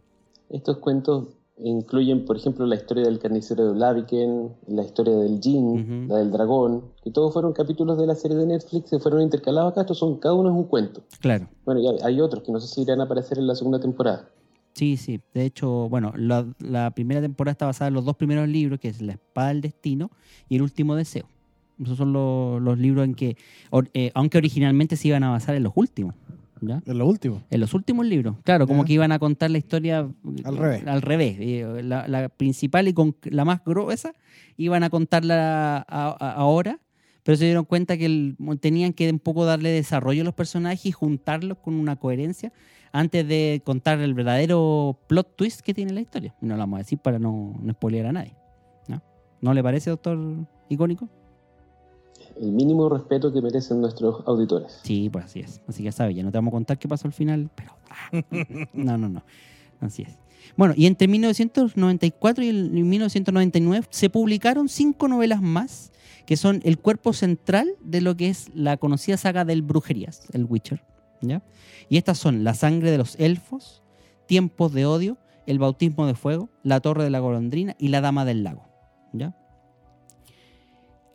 Estos 0.50 0.78
cuentos 0.78 1.28
incluyen, 1.58 2.24
por 2.24 2.36
ejemplo, 2.36 2.66
la 2.66 2.74
historia 2.76 3.04
del 3.04 3.18
carnicero 3.18 3.66
de 3.66 3.72
Blaviken, 3.74 4.48
la 4.68 4.82
historia 4.84 5.14
del 5.16 5.40
Jin, 5.40 6.08
la 6.08 6.16
del 6.18 6.30
dragón, 6.32 6.84
que 7.02 7.10
todos 7.10 7.32
fueron 7.32 7.52
capítulos 7.52 7.96
de 7.98 8.06
la 8.06 8.14
serie 8.14 8.36
de 8.36 8.46
Netflix 8.46 8.90
que 8.90 8.98
fueron 8.98 9.22
intercalados 9.22 9.72
acá. 9.72 9.82
Estos 9.82 9.98
son, 9.98 10.18
cada 10.18 10.34
uno 10.34 10.50
es 10.50 10.56
un 10.56 10.64
cuento. 10.64 11.02
Claro. 11.20 11.48
Bueno, 11.64 11.80
y 11.80 11.88
hay- 11.88 11.98
hay 12.02 12.20
otros 12.20 12.42
que 12.44 12.52
no 12.52 12.60
sé 12.60 12.66
si 12.72 12.82
irán 12.82 13.00
a 13.00 13.04
aparecer 13.04 13.38
en 13.38 13.46
la 13.46 13.54
segunda 13.54 13.78
temporada. 13.80 14.28
Sí, 14.74 14.96
sí. 14.96 15.20
De 15.32 15.44
hecho, 15.44 15.88
bueno, 15.88 16.12
la, 16.16 16.44
la 16.58 16.90
primera 16.90 17.20
temporada 17.20 17.52
está 17.52 17.66
basada 17.66 17.88
en 17.88 17.94
los 17.94 18.04
dos 18.04 18.16
primeros 18.16 18.48
libros, 18.48 18.80
que 18.80 18.88
es 18.88 19.00
La 19.00 19.12
Espada 19.12 19.48
del 19.48 19.60
Destino 19.60 20.10
y 20.48 20.56
El 20.56 20.62
Último 20.62 20.96
Deseo. 20.96 21.26
Esos 21.80 21.96
son 21.96 22.12
los, 22.12 22.60
los 22.60 22.78
libros 22.78 23.04
en 23.04 23.14
que, 23.14 23.36
or- 23.70 23.88
eh, 23.94 24.10
aunque 24.14 24.38
originalmente 24.38 24.96
se 24.96 25.08
iban 25.08 25.22
a 25.22 25.30
basar 25.30 25.54
en 25.54 25.62
los 25.62 25.72
últimos, 25.76 26.14
¿ya? 26.66 26.82
Es 26.86 26.94
lo 26.94 27.06
último. 27.06 27.42
En 27.50 27.60
los 27.60 27.74
últimos 27.74 28.06
libros, 28.06 28.36
claro, 28.44 28.66
como 28.66 28.82
Ya. 28.82 28.86
que 28.86 28.92
iban 28.94 29.12
a 29.12 29.18
contar 29.18 29.50
la 29.50 29.58
historia 29.58 30.08
Al 30.44 30.56
revés. 30.56 30.86
Al 30.86 31.02
revés. 31.02 31.36
Eh, 31.40 31.82
La, 31.82 32.06
la 32.08 32.28
principal 32.28 32.88
y 32.88 32.92
con 32.92 33.16
la 33.24 33.44
más 33.44 33.62
gruesa 33.64 34.14
iban 34.56 34.82
a 34.84 34.90
contarla 34.90 35.76
a- 35.78 36.16
a- 36.18 36.32
ahora, 36.32 36.80
pero 37.22 37.36
se 37.36 37.44
dieron 37.46 37.64
cuenta 37.64 37.96
que 37.96 38.06
el- 38.06 38.36
tenían 38.60 38.92
que 38.92 39.10
un 39.10 39.18
poco 39.18 39.44
darle 39.44 39.70
desarrollo 39.70 40.22
a 40.22 40.24
los 40.24 40.34
personajes 40.34 40.84
y 40.86 40.92
juntarlos 40.92 41.58
con 41.58 41.74
una 41.74 41.96
coherencia 41.96 42.52
antes 42.92 43.26
de 43.26 43.60
contar 43.64 43.98
el 44.00 44.14
verdadero 44.14 44.98
plot 45.08 45.34
twist 45.36 45.60
que 45.62 45.74
tiene 45.74 45.92
la 45.92 46.00
historia. 46.00 46.34
Y 46.40 46.46
no 46.46 46.54
lo 46.54 46.60
vamos 46.60 46.76
a 46.76 46.78
decir 46.78 46.98
para 46.98 47.18
no, 47.18 47.54
no 47.60 47.72
spoilear 47.72 48.06
a 48.06 48.12
nadie. 48.12 48.36
¿no? 48.88 49.02
¿No 49.40 49.52
le 49.54 49.62
parece, 49.62 49.90
doctor 49.90 50.18
icónico? 50.68 51.08
El 52.40 52.50
mínimo 52.52 52.88
respeto 52.88 53.32
que 53.32 53.40
merecen 53.40 53.80
nuestros 53.80 54.22
auditores. 54.26 54.80
Sí, 54.82 55.08
pues 55.10 55.26
así 55.26 55.40
es. 55.40 55.60
Así 55.68 55.78
que 55.78 55.84
ya 55.84 55.92
sabes, 55.92 56.16
ya 56.16 56.22
no 56.22 56.30
te 56.32 56.38
vamos 56.38 56.50
a 56.50 56.56
contar 56.56 56.78
qué 56.78 56.88
pasó 56.88 57.06
al 57.06 57.12
final, 57.12 57.50
pero... 57.54 57.72
ah, 57.90 58.22
no, 58.72 58.98
no, 58.98 59.08
no. 59.08 59.22
Así 59.80 60.02
es. 60.02 60.18
Bueno, 60.56 60.74
y 60.76 60.86
entre 60.86 61.08
1994 61.08 62.44
y 62.44 62.48
el- 62.48 62.76
y 62.78 62.82
1999 62.82 63.86
se 63.90 64.10
publicaron 64.10 64.68
cinco 64.68 65.08
novelas 65.08 65.40
más 65.42 65.90
que 66.26 66.36
son 66.36 66.60
el 66.64 66.78
cuerpo 66.78 67.12
central 67.12 67.68
de 67.82 68.00
lo 68.00 68.16
que 68.16 68.28
es 68.28 68.50
la 68.54 68.76
conocida 68.78 69.16
saga 69.16 69.44
del 69.44 69.62
Brujerías, 69.62 70.22
el 70.32 70.44
Witcher. 70.44 70.82
¿ya? 71.20 71.42
Y 71.88 71.96
estas 71.98 72.18
son 72.18 72.44
La 72.44 72.54
sangre 72.54 72.90
de 72.90 72.98
los 72.98 73.18
elfos, 73.20 73.82
Tiempos 74.26 74.72
de 74.72 74.86
odio, 74.86 75.18
El 75.46 75.58
bautismo 75.58 76.06
de 76.06 76.14
fuego, 76.14 76.48
La 76.62 76.80
torre 76.80 77.04
de 77.04 77.10
la 77.10 77.18
golondrina 77.20 77.76
y 77.78 77.88
La 77.88 78.00
dama 78.00 78.24
del 78.24 78.42
lago. 78.42 78.64
¿ya? 79.12 79.36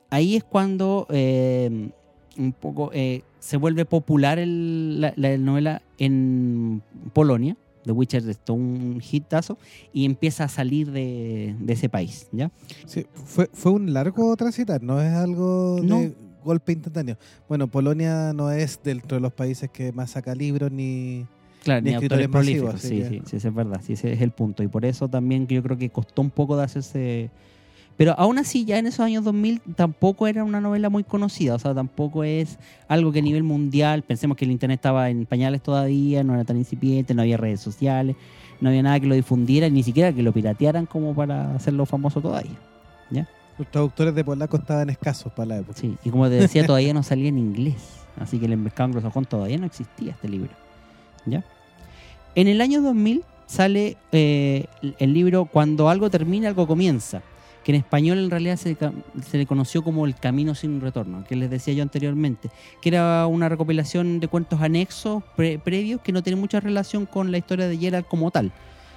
Ahí 0.09 0.35
es 0.35 0.43
cuando 0.43 1.05
eh, 1.09 1.89
un 2.37 2.53
poco 2.53 2.89
eh, 2.93 3.21
se 3.39 3.57
vuelve 3.57 3.85
popular 3.85 4.39
el- 4.39 4.99
la, 5.01 5.13
la 5.15 5.37
novela 5.37 5.81
en 5.97 6.81
Polonia. 7.13 7.55
The 7.85 7.91
Witcher 7.93 8.27
es 8.29 8.37
todo 8.39 8.57
un 8.57 9.01
hitazo 9.09 9.57
y 9.93 10.05
empieza 10.05 10.43
a 10.43 10.47
salir 10.49 10.91
de, 10.91 11.55
de 11.59 11.73
ese 11.73 11.87
país, 11.89 12.27
¿ya? 12.31 12.51
Sí, 12.85 13.05
fue, 13.13 13.49
fue 13.53 13.71
un 13.71 13.93
largo 13.93 14.35
transitar, 14.35 14.83
no 14.83 15.01
es 15.01 15.11
algo 15.13 15.77
de 15.77 15.87
No. 15.87 16.01
golpe 16.43 16.73
instantáneo. 16.73 17.17
Bueno, 17.47 17.67
Polonia 17.67 18.33
no 18.33 18.51
es 18.51 18.81
dentro 18.83 19.15
de 19.15 19.21
los 19.21 19.31
países 19.33 19.69
que 19.71 19.91
más 19.93 20.11
saca 20.11 20.35
libros 20.35 20.71
ni... 20.71 21.25
Claro, 21.63 21.81
Ni 21.81 21.89
ni 21.91 21.95
autores 21.95 22.25
escritores 22.25 22.29
prolíficos. 22.29 22.73
masivos, 22.73 23.09
Sí, 23.09 23.15
sí, 23.17 23.21
sí, 23.29 23.35
eso 23.37 23.47
es 23.47 23.53
verdad. 23.55 23.81
Sí, 23.83 23.93
ese 23.93 24.13
es 24.13 24.21
el 24.21 24.31
punto. 24.31 24.61
Y 24.61 24.67
por 24.67 24.85
eso 24.85 25.07
también 25.07 25.47
yo 25.47 25.63
creo 25.63 25.77
que 25.77 25.89
costó 25.89 26.21
un 26.21 26.29
poco 26.31 26.55
de 26.57 26.63
hacerse 26.63 27.31
Pero 27.99 28.15
aún 28.17 28.37
así, 28.37 28.63
ya 28.63 28.77
en 28.77 28.87
esos 28.87 29.01
años 29.01 29.25
2000 29.25 29.59
tampoco 29.75 30.25
era 30.25 30.45
una 30.45 30.61
novela 30.61 30.89
muy 30.89 31.03
conocida, 31.03 31.55
o 31.55 31.59
sea, 31.59 31.75
tampoco 31.75 32.23
es 32.23 32.57
algo 32.87 33.11
que 33.11 33.19
a 33.19 33.21
nivel 33.21 33.43
mundial, 33.43 34.03
pensemos 34.03 34.37
que 34.37 34.45
el 34.45 34.51
Internet 34.51 34.77
estaba 34.77 35.09
en 35.09 35.25
pañales 35.25 35.61
todavía, 35.61 36.23
no 36.23 36.33
era 36.33 36.45
tan 36.45 36.55
incipiente, 36.55 37.13
no 37.13 37.23
había 37.23 37.35
redes 37.35 37.59
sociales, 37.59 38.15
no 38.61 38.69
había 38.69 38.83
nada 38.83 38.97
que 39.01 39.07
lo 39.07 39.15
difundiera, 39.15 39.67
ni 39.67 39.83
siquiera 39.83 40.13
que 40.13 40.23
lo 40.23 40.31
piratearan 40.31 40.85
como 40.85 41.13
para 41.13 41.53
hacerlo 41.53 41.85
famoso 41.85 42.21
todavía. 42.21 42.57
¿Ya? 43.09 43.27
Los 43.57 43.69
traductores 43.69 44.15
de 44.15 44.23
polaco 44.23 44.55
estaban 44.55 44.89
escasos 44.89 45.33
para 45.33 45.47
la 45.47 45.57
época. 45.57 45.77
Sí, 45.77 45.97
y 46.01 46.09
como 46.09 46.29
te 46.29 46.35
decía, 46.35 46.65
todavía 46.65 46.93
no 46.93 47.03
salía 47.03 47.27
en 47.27 47.37
inglés, 47.37 47.97
así 48.17 48.39
que 48.39 48.45
el 48.45 48.55
mercado 48.55 48.85
anglosajón 48.85 49.25
todavía 49.25 49.57
no 49.57 49.65
existía 49.65 50.13
este 50.13 50.29
libro. 50.29 50.51
¿Ya? 51.25 51.43
En 52.33 52.47
el 52.47 52.61
año 52.61 52.81
2000 52.81 53.25
sale 53.45 53.97
eh, 54.13 54.67
el 54.99 55.13
libro 55.13 55.43
Cuando 55.43 55.89
algo 55.89 56.09
termina, 56.09 56.47
algo 56.47 56.65
comienza, 56.65 57.21
que 57.69 57.75
en 57.75 57.81
español 57.83 58.17
en 58.17 58.31
realidad 58.31 58.57
se, 58.57 58.75
le 59.37 59.45
conoció 59.45 59.83
como 59.83 60.07
El 60.07 60.15
Camino 60.15 60.55
sin 60.55 60.81
Retorno, 60.81 61.23
que 61.23 61.35
les 61.35 61.51
decía 61.51 61.71
yo 61.75 61.83
anteriormente, 61.83 62.49
que 62.81 62.89
era 62.89 63.27
una 63.27 63.47
recopilación 63.47 64.19
de 64.19 64.27
cuentos 64.27 64.59
anexos 64.59 65.23
pre- 65.35 65.59
previos 65.59 66.01
que 66.01 66.11
no 66.11 66.23
tienen 66.23 66.39
mucha 66.39 66.59
relación 66.59 67.05
con 67.05 67.31
la 67.31 67.37
historia 67.37 67.67
de 67.67 67.77
Gerald 67.77 68.07
como 68.07 68.31
tal, 68.31 68.51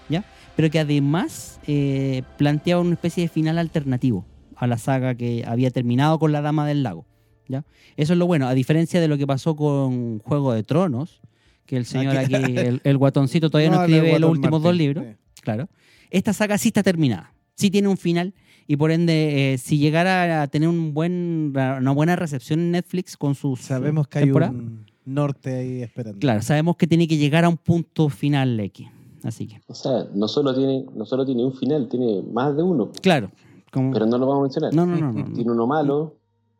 ¿ya? 0.08 0.24
Pero 0.56 0.70
que 0.70 0.78
además 0.80 1.60
eh, 1.66 2.22
planteaba 2.38 2.80
una 2.80 2.94
especie 2.94 3.24
de 3.24 3.28
final 3.28 3.58
alternativo 3.58 4.24
a 4.56 4.66
la 4.66 4.78
saga 4.78 5.14
que 5.14 5.44
había 5.46 5.70
terminado 5.70 6.18
con 6.18 6.32
la 6.32 6.40
Dama 6.40 6.66
del 6.66 6.82
Lago, 6.82 7.04
¿ya? 7.48 7.64
Eso 7.98 8.14
es 8.14 8.18
lo 8.18 8.26
bueno, 8.26 8.48
a 8.48 8.54
diferencia 8.54 9.02
de 9.02 9.08
lo 9.08 9.18
que 9.18 9.26
pasó 9.26 9.54
con 9.54 10.20
Juego 10.20 10.54
de 10.54 10.62
Tronos, 10.62 11.20
que 11.66 11.76
el 11.76 11.84
señor 11.84 12.16
Aquí- 12.16 12.34
aquí, 12.34 12.56
el, 12.56 12.80
el 12.82 12.96
guatoncito 12.96 13.50
todavía 13.50 13.70
no, 13.70 13.82
escribe 13.82 14.18
los 14.18 14.30
últimos 14.30 14.62
dos 14.62 14.74
libros, 14.74 15.04
sí. 15.06 15.42
claro. 15.42 15.68
Esta 16.10 16.32
saga 16.32 16.56
sí 16.56 16.68
está 16.68 16.82
terminada, 16.82 17.34
sí 17.54 17.70
tiene 17.70 17.88
un 17.88 17.98
final 17.98 18.32
y 18.66 18.76
por 18.76 18.90
ende, 18.90 19.54
eh, 19.54 19.58
si 19.58 19.78
llegara 19.78 20.42
a 20.42 20.48
tener 20.48 20.68
un 20.68 20.94
buen, 20.94 21.52
una 21.54 21.90
buena 21.92 22.16
recepción 22.16 22.60
en 22.60 22.70
Netflix 22.72 23.16
con 23.16 23.34
sus 23.34 23.60
Sabemos 23.60 24.08
que 24.08 24.20
hay 24.20 24.30
un 24.30 24.86
norte 25.04 25.54
ahí 25.54 25.82
esperando. 25.82 26.18
claro, 26.20 26.42
sabemos 26.42 26.76
que 26.76 26.86
tiene 26.86 27.08
que 27.08 27.16
llegar 27.16 27.44
a 27.44 27.48
un 27.48 27.56
punto 27.56 28.08
final 28.08 28.58
X. 28.60 28.88
Así 29.24 29.46
que, 29.46 29.60
O 29.68 29.74
sea, 29.74 30.06
no 30.14 30.26
solo 30.26 30.52
tiene, 30.54 30.84
no 30.94 31.04
solo 31.06 31.24
tiene 31.24 31.44
un 31.44 31.52
final, 31.52 31.88
tiene 31.88 32.22
más 32.22 32.56
de 32.56 32.62
uno, 32.62 32.90
claro. 33.00 33.30
Como, 33.70 33.92
pero 33.92 34.04
no 34.06 34.18
lo 34.18 34.26
vamos 34.26 34.40
a 34.40 34.42
mencionar. 34.42 34.74
no, 34.74 34.84
no, 34.84 34.96
no, 34.96 35.12
no, 35.12 35.28
no. 35.28 35.34
Tiene 35.34 35.50
uno 35.50 35.66
malo, 35.66 36.16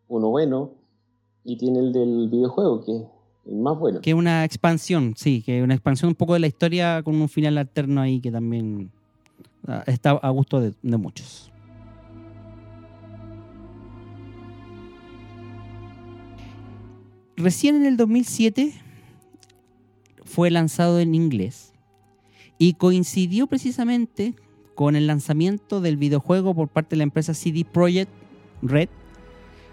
uno 0.08 0.28
bueno, 0.28 0.70
y 1.44 1.56
tiene 1.56 1.80
el 1.80 1.92
del 1.92 2.28
videojuego, 2.30 2.84
que 2.84 2.96
es 2.96 3.02
el 3.46 3.56
más 3.56 3.78
bueno. 3.78 4.00
Que 4.00 4.14
una 4.14 4.44
expansión, 4.44 5.14
sí, 5.16 5.42
que 5.42 5.62
una 5.62 5.74
expansión 5.74 6.08
un 6.08 6.14
poco 6.14 6.34
de 6.34 6.38
la 6.38 6.46
historia 6.46 7.02
con 7.02 7.20
un 7.20 7.28
final 7.28 7.58
alterno 7.58 8.00
ahí 8.00 8.20
que 8.20 8.30
también 8.30 8.90
ah, 9.66 9.82
está 9.86 10.12
a 10.12 10.30
gusto 10.30 10.60
de, 10.60 10.72
de 10.82 10.96
muchos. 10.96 11.51
Recién 17.36 17.76
en 17.76 17.86
el 17.86 17.96
2007 17.96 18.72
fue 20.24 20.50
lanzado 20.50 21.00
en 21.00 21.14
inglés 21.14 21.72
y 22.58 22.74
coincidió 22.74 23.46
precisamente 23.46 24.34
con 24.74 24.96
el 24.96 25.06
lanzamiento 25.06 25.80
del 25.80 25.96
videojuego 25.96 26.54
por 26.54 26.68
parte 26.68 26.90
de 26.90 26.98
la 26.98 27.02
empresa 27.04 27.34
CD 27.34 27.64
Projekt 27.64 28.10
Red, 28.62 28.88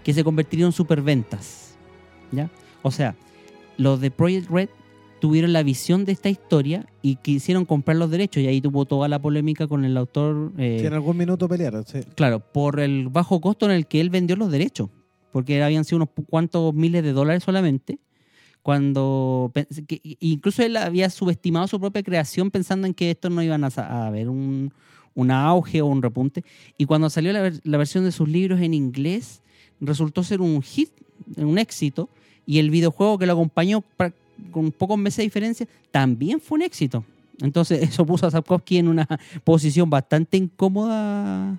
que 0.02 0.12
se 0.12 0.24
convertiría 0.24 0.66
en 0.66 0.72
superventas. 0.72 1.76
¿Ya? 2.32 2.50
O 2.82 2.90
sea, 2.90 3.14
los 3.76 4.00
de 4.00 4.10
Project 4.10 4.50
Red 4.50 4.68
tuvieron 5.20 5.52
la 5.52 5.62
visión 5.62 6.04
de 6.04 6.12
esta 6.12 6.28
historia 6.30 6.86
y 7.02 7.16
quisieron 7.16 7.64
comprar 7.66 7.96
los 7.96 8.10
derechos 8.10 8.42
y 8.42 8.46
ahí 8.46 8.60
tuvo 8.60 8.86
toda 8.86 9.06
la 9.08 9.18
polémica 9.20 9.66
con 9.66 9.84
el 9.84 9.96
autor, 9.96 10.52
eh, 10.58 10.78
Si 10.80 10.86
en 10.86 10.94
algún 10.94 11.16
minuto 11.16 11.46
pelearon, 11.48 11.84
sí. 11.86 12.00
claro, 12.14 12.40
por 12.40 12.80
el 12.80 13.08
bajo 13.08 13.40
costo 13.40 13.66
en 13.66 13.72
el 13.72 13.86
que 13.86 14.00
él 14.00 14.10
vendió 14.10 14.36
los 14.36 14.50
derechos, 14.50 14.88
porque 15.32 15.62
habían 15.62 15.84
sido 15.84 15.96
unos 15.96 16.08
cuantos 16.28 16.74
miles 16.74 17.02
de 17.02 17.12
dólares 17.12 17.44
solamente, 17.44 17.98
cuando 18.62 19.52
incluso 20.20 20.62
él 20.62 20.76
había 20.76 21.08
subestimado 21.10 21.66
su 21.66 21.80
propia 21.80 22.02
creación 22.02 22.50
pensando 22.50 22.86
en 22.86 22.94
que 22.94 23.10
estos 23.10 23.30
no 23.30 23.42
iban 23.42 23.64
a, 23.64 24.10
ver 24.10 24.28
un, 24.28 24.72
un 25.14 25.30
auge 25.30 25.80
o 25.80 25.86
un 25.86 26.02
repunte, 26.02 26.44
y 26.76 26.84
cuando 26.84 27.08
salió 27.08 27.32
la, 27.32 27.52
la 27.62 27.78
versión 27.78 28.04
de 28.04 28.12
sus 28.12 28.28
libros 28.28 28.60
en 28.60 28.74
inglés, 28.74 29.42
resultó 29.80 30.22
ser 30.22 30.40
un 30.40 30.62
hit, 30.62 30.90
un 31.36 31.58
éxito, 31.58 32.10
y 32.46 32.58
el 32.58 32.70
videojuego 32.70 33.18
que 33.18 33.26
lo 33.26 33.32
acompañó 33.32 33.84
con 34.50 34.72
pocos 34.72 34.98
meses 34.98 35.18
de 35.18 35.22
diferencia 35.24 35.68
también 35.90 36.40
fue 36.40 36.56
un 36.56 36.62
éxito. 36.62 37.04
Entonces 37.40 37.82
eso 37.88 38.04
puso 38.04 38.26
a 38.26 38.30
Sapkowski 38.30 38.78
en 38.78 38.88
una 38.88 39.06
posición 39.44 39.88
bastante 39.88 40.36
incómoda, 40.36 41.58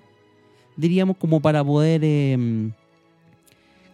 diríamos, 0.76 1.16
como 1.16 1.40
para 1.40 1.64
poder... 1.64 2.02
eh, 2.04 2.72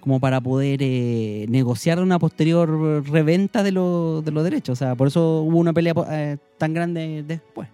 como 0.09 0.21
para 0.21 0.40
poder 0.40 0.81
eh, 0.83 1.44
negociar 1.51 2.01
una 2.01 2.18
posterior 2.18 2.66
reventa 3.07 3.62
de, 3.62 3.73
lo- 3.73 4.23
de 4.23 4.31
los 4.31 4.42
derechos. 4.42 4.73
O 4.73 4.77
sea, 4.77 4.94
por 4.97 5.09
eso 5.09 5.42
hubo 5.42 5.59
una 5.59 5.75
pelea 5.75 5.92
eh, 6.11 6.38
tan 6.57 6.73
grande 6.73 7.23
después. 7.29 7.68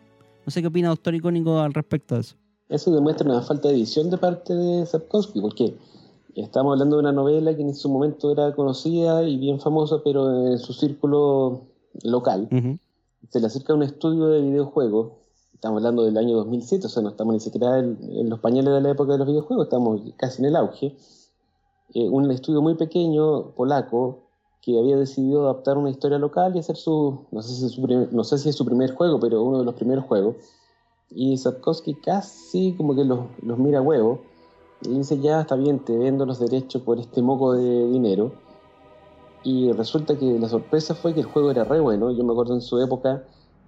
No 0.45 0.51
sé 0.51 0.61
qué 0.61 0.67
opina 0.67 0.89
Doctor 0.89 1.15
Icónico 1.15 1.61
al 1.61 1.73
respecto 1.73 2.17
de 2.17 2.23
eso. 2.23 2.35
Eso 2.69 2.93
demuestra 2.93 3.31
una 3.31 3.41
falta 3.43 3.69
de 3.69 3.75
visión 3.75 4.11
de 4.11 4.19
parte 4.19 4.53
de 4.53 4.85
Sapkowski, 4.85 5.41
porque 5.41 5.77
estamos 6.35 6.73
hablando 6.73 6.97
de 6.97 7.03
una 7.03 7.13
novela 7.13 7.55
que 7.55 7.63
en 7.63 7.73
su 7.73 7.89
momento 7.89 8.33
era 8.33 8.53
conocida 8.53 9.23
y 9.23 9.37
bien 9.37 9.61
famosa, 9.61 9.99
pero 10.03 10.49
en 10.51 10.59
su 10.59 10.73
círculo 10.73 11.61
local. 12.03 12.49
Se 13.31 13.39
le 13.39 13.47
acerca 13.47 13.75
un 13.75 13.85
estudio 13.85 14.27
de 14.27 14.43
videojuegos, 14.43 15.13
estamos 15.55 15.79
hablando 15.79 16.03
del 16.03 16.17
año 16.19 16.35
2007, 16.39 16.87
o 16.87 16.91
sea, 16.91 17.01
no 17.05 17.11
estamos 17.11 17.33
ni 17.35 17.39
siquiera 17.41 17.79
en, 17.79 17.97
en 18.11 18.29
los 18.29 18.41
pañales 18.41 18.75
de 18.75 18.81
la 18.81 18.91
época 18.91 19.13
de 19.13 19.19
los 19.19 19.27
videojuegos, 19.29 19.67
estamos 19.67 20.01
casi 20.17 20.43
en 20.43 20.47
el 20.49 20.57
auge. 20.57 20.97
Eh, 21.95 22.09
un 22.09 22.31
estudio 22.31 22.61
muy 22.61 22.75
pequeño, 22.75 23.53
polaco, 23.55 24.25
que 24.61 24.79
había 24.79 24.97
decidido 24.97 25.45
adaptar 25.45 25.79
una 25.79 25.91
historia 25.91 26.19
local 26.19 26.57
y 26.57 26.59
hacer 26.59 26.77
su, 26.77 27.27
no 27.31 27.43
sé 27.43 27.55
si, 27.55 27.67
es 27.67 27.73
su 27.73 27.83
primer- 27.83 28.13
no 28.13 28.25
sé 28.25 28.39
si 28.39 28.49
es 28.49 28.57
su 28.57 28.65
primer 28.65 28.95
juego, 28.95 29.21
pero 29.21 29.43
uno 29.43 29.59
de 29.61 29.65
los 29.65 29.75
primeros 29.75 30.05
juegos. 30.05 30.37
Y 31.11 31.37
Sapkowski 31.37 31.95
casi 31.97 32.75
como 32.77 32.95
que 32.97 33.05
los, 33.05 33.21
los 33.43 33.59
mira 33.59 33.79
a 33.79 33.83
huevo 33.83 34.23
y 34.81 34.99
dice, 34.99 35.21
ya 35.21 35.43
está 35.43 35.55
bien, 35.55 35.85
te 35.85 35.97
vendo 35.97 36.27
los 36.27 36.41
derechos 36.41 36.83
por 36.83 36.99
este 36.99 37.23
moco 37.23 37.53
de 37.53 37.87
dinero. 37.89 38.33
Y 39.43 39.71
resulta 39.73 40.19
que 40.19 40.39
la 40.39 40.49
sorpresa 40.49 40.95
fue 40.95 41.13
que 41.15 41.21
el 41.21 41.27
juego 41.27 41.51
era 41.51 41.65
re 41.65 41.79
bueno. 41.79 42.11
Yo 42.11 42.25
me 42.25 42.33
acuerdo 42.33 42.55
en 42.55 42.63
su 42.63 42.81
época, 42.81 43.25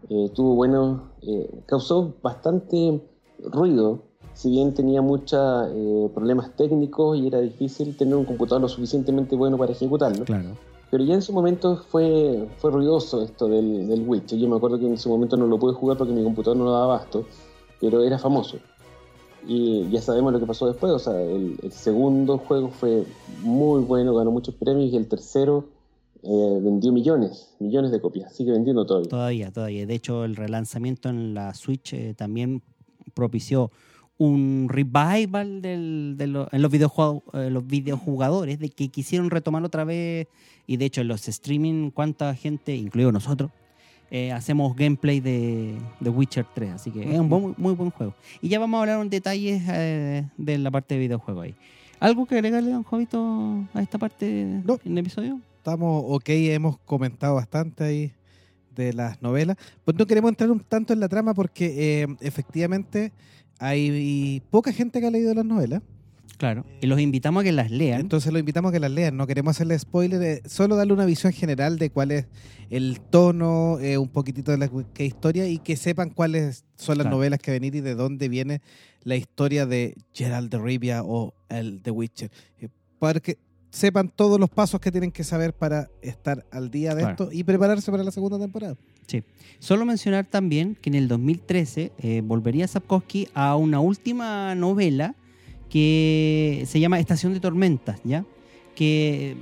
eh, 0.09 0.31
tuvo 0.35 0.55
buenos, 0.55 1.03
eh, 1.23 1.63
causó 1.67 2.15
bastante 2.23 3.03
ruido. 3.39 4.06
Si 4.37 4.51
bien 4.51 4.75
tenía 4.75 5.03
muchos 5.03 5.69
problemas 6.15 6.55
técnicos 6.57 7.19
y 7.19 7.27
era 7.27 7.41
difícil 7.41 7.97
tener 7.97 8.15
un 8.15 8.25
computador 8.25 8.61
lo 8.61 8.69
suficientemente 8.69 9.35
bueno 9.35 9.57
para 9.57 9.73
ejecutarlo. 9.73 10.25
Claro. 10.25 10.51
Pero 10.91 11.05
ya 11.05 11.15
en 11.15 11.23
su 11.23 11.33
momento 11.33 11.77
fue, 11.91 12.47
fue 12.59 12.71
ruidoso 12.71 13.23
esto 13.23 13.49
del, 13.49 13.89
del 13.89 14.07
Witcher. 14.07 14.39
Yo 14.39 14.49
me 14.49 14.57
acuerdo 14.57 14.79
que 14.79 14.87
en 14.87 14.99
su 14.99 15.09
momento 15.09 15.37
no 15.37 15.47
lo 15.47 15.59
pude 15.59 15.75
jugar 15.75 15.97
porque 15.97 16.13
mi 16.13 16.23
computador 16.23 16.57
no 16.57 16.65
lo 16.65 16.73
daba 16.73 16.85
abasto, 16.85 17.25
pero 17.81 18.05
era 18.05 18.19
famoso. 18.19 18.59
Y 19.49 19.89
ya 19.91 20.01
sabemos 20.01 20.33
lo 20.33 20.39
que 20.39 20.47
pasó 20.47 20.67
después. 20.67 20.93
O 20.93 20.99
sea, 20.99 21.21
el, 21.21 21.59
el 21.63 21.73
segundo 21.73 22.39
juego 22.39 22.69
fue 22.69 23.05
muy 23.43 23.83
bueno, 23.83 24.15
ganó 24.15 24.31
muchos 24.31 24.55
premios 24.55 24.93
y 24.93 24.97
el 24.97 25.09
tercero 25.09 25.65
eh, 26.23 26.59
vendió 26.61 26.93
millones, 26.93 27.55
millones 27.59 27.91
de 27.91 28.01
copias. 28.01 28.33
Sigue 28.35 28.53
vendiendo 28.53 28.85
todavía. 28.85 29.09
Todavía, 29.09 29.51
todavía. 29.53 29.87
De 29.87 29.95
hecho, 29.95 30.25
el 30.25 30.37
relanzamiento 30.37 31.09
en 31.09 31.35
la 31.35 31.55
Switch 31.55 31.95
eh, 31.95 32.15
también 32.15 32.63
propició 33.15 33.71
un 34.19 34.69
revival 34.71 35.61
del- 35.61 36.15
de 36.17 36.27
lo- 36.27 36.49
en 36.51 36.63
los, 36.63 36.73
videojue- 36.73 37.23
eh, 37.35 37.51
los 37.51 37.67
videojugadores 37.67 38.59
de 38.59 38.69
que 38.71 38.89
quisieron 38.89 39.29
retomar 39.31 39.63
otra 39.65 39.85
vez. 39.85 40.27
Y 40.67 40.77
de 40.79 40.87
hecho, 40.87 41.03
en 41.03 41.09
los 41.09 41.29
streaming, 41.29 41.91
cuánta 41.91 42.35
gente, 42.35 42.75
incluido 42.75 43.13
nosotros, 43.13 43.51
eh, 44.11 44.33
hacemos 44.33 44.75
gameplay 44.77 45.21
de, 45.21 45.77
de 46.01 46.11
Witcher 46.11 46.47
3. 46.55 46.71
Así 46.73 46.91
que 46.91 47.03
es 47.13 47.19
un 47.21 47.29
muy 47.59 47.75
buen 47.75 47.91
juego. 47.91 48.15
Y 48.41 48.49
ya 48.49 48.59
vamos 48.59 48.79
a 48.79 48.81
hablar 48.83 49.01
en 49.03 49.11
detalles 49.11 49.63
eh, 49.69 50.25
de 50.39 50.59
la 50.59 50.71
parte 50.71 50.95
de 50.95 51.01
videojuego 51.01 51.43
ahí. 51.43 51.55
¿Algo 52.01 52.27
que 52.27 52.35
agregarle, 52.37 52.71
don 52.71 52.83
Jovito, 52.85 53.65
a 53.75 53.83
esta 53.83 53.99
parte 53.99 54.61
No. 54.65 54.79
en 54.85 54.93
el 54.93 54.99
episodio? 54.99 55.41
Estamos 55.59 56.05
ok, 56.09 56.29
hemos 56.29 56.79
comentado 56.81 57.35
bastante 57.35 57.85
ahí 57.85 58.13
de 58.75 58.93
las 58.93 59.21
novelas. 59.23 59.57
Pues 59.85 59.97
no 59.97 60.07
queremos 60.07 60.29
entrar 60.31 60.51
un 60.51 60.61
tanto 60.61 60.93
en 60.93 61.01
la 61.01 61.09
trama 61.09 61.35
porque 61.35 62.03
eh, 62.03 62.07
efectivamente 62.21 63.13
hay 63.59 64.43
poca 64.51 64.73
gente 64.73 65.01
que 65.01 65.07
ha 65.07 65.11
leído 65.11 65.35
las 65.35 65.45
novelas. 65.45 65.83
Claro. 66.39 66.67
Y 66.83 66.87
los 66.87 67.01
invitamos 67.01 67.41
a 67.41 67.45
que 67.45 67.53
las 67.53 67.71
lean. 67.71 67.99
Entonces 68.01 68.31
lo 68.31 68.39
invitamos 68.39 68.69
a 68.69 68.73
que 68.73 68.81
las 68.81 68.91
lean. 68.91 69.17
No 69.17 69.27
queremos 69.27 69.53
hacerle 69.57 69.79
spoiler, 69.79 70.23
eh, 70.23 70.43
solo 70.45 70.77
darle 70.77 70.93
una 70.93 71.07
visión 71.07 71.33
general 71.33 71.79
de 71.79 71.89
cuál 71.89 72.11
es 72.11 72.27
el 72.69 73.01
tono, 73.01 73.79
eh, 73.81 73.97
un 73.97 74.09
poquitito 74.09 74.51
de 74.53 74.59
la 74.59 74.69
qué 74.93 75.07
historia 75.07 75.49
y 75.49 75.59
que 75.59 75.77
sepan 75.77 76.11
cuáles 76.11 76.65
son 76.77 76.99
las 76.99 77.05
Claro. 77.07 77.17
novelas 77.17 77.41
que 77.41 77.53
venir 77.53 77.75
y 77.75 77.81
de 77.81 77.95
dónde 77.95 78.29
viene 78.29 78.61
la 79.03 79.17
historia 79.17 79.65
de 79.65 79.95
Gerald 80.13 80.51
de 80.51 80.59
Rivia 80.59 81.03
o 81.05 81.33
el 81.49 81.81
The 81.81 81.91
Witcher. 81.91 82.31
Eh, 82.61 82.69
para 82.99 83.21
que 83.21 83.39
sepan 83.71 84.11
todos 84.15 84.39
los 84.39 84.51
pasos 84.51 84.79
que 84.81 84.91
tienen 84.93 85.13
que 85.13 85.25
saber 85.25 85.55
para 85.55 85.89
estar 86.03 86.45
al 86.51 86.71
día 86.71 86.95
de 86.95 87.01
Claro. 87.01 87.11
esto 87.13 87.29
y 87.33 87.45
prepararse 87.45 87.91
para 87.91 88.05
la 88.05 88.11
segunda 88.11 88.39
temporada. 88.39 88.77
Sí. 89.07 89.23
Solo 89.59 89.85
mencionar 89.85 90.27
también 90.27 90.77
que 90.81 90.91
en 90.91 90.95
el 90.97 91.09
2013 91.09 91.93
eh, 91.99 92.23
volvería 92.25 92.69
Sapkowski 92.69 93.29
a 93.35 93.57
una 93.57 93.81
última 93.81 94.55
novela 94.55 95.15
que 95.71 96.65
se 96.67 96.81
llama 96.81 97.01
Estación 97.01 97.33
de 97.35 97.41
Tormentas, 97.41 98.01
¿ya? 98.05 98.25
Que 98.75 99.37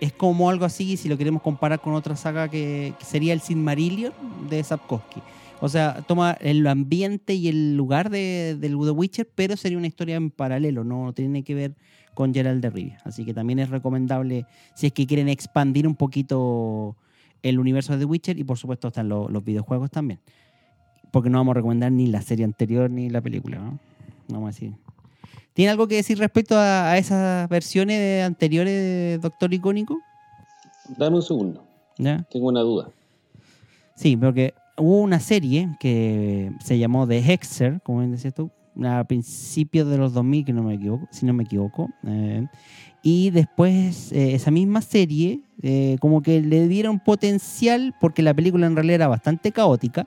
es 0.00 0.12
como 0.12 0.48
algo 0.48 0.64
así, 0.64 0.96
si 0.96 1.08
lo 1.08 1.18
queremos 1.18 1.42
comparar 1.42 1.80
con 1.80 1.94
otra 1.94 2.16
saga 2.16 2.48
que, 2.48 2.94
que 2.98 3.04
sería 3.04 3.32
el 3.32 3.40
Silmarillion 3.40 4.12
de 4.48 4.62
Sapkowski. 4.62 5.20
O 5.60 5.68
sea, 5.68 6.02
toma 6.02 6.32
el 6.40 6.66
ambiente 6.66 7.34
y 7.34 7.46
el 7.46 7.76
lugar 7.76 8.10
de, 8.10 8.56
del 8.58 8.72
The 8.72 8.90
Witcher, 8.90 9.30
pero 9.32 9.56
sería 9.56 9.78
una 9.78 9.86
historia 9.86 10.16
en 10.16 10.30
paralelo, 10.30 10.82
no 10.82 11.12
tiene 11.12 11.44
que 11.44 11.54
ver 11.54 11.76
con 12.14 12.34
Gerald 12.34 12.60
de 12.62 12.70
Rivia. 12.70 12.98
Así 13.04 13.24
que 13.24 13.32
también 13.32 13.60
es 13.60 13.70
recomendable 13.70 14.46
si 14.74 14.88
es 14.88 14.92
que 14.92 15.06
quieren 15.06 15.28
expandir 15.28 15.86
un 15.86 15.94
poquito 15.94 16.96
el 17.42 17.58
universo 17.58 17.92
de 17.92 17.98
The 18.00 18.04
Witcher 18.04 18.38
y 18.38 18.44
por 18.44 18.58
supuesto 18.58 18.88
están 18.88 19.08
lo- 19.08 19.28
los 19.28 19.44
videojuegos 19.44 19.90
también. 19.90 20.20
Porque 21.10 21.28
no 21.30 21.38
vamos 21.38 21.52
a 21.52 21.54
recomendar 21.54 21.92
ni 21.92 22.06
la 22.06 22.22
serie 22.22 22.44
anterior 22.44 22.90
ni 22.90 23.10
la 23.10 23.20
película, 23.20 23.58
¿no? 23.58 23.72
No 24.28 24.34
vamos 24.40 24.48
a 24.48 24.52
decir. 24.52 24.72
¿Tiene 25.52 25.70
algo 25.70 25.86
que 25.86 25.96
decir 25.96 26.18
respecto 26.18 26.56
a, 26.56 26.90
a 26.92 26.98
esas 26.98 27.48
versiones 27.48 27.98
de- 27.98 28.22
anteriores 28.22 28.72
de 28.74 29.18
Doctor 29.20 29.52
Icónico? 29.52 29.98
Dame 30.96 31.16
un 31.16 31.22
segundo, 31.22 31.62
¿Ya? 31.98 32.26
tengo 32.30 32.48
una 32.48 32.60
duda. 32.60 32.88
Sí, 33.94 34.16
porque 34.16 34.54
hubo 34.78 35.00
una 35.02 35.20
serie 35.20 35.68
que 35.78 36.50
se 36.64 36.78
llamó 36.78 37.06
The 37.06 37.18
Hexer, 37.18 37.80
como 37.82 37.98
bien 37.98 38.12
decías 38.12 38.32
tú, 38.34 38.50
a 38.84 39.04
principios 39.04 39.88
de 39.88 39.98
los 39.98 40.12
2000, 40.12 40.44
que 40.44 40.52
no 40.52 40.62
me 40.62 40.74
equivoco, 40.74 41.08
si 41.10 41.26
no 41.26 41.32
me 41.32 41.44
equivoco. 41.44 41.90
eh, 42.06 42.46
y 43.02 43.30
después 43.30 44.12
eh, 44.12 44.34
esa 44.34 44.52
misma 44.52 44.80
serie, 44.80 45.40
eh, 45.62 45.96
como 46.00 46.22
que 46.22 46.40
le 46.40 46.68
dieron 46.68 47.00
potencial, 47.00 47.94
porque 48.00 48.22
la 48.22 48.32
película 48.32 48.66
en 48.66 48.76
realidad 48.76 48.94
era 48.94 49.08
bastante 49.08 49.50
caótica, 49.50 50.06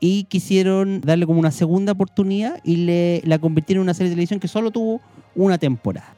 y 0.00 0.24
quisieron 0.24 1.00
darle 1.00 1.26
como 1.26 1.38
una 1.38 1.52
segunda 1.52 1.92
oportunidad 1.92 2.60
y 2.64 2.76
le, 2.76 3.22
la 3.24 3.38
convirtieron 3.38 3.82
en 3.82 3.84
una 3.84 3.94
serie 3.94 4.10
de 4.10 4.16
televisión 4.16 4.40
que 4.40 4.48
solo 4.48 4.70
tuvo 4.72 5.00
una 5.36 5.58
temporada. 5.58 6.12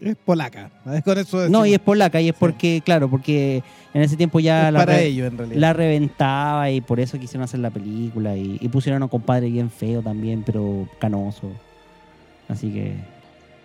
Es 0.00 0.16
polaca. 0.16 0.70
¿sabes? 0.84 1.04
Con 1.04 1.18
eso 1.18 1.48
No, 1.48 1.64
y 1.64 1.72
es 1.72 1.78
polaca, 1.78 2.20
y 2.20 2.28
es 2.28 2.34
porque, 2.34 2.82
claro, 2.84 3.08
porque 3.08 3.62
en 3.94 4.02
ese 4.02 4.16
tiempo 4.16 4.40
ya 4.40 4.66
es 4.68 4.72
la, 4.74 4.80
para 4.80 4.92
re- 4.96 5.06
ello, 5.06 5.24
en 5.26 5.38
realidad. 5.38 5.60
la 5.60 5.72
reventaba 5.72 6.70
y 6.70 6.80
por 6.80 7.00
eso 7.00 7.18
quisieron 7.18 7.44
hacer 7.44 7.60
la 7.60 7.70
película 7.70 8.36
y, 8.36 8.58
y 8.60 8.68
pusieron 8.68 9.00
a 9.02 9.06
un 9.06 9.08
compadre 9.10 9.48
bien 9.48 9.70
feo 9.70 10.02
también, 10.02 10.42
pero 10.44 10.86
canoso. 10.98 11.48
Así 12.48 12.70
que, 12.70 12.94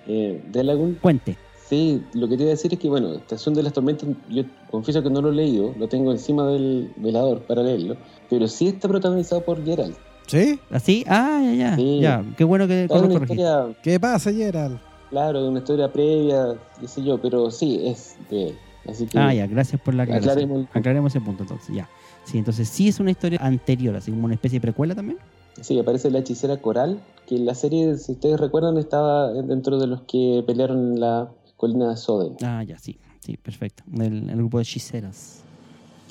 Eh, 0.07 0.41
de 0.51 0.63
Lagoon, 0.63 0.97
cuente. 1.01 1.35
sí, 1.67 2.01
lo 2.13 2.27
que 2.29 2.37
te 2.37 2.43
iba 2.43 2.49
a 2.51 2.55
decir 2.55 2.71
es 2.73 2.79
que, 2.79 2.87
bueno, 2.89 3.13
Estación 3.15 3.53
de 3.55 3.63
las 3.63 3.73
Tormentas, 3.73 4.07
yo 4.29 4.43
confieso 4.71 5.03
que 5.03 5.09
no 5.09 5.21
lo 5.21 5.29
he 5.29 5.35
leído, 5.35 5.73
lo 5.77 5.87
tengo 5.87 6.11
encima 6.11 6.45
del 6.47 6.91
velador 6.97 7.41
para 7.41 7.61
leerlo, 7.63 7.97
pero 8.29 8.47
sí 8.47 8.67
está 8.67 8.87
protagonizado 8.87 9.41
por 9.43 9.63
Geralt. 9.65 9.97
¿Sí? 10.27 10.59
¿Así? 10.69 11.03
Ah, 11.07 11.41
ya, 11.43 11.53
ya. 11.53 11.75
Sí. 11.75 11.99
Ya, 11.99 12.23
qué 12.37 12.43
bueno 12.43 12.67
que 12.67 12.83
historia, 12.83 13.65
¿Qué 13.81 13.99
pasa, 13.99 14.31
Gerald? 14.31 14.79
claro, 15.09 15.47
una 15.49 15.57
historia 15.59 15.91
previa, 15.91 16.55
qué 16.79 16.87
sé 16.87 17.03
yo, 17.03 17.19
pero 17.19 17.49
sí, 17.49 17.81
es 17.83 18.15
de 18.29 18.49
él. 18.49 18.55
Así 18.89 19.05
que, 19.07 19.17
Ah, 19.17 19.33
ya, 19.33 19.47
gracias 19.47 19.81
por 19.81 19.93
la 19.93 20.03
aclaración. 20.03 20.31
Aclaremos 20.31 20.59
el- 20.61 20.67
Aclaremos 20.79 21.15
ese 21.15 21.21
punto 21.25 21.43
entonces, 21.43 21.75
ya. 21.75 21.89
Sí, 22.25 22.37
entonces 22.37 22.67
sí 22.69 22.87
es 22.87 22.99
una 22.99 23.11
historia 23.11 23.39
anterior, 23.41 23.95
así 23.95 24.11
como 24.11 24.25
una 24.25 24.33
especie 24.35 24.57
de 24.59 24.61
precuela 24.61 24.95
también. 24.95 25.17
sí, 25.61 25.77
aparece 25.79 26.09
la 26.11 26.19
hechicera 26.19 26.57
Coral, 26.57 26.99
que 27.27 27.35
en 27.35 27.45
la 27.45 27.53
serie, 27.55 27.97
si 27.97 28.13
ustedes 28.13 28.39
recuerdan, 28.39 28.77
estaba 28.77 29.31
dentro 29.33 29.77
de 29.79 29.87
los 29.87 30.01
que 30.03 30.43
pelearon 30.47 30.93
en 30.93 30.99
la 30.99 31.29
colina 31.57 31.89
de 31.89 31.97
Soden. 31.97 32.37
Ah, 32.41 32.63
ya, 32.63 32.77
sí, 32.79 32.97
sí, 33.19 33.35
perfecto. 33.37 33.83
El, 33.93 34.29
el 34.29 34.35
grupo 34.37 34.57
de 34.57 34.63
hechiceras. 34.63 35.41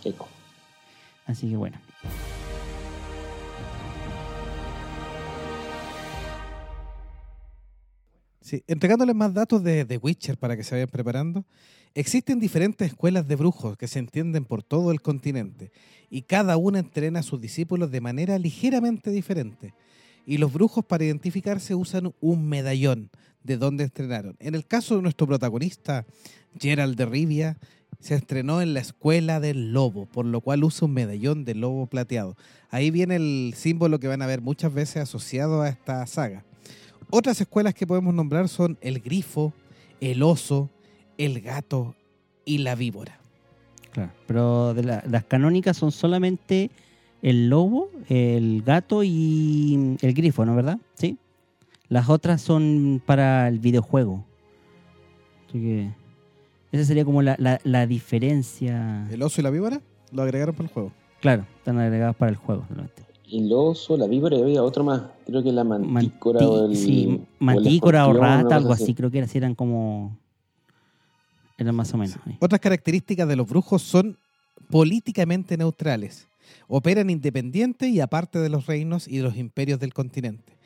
Eco. 0.04 0.28
Así 1.26 1.48
que 1.48 1.56
bueno. 1.56 1.78
Sí, 8.40 8.62
entregándoles 8.66 9.14
más 9.14 9.34
datos 9.34 9.62
de 9.62 9.84
The 9.84 9.98
Witcher 9.98 10.38
para 10.38 10.56
que 10.56 10.62
se 10.64 10.74
vayan 10.74 10.88
preparando. 10.88 11.44
Existen 11.94 12.38
diferentes 12.38 12.88
escuelas 12.88 13.26
de 13.26 13.36
brujos 13.36 13.76
que 13.76 13.88
se 13.88 13.98
entienden 13.98 14.44
por 14.44 14.62
todo 14.62 14.92
el 14.92 15.00
continente 15.00 15.72
y 16.10 16.22
cada 16.22 16.56
una 16.56 16.78
entrena 16.78 17.20
a 17.20 17.24
sus 17.24 17.40
discípulos 17.40 17.90
de 17.90 18.00
manera 18.00 18.38
ligeramente 18.38 19.10
diferente. 19.10 19.74
Y 20.26 20.38
los 20.38 20.52
brujos 20.52 20.84
para 20.84 21.04
identificarse 21.04 21.74
usan 21.74 22.12
un 22.20 22.48
medallón 22.48 23.10
de 23.42 23.56
donde 23.56 23.84
entrenaron. 23.84 24.36
En 24.40 24.54
el 24.54 24.66
caso 24.66 24.96
de 24.96 25.02
nuestro 25.02 25.26
protagonista, 25.26 26.06
Gerald 26.58 26.96
de 26.96 27.06
Rivia, 27.06 27.58
se 28.00 28.14
estrenó 28.14 28.62
en 28.62 28.74
la 28.74 28.80
escuela 28.80 29.40
del 29.40 29.72
lobo, 29.72 30.06
por 30.06 30.24
lo 30.24 30.40
cual 30.40 30.64
usa 30.64 30.86
un 30.86 30.94
medallón 30.94 31.44
de 31.44 31.54
lobo 31.54 31.86
plateado. 31.86 32.36
Ahí 32.70 32.90
viene 32.90 33.16
el 33.16 33.54
símbolo 33.56 33.98
que 33.98 34.06
van 34.06 34.22
a 34.22 34.26
ver 34.26 34.40
muchas 34.40 34.72
veces 34.72 34.98
asociado 34.98 35.62
a 35.62 35.68
esta 35.68 36.06
saga. 36.06 36.44
Otras 37.10 37.40
escuelas 37.40 37.74
que 37.74 37.86
podemos 37.86 38.14
nombrar 38.14 38.48
son 38.48 38.78
el 38.82 39.00
grifo, 39.00 39.52
el 40.00 40.22
oso, 40.22 40.70
el 41.18 41.40
gato 41.40 41.94
y 42.44 42.58
la 42.58 42.74
víbora. 42.74 43.18
Claro, 43.92 44.12
pero 44.26 44.74
de 44.74 44.84
la- 44.84 45.02
las 45.08 45.24
canónicas 45.24 45.76
son 45.76 45.92
solamente 45.92 46.70
el 47.22 47.48
lobo, 47.50 47.90
el 48.08 48.62
gato 48.62 49.02
y 49.04 49.96
el 50.00 50.14
grifo, 50.14 50.44
¿no 50.46 50.54
verdad? 50.54 50.78
Sí. 50.94 51.18
Las 51.88 52.08
otras 52.08 52.40
son 52.40 53.02
para 53.04 53.48
el 53.48 53.58
videojuego. 53.58 54.24
Así 55.48 55.58
que 55.60 55.90
esa 56.70 56.84
sería 56.84 57.04
como 57.04 57.22
la, 57.22 57.34
la- 57.38 57.60
la 57.64 57.86
diferencia. 57.86 59.08
El 59.10 59.22
oso 59.22 59.40
y 59.40 59.44
la 59.44 59.50
víbora 59.50 59.80
lo 60.12 60.22
agregaron 60.22 60.54
para 60.54 60.68
el 60.68 60.72
juego. 60.72 60.92
Claro, 61.20 61.46
están 61.56 61.78
agregadas 61.78 62.14
para 62.16 62.30
el 62.30 62.36
juego 62.36 62.64
solamente. 62.68 63.02
El 63.30 63.50
oso, 63.52 63.96
la 63.96 64.06
víbora 64.06 64.36
y 64.36 64.42
había 64.42 64.62
otro 64.62 64.84
más. 64.84 65.02
Creo 65.26 65.42
que 65.42 65.52
la 65.52 65.64
mantícora 65.64 66.46
o 66.48 66.66
el. 66.66 66.76
sí, 66.76 67.20
o 67.40 67.44
mantícora 67.44 68.06
o, 68.06 68.10
una 68.10 68.20
rata, 68.42 68.56
algo 68.56 68.72
así, 68.72 68.94
creo 68.94 69.10
que 69.10 69.26
eran 69.34 69.54
como... 69.54 70.16
Eran 71.58 71.74
más 71.74 71.92
o 71.92 71.98
menos. 71.98 72.18
sí. 72.24 72.36
Otras 72.40 72.60
características 72.60 73.28
de 73.28 73.36
los 73.36 73.48
brujos 73.48 73.82
son 73.82 74.16
políticamente 74.70 75.56
neutrales. 75.56 76.28
Operan 76.66 77.10
independiente 77.10 77.88
y 77.88 78.00
aparte 78.00 78.38
de 78.38 78.48
los 78.48 78.66
reinos 78.66 79.06
y 79.06 79.18
de 79.18 79.24
los 79.24 79.36
imperios 79.36 79.78
del 79.80 79.92
continente. 79.92 80.56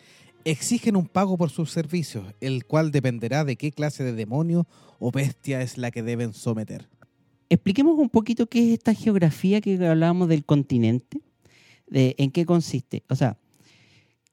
Exigen 0.45 0.97
un 0.97 1.07
pago 1.07 1.37
por 1.37 1.51
sus 1.51 1.71
servicios, 1.71 2.25
el 2.41 2.65
cual 2.65 2.91
dependerá 2.91 3.45
de 3.45 3.57
qué 3.57 3.73
clase 3.73 4.05
de 4.05 4.13
demonio 4.13 4.67
o 4.99 5.11
bestia 5.11 5.63
es 5.63 5.79
la 5.79 5.91
que 5.91 6.03
deben 6.03 6.33
someter. 6.33 6.89
Expliquemos 7.49 7.99
un 7.99 8.09
poquito 8.09 8.47
qué 8.47 8.67
es 8.67 8.79
esta 8.79 8.95
geografía 8.95 9.61
que 9.61 9.75
hablábamos 9.87 10.29
del 10.29 10.45
continente, 10.45 11.21
de 11.87 12.15
en 12.19 12.31
qué 12.31 12.47
consiste. 12.47 13.03
O 13.09 13.15
sea, 13.15 13.37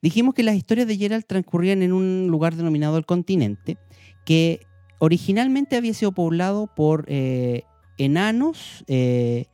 dijimos 0.01 0.33
que 0.33 0.43
las 0.43 0.55
historias 0.55 0.87
de 0.87 0.97
Geralt 0.97 1.27
transcurrían 1.27 1.83
en 1.83 1.93
un 1.93 2.27
lugar 2.27 2.55
denominado 2.55 2.97
el 2.97 3.05
continente, 3.05 3.77
que 4.25 4.61
originalmente 4.99 5.77
había 5.77 5.93
sido 5.93 6.11
poblado 6.11 6.67
por 6.67 7.05
eh, 7.07 7.63
enanos 7.97 8.83
eh, 8.87 9.47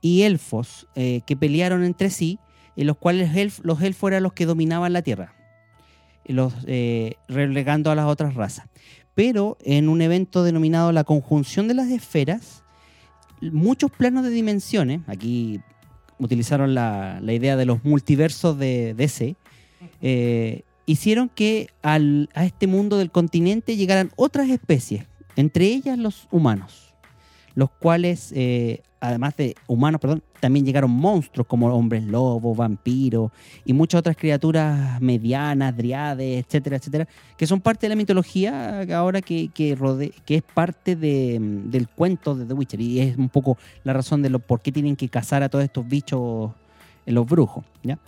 y 0.00 0.22
elfos 0.22 0.86
eh, 0.94 1.22
que 1.26 1.36
pelearon 1.36 1.82
entre 1.84 2.10
sí, 2.10 2.38
en 2.76 2.86
los 2.86 2.96
cuales 2.96 3.60
los 3.64 3.82
elfos 3.82 4.10
eran 4.10 4.22
los 4.22 4.34
que 4.34 4.46
dominaban 4.46 4.92
la 4.92 5.02
tierra, 5.02 5.34
relegando 7.26 7.90
a 7.90 7.96
las 7.96 8.06
otras 8.06 8.34
razas. 8.34 8.68
Pero 9.14 9.58
en 9.64 9.88
un 9.88 10.00
evento 10.00 10.44
denominado 10.44 10.92
la 10.92 11.02
conjunción 11.02 11.66
de 11.66 11.74
las 11.74 11.88
esferas, 11.88 12.62
muchos 13.40 13.90
planos 13.90 14.22
de 14.22 14.30
dimensiones, 14.30 15.00
aquí 15.08 15.60
utilizaron 16.20 16.74
la, 16.74 17.18
la 17.20 17.32
idea 17.32 17.56
de 17.56 17.66
los 17.66 17.82
multiversos 17.84 18.56
de 18.58 18.94
DC, 18.94 19.34
hicieron 20.88 21.28
que 21.28 21.68
al- 21.82 22.28
a 22.34 22.44
este 22.44 22.66
mundo 22.66 22.96
del 22.98 23.10
continente 23.10 23.76
llegaran 23.76 24.10
otras 24.16 24.48
especies, 24.48 25.04
entre 25.36 25.66
ellas 25.66 25.98
los 25.98 26.26
humanos, 26.30 26.94
los 27.54 27.70
cuales, 27.70 28.32
eh, 28.34 28.82
además 29.00 29.36
de 29.36 29.54
humanos, 29.68 30.00
perdón, 30.00 30.22
también 30.40 30.64
llegaron 30.64 30.90
monstruos 30.90 31.46
como 31.46 31.66
hombres 31.72 32.04
lobos, 32.04 32.56
vampiros 32.56 33.30
y 33.64 33.72
muchas 33.72 33.98
otras 34.00 34.16
criaturas 34.16 35.00
medianas, 35.00 35.76
driades, 35.76 36.44
etcétera, 36.44 36.76
etcétera, 36.76 37.08
que 37.36 37.46
son 37.46 37.60
parte 37.60 37.86
de 37.86 37.90
la 37.90 37.96
mitología 37.96 38.82
ahora 38.96 39.20
que, 39.20 39.48
que, 39.52 39.76
rode- 39.76 40.12
que 40.24 40.36
es 40.36 40.42
parte 40.42 40.96
de, 40.96 41.38
mm, 41.40 41.70
del 41.70 41.88
cuento 41.88 42.34
de 42.34 42.44
The 42.46 42.54
Witcher 42.54 42.80
y 42.80 43.00
es 43.00 43.16
un 43.18 43.28
poco 43.28 43.58
la 43.84 43.92
razón 43.92 44.22
de 44.22 44.30
lo, 44.30 44.38
por 44.38 44.60
qué 44.60 44.72
tienen 44.72 44.96
que 44.96 45.08
cazar 45.08 45.42
a 45.42 45.48
todos 45.48 45.64
estos 45.64 45.86
bichos, 45.86 46.52
eh, 47.06 47.12
los 47.12 47.26
brujos. 47.26 47.64
¿ya? 47.82 47.98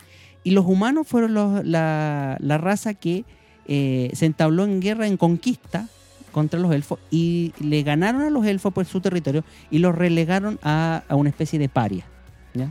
Y 0.44 0.50
los 0.52 0.64
humanos 0.66 1.06
fueron 1.06 1.34
los- 1.34 1.64
la, 1.64 2.36
la 2.40 2.58
raza 2.58 2.94
que 2.94 3.24
eh, 3.66 4.10
se 4.14 4.26
entabló 4.26 4.64
en 4.64 4.80
guerra, 4.80 5.06
en 5.06 5.16
conquista 5.16 5.88
contra 6.32 6.58
los 6.60 6.72
elfos 6.72 6.98
y 7.10 7.52
le 7.60 7.82
ganaron 7.82 8.22
a 8.22 8.30
los 8.30 8.46
elfos 8.46 8.72
por 8.72 8.84
su 8.86 9.00
territorio 9.00 9.44
y 9.70 9.78
los 9.78 9.94
relegaron 9.94 10.58
a, 10.62 11.02
a 11.08 11.14
una 11.16 11.28
especie 11.30 11.58
de 11.58 11.68
paria. 11.68 12.04
¿ya? 12.54 12.70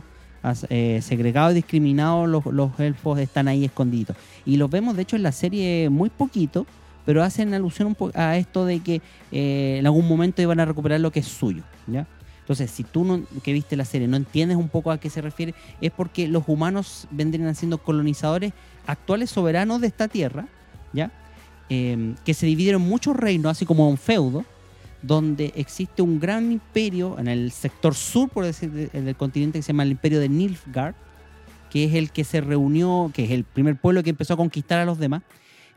Eh, 0.70 1.00
segregados 1.02 1.52
y 1.52 1.56
discriminados, 1.56 2.28
los, 2.28 2.46
los 2.46 2.78
elfos 2.80 3.18
están 3.18 3.48
ahí 3.48 3.64
escondidos. 3.64 4.16
Y 4.46 4.56
los 4.56 4.70
vemos, 4.70 4.96
de 4.96 5.02
hecho, 5.02 5.16
en 5.16 5.22
la 5.22 5.32
serie 5.32 5.90
muy 5.90 6.08
poquito, 6.10 6.66
pero 7.04 7.22
hacen 7.22 7.52
alusión 7.54 7.94
un 7.98 8.10
a 8.14 8.36
esto 8.38 8.64
de 8.64 8.80
que 8.80 9.02
eh, 9.32 9.76
en 9.78 9.86
algún 9.86 10.08
momento 10.08 10.40
iban 10.42 10.58
a 10.60 10.64
recuperar 10.64 11.00
lo 11.00 11.10
que 11.12 11.20
es 11.20 11.26
suyo. 11.26 11.62
Entonces, 12.50 12.72
si 12.72 12.82
tú 12.82 13.24
que 13.44 13.52
viste 13.52 13.76
la 13.76 13.84
serie 13.84 14.08
no 14.08 14.16
entiendes 14.16 14.56
un 14.56 14.68
poco 14.68 14.90
a 14.90 14.98
qué 14.98 15.08
se 15.08 15.20
refiere, 15.20 15.54
es 15.80 15.92
porque 15.92 16.26
los 16.26 16.42
humanos 16.48 17.06
vendrían 17.12 17.54
siendo 17.54 17.78
colonizadores 17.78 18.52
actuales 18.88 19.30
soberanos 19.30 19.80
de 19.80 19.86
esta 19.86 20.08
tierra, 20.08 20.48
¿ya? 20.92 21.12
eh, 21.68 22.14
que 22.24 22.34
se 22.34 22.46
dividieron 22.46 22.82
muchos 22.82 23.16
reinos, 23.16 23.52
así 23.52 23.64
como 23.66 23.88
un 23.88 23.96
feudo, 23.98 24.44
donde 25.00 25.52
existe 25.54 26.02
un 26.02 26.18
gran 26.18 26.50
imperio 26.50 27.20
en 27.20 27.28
el 27.28 27.52
sector 27.52 27.94
sur, 27.94 28.28
por 28.28 28.44
decir, 28.44 28.72
de- 28.72 29.00
del 29.00 29.14
continente, 29.14 29.60
que 29.60 29.62
se 29.62 29.68
llama 29.68 29.84
el 29.84 29.92
imperio 29.92 30.18
de 30.18 30.28
Nilfgaard, 30.28 30.96
que 31.70 31.84
es 31.84 31.94
el 31.94 32.10
que 32.10 32.24
se 32.24 32.40
reunió, 32.40 33.12
que 33.14 33.26
es 33.26 33.30
el 33.30 33.44
primer 33.44 33.76
pueblo 33.76 34.02
que 34.02 34.10
empezó 34.10 34.34
a 34.34 34.36
conquistar 34.36 34.80
a 34.80 34.84
los 34.84 34.98
demás, 34.98 35.22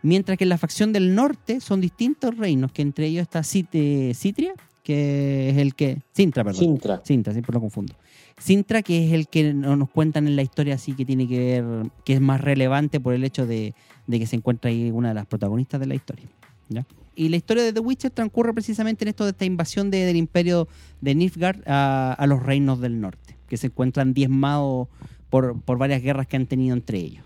mientras 0.02 0.40
que 0.40 0.46
en 0.46 0.50
la 0.50 0.58
facción 0.58 0.92
del 0.92 1.14
norte 1.14 1.62
son 1.62 1.82
distintos 1.82 2.36
reinos, 2.36 2.72
que 2.72 2.82
entre 2.82 3.06
ellos 3.06 3.22
está 3.22 3.42
Cit- 3.44 3.68
eh, 3.74 4.14
Citria, 4.16 4.54
que 4.84 5.50
es 5.50 5.58
el 5.58 5.74
que... 5.76 6.02
Sintra, 6.12 6.44
perdón. 6.44 6.60
Sintra. 6.60 7.02
Sintra, 7.04 7.34
siempre 7.34 7.54
lo 7.54 7.62
confundo. 7.62 7.94
Sintra, 8.40 8.82
que 8.82 9.06
es 9.08 9.14
el 9.14 9.28
que 9.28 9.54
no- 9.54 9.76
nos 9.76 9.90
cuentan 9.90 10.28
en 10.28 10.36
la 10.36 10.42
historia 10.42 10.76
así 10.76 10.94
que 10.94 11.06
tiene 11.06 11.28
que 11.28 11.38
ver, 11.40 11.92
que 12.04 12.14
es 12.14 12.22
más 12.22 12.42
relevante 12.42 13.00
por 13.00 13.14
el 13.14 13.24
hecho 13.24 13.46
de, 13.48 13.74
de 14.08 14.20
que 14.20 14.28
se 14.28 14.36
encuentra 14.36 14.70
ahí 14.70 14.92
una 14.92 15.10
de 15.10 15.14
las 15.16 15.26
protagonistas 15.26 15.80
de 15.80 15.88
la 15.88 15.96
historia. 15.96 16.26
¿ya? 16.70 16.86
Y 17.16 17.30
la 17.30 17.38
historia 17.38 17.64
de 17.64 17.72
The 17.74 17.80
Witcher 17.80 18.12
transcurre 18.12 18.54
precisamente 18.54 19.06
en 19.06 19.10
esto 19.10 19.24
de 19.24 19.32
esta 19.32 19.46
invasión 19.46 19.90
de- 19.92 20.06
del 20.06 20.18
imperio 20.18 20.68
de 21.00 21.16
Nilfgaard 21.16 21.62
a, 21.68 22.14
a 22.14 22.28
los 22.28 22.44
reinos 22.44 22.82
del 22.82 23.00
norte, 23.00 23.38
que 23.48 23.56
se 23.58 23.68
encuentran 23.68 24.14
diezmados 24.14 24.88
por, 25.30 25.62
por 25.62 25.78
varias 25.78 26.02
guerras 26.02 26.28
que 26.28 26.36
han 26.36 26.48
tenido 26.48 26.76
entre 26.76 26.98
ellos. 27.00 27.24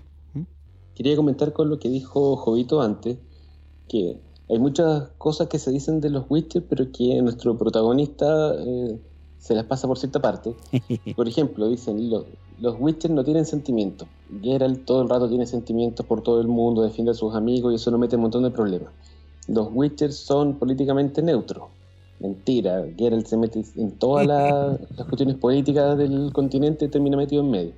Quería 0.96 1.15
comentar 1.15 1.54
con 1.54 1.70
lo 1.70 1.80
que 1.80 1.89
dijo 1.89 2.36
Jovito 2.36 2.82
antes, 2.82 3.17
que 3.88 4.17
hay 4.50 4.60
muchas 4.60 5.10
cosas 5.18 5.48
que 5.48 5.60
se 5.60 5.72
dicen 5.72 6.00
de 6.02 6.10
los 6.10 6.26
Witcher, 6.30 6.66
pero 6.68 6.92
que 6.92 7.22
nuestro 7.22 7.58
protagonista 7.58 8.54
eh, 8.56 9.00
se 9.38 9.54
las 9.56 9.66
pasa 9.66 9.88
por 9.88 9.98
cierta 9.98 10.22
parte. 10.22 10.56
Por 11.16 11.28
ejemplo, 11.28 11.68
dicen, 11.68 12.10
lo- 12.10 12.26
los 12.60 12.76
Witcher 12.80 13.12
no 13.12 13.24
tienen 13.24 13.46
sentimientos. 13.46 14.08
Geralt 14.42 14.86
todo 14.86 15.02
el 15.02 15.10
rato 15.10 15.28
tiene 15.30 15.46
sentimientos 15.46 16.06
por 16.06 16.22
todo 16.22 16.42
el 16.42 16.48
mundo, 16.48 16.82
defiende 16.82 17.12
a 17.12 17.16
sus 17.16 17.34
amigos 17.36 17.72
y 17.72 17.76
eso 17.76 17.90
no 17.92 17.98
mete 17.98 18.16
un 18.16 18.24
montón 18.24 18.44
de 18.44 18.52
problemas. 18.52 18.94
Los 19.48 19.70
Witcher 19.72 20.12
son 20.12 20.60
políticamente 20.60 21.22
neutros. 21.22 21.70
Mentira, 22.20 22.84
Geralt 22.98 23.26
se 23.28 23.38
mete 23.38 23.64
en 23.76 23.98
todas 24.00 24.26
la- 24.28 24.80
las 24.98 25.08
cuestiones 25.08 25.36
políticas 25.38 25.98
del 25.98 26.32
continente 26.34 26.86
y 26.86 26.90
termina 26.90 27.16
metido 27.18 27.44
en 27.44 27.52
medio. 27.52 27.74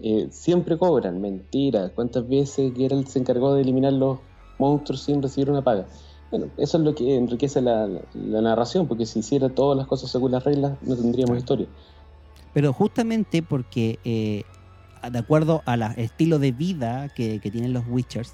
Eh, 0.00 0.28
siempre 0.30 0.76
cobran, 0.78 1.20
mentira. 1.20 1.90
¿Cuántas 1.94 2.26
veces 2.28 2.72
Geralt 2.76 3.08
se 3.08 3.18
encargó 3.20 3.54
de 3.54 3.62
eliminar 3.62 3.92
los 3.92 4.20
monstruos 4.64 5.02
sin 5.02 5.22
recibir 5.22 5.50
una 5.50 5.62
paga? 5.62 5.86
Bueno, 6.30 6.46
eso 6.56 6.78
es 6.78 6.84
lo 6.84 6.94
que 6.94 7.16
enriquece 7.16 7.60
la, 7.60 7.86
la- 8.14 8.40
narración, 8.40 8.88
porque 8.88 9.06
si 9.06 9.20
hiciera 9.20 9.48
todas 9.48 9.76
las 9.76 9.86
cosas 9.86 10.10
según 10.10 10.32
las 10.32 10.42
reglas, 10.44 10.72
no 10.82 10.96
tendríamos 10.96 11.38
historia. 11.38 11.66
Pero 12.52 12.72
justamente 12.72 13.42
porque, 13.42 13.98
eh, 14.04 14.42
de 15.10 15.18
acuerdo 15.18 15.62
al 15.66 15.82
estilo 15.96 16.38
de 16.38 16.52
vida 16.52 17.08
que, 17.14 17.38
que 17.40 17.50
tienen 17.50 17.72
los 17.72 17.84
Witchers, 17.88 18.32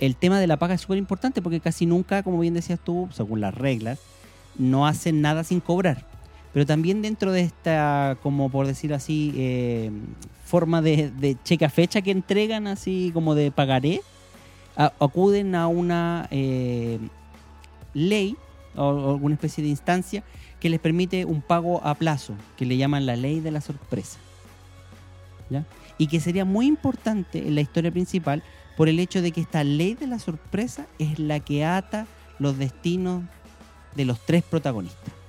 el 0.00 0.16
tema 0.16 0.40
de 0.40 0.46
la 0.46 0.56
paga 0.56 0.74
es 0.74 0.80
súper 0.80 0.98
importante 0.98 1.42
porque 1.42 1.60
casi 1.60 1.84
nunca, 1.86 2.22
como 2.22 2.38
bien 2.40 2.54
decías 2.54 2.80
tú, 2.82 3.08
según 3.12 3.40
las 3.40 3.54
reglas, 3.54 3.98
no 4.58 4.86
hacen 4.86 5.20
nada 5.20 5.44
sin 5.44 5.60
cobrar. 5.60 6.06
Pero 6.52 6.66
también 6.66 7.00
dentro 7.02 7.30
de 7.30 7.42
esta, 7.42 8.16
como 8.22 8.50
por 8.50 8.66
decir 8.66 8.92
así, 8.92 9.32
eh, 9.36 9.90
forma 10.44 10.82
de, 10.82 11.10
de 11.10 11.36
cheque 11.44 11.64
a 11.64 11.70
fecha 11.70 12.02
que 12.02 12.10
entregan, 12.10 12.66
así 12.66 13.10
como 13.14 13.34
de 13.36 13.52
pagaré, 13.52 14.00
acuden 14.76 15.54
a 15.54 15.66
una 15.66 16.28
eh, 16.30 16.98
ley 17.94 18.36
o, 18.76 19.10
alguna 19.10 19.34
especie 19.34 19.62
de 19.62 19.70
instancia 19.70 20.22
que 20.58 20.68
les 20.68 20.80
permite 20.80 21.24
un 21.24 21.42
pago 21.42 21.84
a 21.84 21.94
plazo, 21.94 22.34
que 22.56 22.66
le 22.66 22.76
llaman 22.76 23.06
la 23.06 23.16
ley 23.16 23.40
de 23.40 23.50
la 23.50 23.60
sorpresa. 23.60 24.18
Y 25.98 26.06
que 26.06 26.20
sería 26.20 26.44
muy 26.44 26.66
importante 26.66 27.46
en 27.46 27.54
la 27.54 27.60
historia 27.60 27.90
principal 27.90 28.42
por 28.76 28.88
el 28.88 29.00
hecho 29.00 29.20
de 29.20 29.32
que 29.32 29.40
esta 29.40 29.64
ley 29.64 29.94
de 29.94 30.06
la 30.06 30.18
sorpresa 30.18 30.86
es 30.98 31.18
la 31.18 31.40
que 31.40 31.64
ata 31.64 32.06
los 32.38 32.56
destinos 32.56 33.24
de 33.96 34.04
los 34.04 34.24
tres 34.24 34.42
protagonistas. 34.42 35.19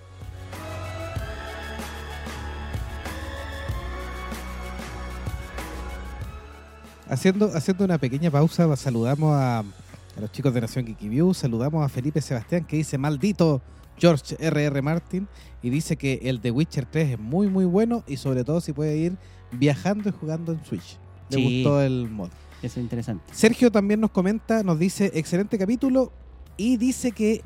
Haciendo, 7.12 7.52
haciendo 7.54 7.84
una 7.84 7.98
pequeña 7.98 8.32
pausa, 8.32 8.74
saludamos 8.78 9.36
a, 9.36 9.60
a 9.60 10.22
los 10.22 10.32
chicos 10.32 10.54
de 10.54 10.62
Nación 10.62 10.86
Geeky 10.88 11.10
View, 11.10 11.34
saludamos 11.34 11.84
a 11.86 11.90
Felipe 11.90 12.22
Sebastián 12.22 12.64
que 12.64 12.78
dice 12.78 12.98
maldito 12.98 13.62
George 13.98 14.38
R.R. 14.40 14.82
Martin 14.82 15.28
y 15.62 15.70
dice 15.70 15.98
que 15.98 16.22
el 16.24 16.42
de 16.42 16.52
Witcher 16.52 16.86
3 16.86 17.12
es 17.12 17.20
muy 17.20 17.48
muy 17.50 17.66
bueno 17.66 18.06
y 18.08 18.16
sobre 18.16 18.46
todo 18.46 18.62
si 18.62 18.72
puede 18.72 18.96
ir 18.96 19.18
viajando 19.52 20.08
y 20.08 20.14
jugando 20.14 20.54
en 20.54 20.64
Switch. 20.64 20.98
Le 21.30 21.36
Sí. 21.38 21.44
gustó 21.64 21.82
el 21.82 22.10
mod. 22.10 22.30
Eso 22.64 22.80
es 22.80 22.84
interesante. 22.84 23.26
Sergio 23.34 23.72
también 23.72 24.00
nos 24.00 24.12
comenta, 24.12 24.64
nos 24.64 24.80
dice 24.80 25.12
excelente 25.14 25.58
capítulo 25.58 26.14
y 26.56 26.78
dice 26.78 27.12
que 27.12 27.42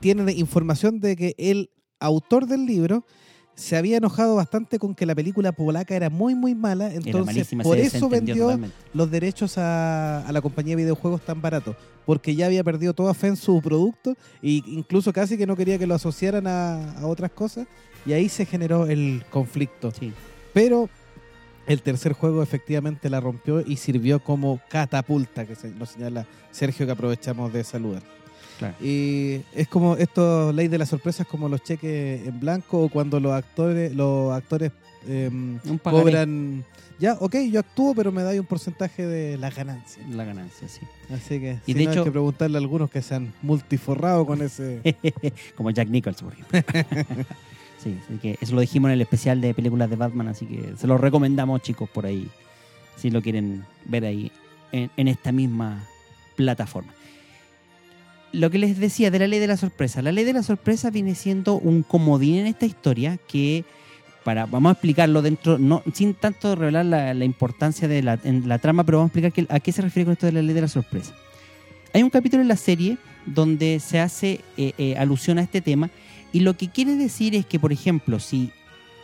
tiene 0.00 0.30
información 0.32 1.00
de 1.00 1.16
que 1.16 1.34
el 1.38 1.70
autor 1.98 2.46
del 2.46 2.66
libro 2.66 3.06
se 3.54 3.76
había 3.76 3.98
enojado 3.98 4.34
bastante 4.34 4.78
con 4.78 4.94
que 4.94 5.06
la 5.06 5.14
película 5.14 5.52
polaca 5.52 5.94
era 5.94 6.10
muy 6.10 6.34
muy 6.34 6.54
mala, 6.54 6.92
entonces 6.92 7.48
por 7.62 7.78
eso 7.78 8.08
vendió 8.08 8.44
totalmente. 8.44 8.76
los 8.94 9.10
derechos 9.10 9.58
a, 9.58 10.26
a 10.26 10.32
la 10.32 10.40
compañía 10.40 10.76
de 10.76 10.82
videojuegos 10.82 11.20
tan 11.22 11.42
barato, 11.42 11.76
porque 12.06 12.34
ya 12.34 12.46
había 12.46 12.64
perdido 12.64 12.94
toda 12.94 13.14
fe 13.14 13.28
en 13.28 13.36
su 13.36 13.60
producto 13.60 14.16
e 14.42 14.62
incluso 14.66 15.12
casi 15.12 15.36
que 15.36 15.46
no 15.46 15.56
quería 15.56 15.78
que 15.78 15.86
lo 15.86 15.94
asociaran 15.94 16.46
a, 16.46 16.98
a 16.98 17.06
otras 17.06 17.30
cosas 17.30 17.66
y 18.06 18.12
ahí 18.12 18.28
se 18.28 18.46
generó 18.46 18.86
el 18.86 19.24
conflicto. 19.30 19.90
Sí. 19.92 20.12
Pero 20.52 20.88
el 21.66 21.82
tercer 21.82 22.12
juego 22.12 22.42
efectivamente 22.42 23.08
la 23.08 23.20
rompió 23.20 23.60
y 23.60 23.76
sirvió 23.76 24.20
como 24.20 24.60
catapulta, 24.68 25.46
que 25.46 25.54
se, 25.54 25.70
nos 25.70 25.90
señala 25.90 26.26
Sergio, 26.50 26.86
que 26.86 26.92
aprovechamos 26.92 27.52
de 27.52 27.64
saludar. 27.64 28.02
Claro. 28.58 28.74
Y 28.80 29.40
es 29.54 29.68
como 29.68 29.96
esto, 29.96 30.52
ley 30.52 30.68
de 30.68 30.78
las 30.78 30.88
sorpresas, 30.88 31.26
como 31.26 31.48
los 31.48 31.62
cheques 31.62 32.26
en 32.26 32.40
blanco 32.40 32.84
o 32.84 32.88
cuando 32.88 33.18
los 33.18 33.32
actores, 33.32 33.94
los 33.94 34.32
actores 34.32 34.72
pagaré. 35.82 36.02
cobran. 36.02 36.64
Ya, 36.98 37.14
ok, 37.14 37.36
yo 37.50 37.60
actúo, 37.60 37.94
pero 37.94 38.12
me 38.12 38.22
da 38.22 38.30
un 38.30 38.46
porcentaje 38.46 39.04
de 39.06 39.36
las 39.36 39.56
ganancias. 39.56 40.08
La 40.10 40.24
ganancia, 40.24 40.68
sí. 40.68 40.82
Así 41.12 41.40
que 41.40 41.58
Y 41.66 41.72
si 41.72 41.74
de 41.74 41.84
no, 41.84 41.90
hay 41.90 42.04
que 42.04 42.10
preguntarle 42.12 42.58
a 42.58 42.60
algunos 42.60 42.90
que 42.90 43.02
se 43.02 43.16
han 43.16 43.32
multiforrado 43.42 44.24
con 44.24 44.40
ese. 44.40 44.80
Como 45.56 45.70
Jack 45.70 45.88
Nichols, 45.88 46.22
por 46.22 46.32
ejemplo. 46.32 46.60
sí, 47.82 47.98
así 48.04 48.18
que 48.18 48.38
eso 48.40 48.54
lo 48.54 48.60
dijimos 48.60 48.88
en 48.90 48.92
el 48.94 49.00
especial 49.00 49.40
de 49.40 49.52
películas 49.52 49.90
de 49.90 49.96
Batman, 49.96 50.28
así 50.28 50.46
que 50.46 50.74
se 50.76 50.86
lo 50.86 50.96
recomendamos, 50.96 51.60
chicos, 51.62 51.90
por 51.90 52.06
ahí, 52.06 52.30
si 52.96 53.10
lo 53.10 53.20
quieren 53.20 53.64
ver 53.84 54.04
ahí 54.04 54.30
en, 54.70 54.88
en 54.96 55.08
esta 55.08 55.32
misma 55.32 55.82
plataforma. 56.36 56.92
Lo 58.32 58.50
que 58.50 58.58
les 58.58 58.78
decía 58.78 59.10
de 59.10 59.18
la 59.18 59.26
ley 59.26 59.38
de 59.40 59.46
la 59.46 59.56
sorpresa. 59.56 60.00
La 60.02 60.10
ley 60.12 60.24
de 60.24 60.32
la 60.32 60.42
sorpresa 60.42 60.90
viene 60.90 61.14
siendo 61.14 61.54
un 61.54 61.82
comodín 61.82 62.36
en 62.36 62.46
esta 62.46 62.64
historia 62.64 63.18
que, 63.28 63.64
para, 64.24 64.46
vamos 64.46 64.70
a 64.70 64.72
explicarlo 64.72 65.20
dentro, 65.20 65.58
no, 65.58 65.82
sin 65.92 66.14
tanto 66.14 66.54
revelar 66.54 66.86
la, 66.86 67.24
importancia 67.24 67.88
de 67.88 68.02
la, 68.02 68.18
en 68.24 68.48
la 68.48 68.58
trama, 68.58 68.84
pero 68.84 68.98
vamos 68.98 69.10
a 69.10 69.18
explicar 69.18 69.32
que- 69.32 69.54
a 69.54 69.60
qué 69.60 69.72
se 69.72 69.82
refiere 69.82 70.06
con 70.06 70.12
esto 70.12 70.26
de 70.26 70.32
la 70.32 70.42
ley 70.42 70.54
de 70.54 70.62
la 70.62 70.68
sorpresa. 70.68 71.14
Hay 71.92 72.02
un 72.02 72.08
capítulo 72.10 72.40
en 72.40 72.48
la 72.48 72.56
serie 72.56 72.96
donde 73.26 73.78
se 73.80 74.00
hace 74.00 74.40
eh, 74.56 74.72
eh, 74.78 74.96
alusión 74.96 75.38
a 75.38 75.42
este 75.42 75.60
tema 75.60 75.90
y 76.32 76.40
lo 76.40 76.56
que 76.56 76.68
quiere 76.70 76.96
decir 76.96 77.34
es 77.34 77.44
que, 77.44 77.60
por 77.60 77.70
ejemplo, 77.70 78.18
si 78.18 78.50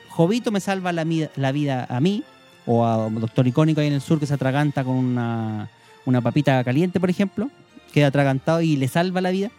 Jovito 0.08 0.50
me 0.50 0.60
salva 0.60 0.92
la, 0.92 1.06
la 1.36 1.52
vida 1.52 1.86
a 1.90 2.00
mí, 2.00 2.24
o 2.64 2.84
a 2.86 3.08
Doctor 3.10 3.46
Icónico 3.46 3.80
ahí 3.80 3.86
en 3.86 3.92
el 3.94 4.00
sur 4.00 4.18
que 4.18 4.26
se 4.26 4.34
atraganta 4.34 4.84
con 4.84 4.94
una, 4.94 5.70
una 6.06 6.20
papita 6.20 6.62
caliente, 6.64 6.98
por 7.00 7.08
ejemplo, 7.10 7.50
queda 7.92 8.08
atragantado 8.08 8.60
y 8.60 8.76
le 8.76 8.88
salva 8.88 9.20
la 9.20 9.30
vida, 9.30 9.50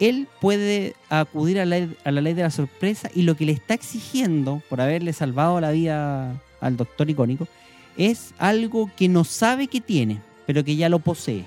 él 0.00 0.26
puede 0.40 0.94
acudir 1.10 1.60
a 1.60 1.64
la, 1.66 1.86
a 2.04 2.10
la 2.10 2.20
ley 2.20 2.34
de 2.34 2.42
la 2.42 2.50
sorpresa 2.50 3.10
y 3.14 3.22
lo 3.22 3.36
que 3.36 3.46
le 3.46 3.52
está 3.52 3.74
exigiendo 3.74 4.62
por 4.68 4.80
haberle 4.80 5.12
salvado 5.12 5.60
la 5.60 5.70
vida 5.70 6.40
al 6.60 6.76
Doctor 6.76 7.08
Icónico 7.10 7.46
es 7.96 8.32
algo 8.38 8.90
que 8.96 9.08
no 9.08 9.22
sabe 9.24 9.68
que 9.68 9.80
tiene, 9.80 10.18
pero 10.46 10.64
que 10.64 10.74
ya 10.76 10.88
lo 10.88 10.98
posee. 10.98 11.44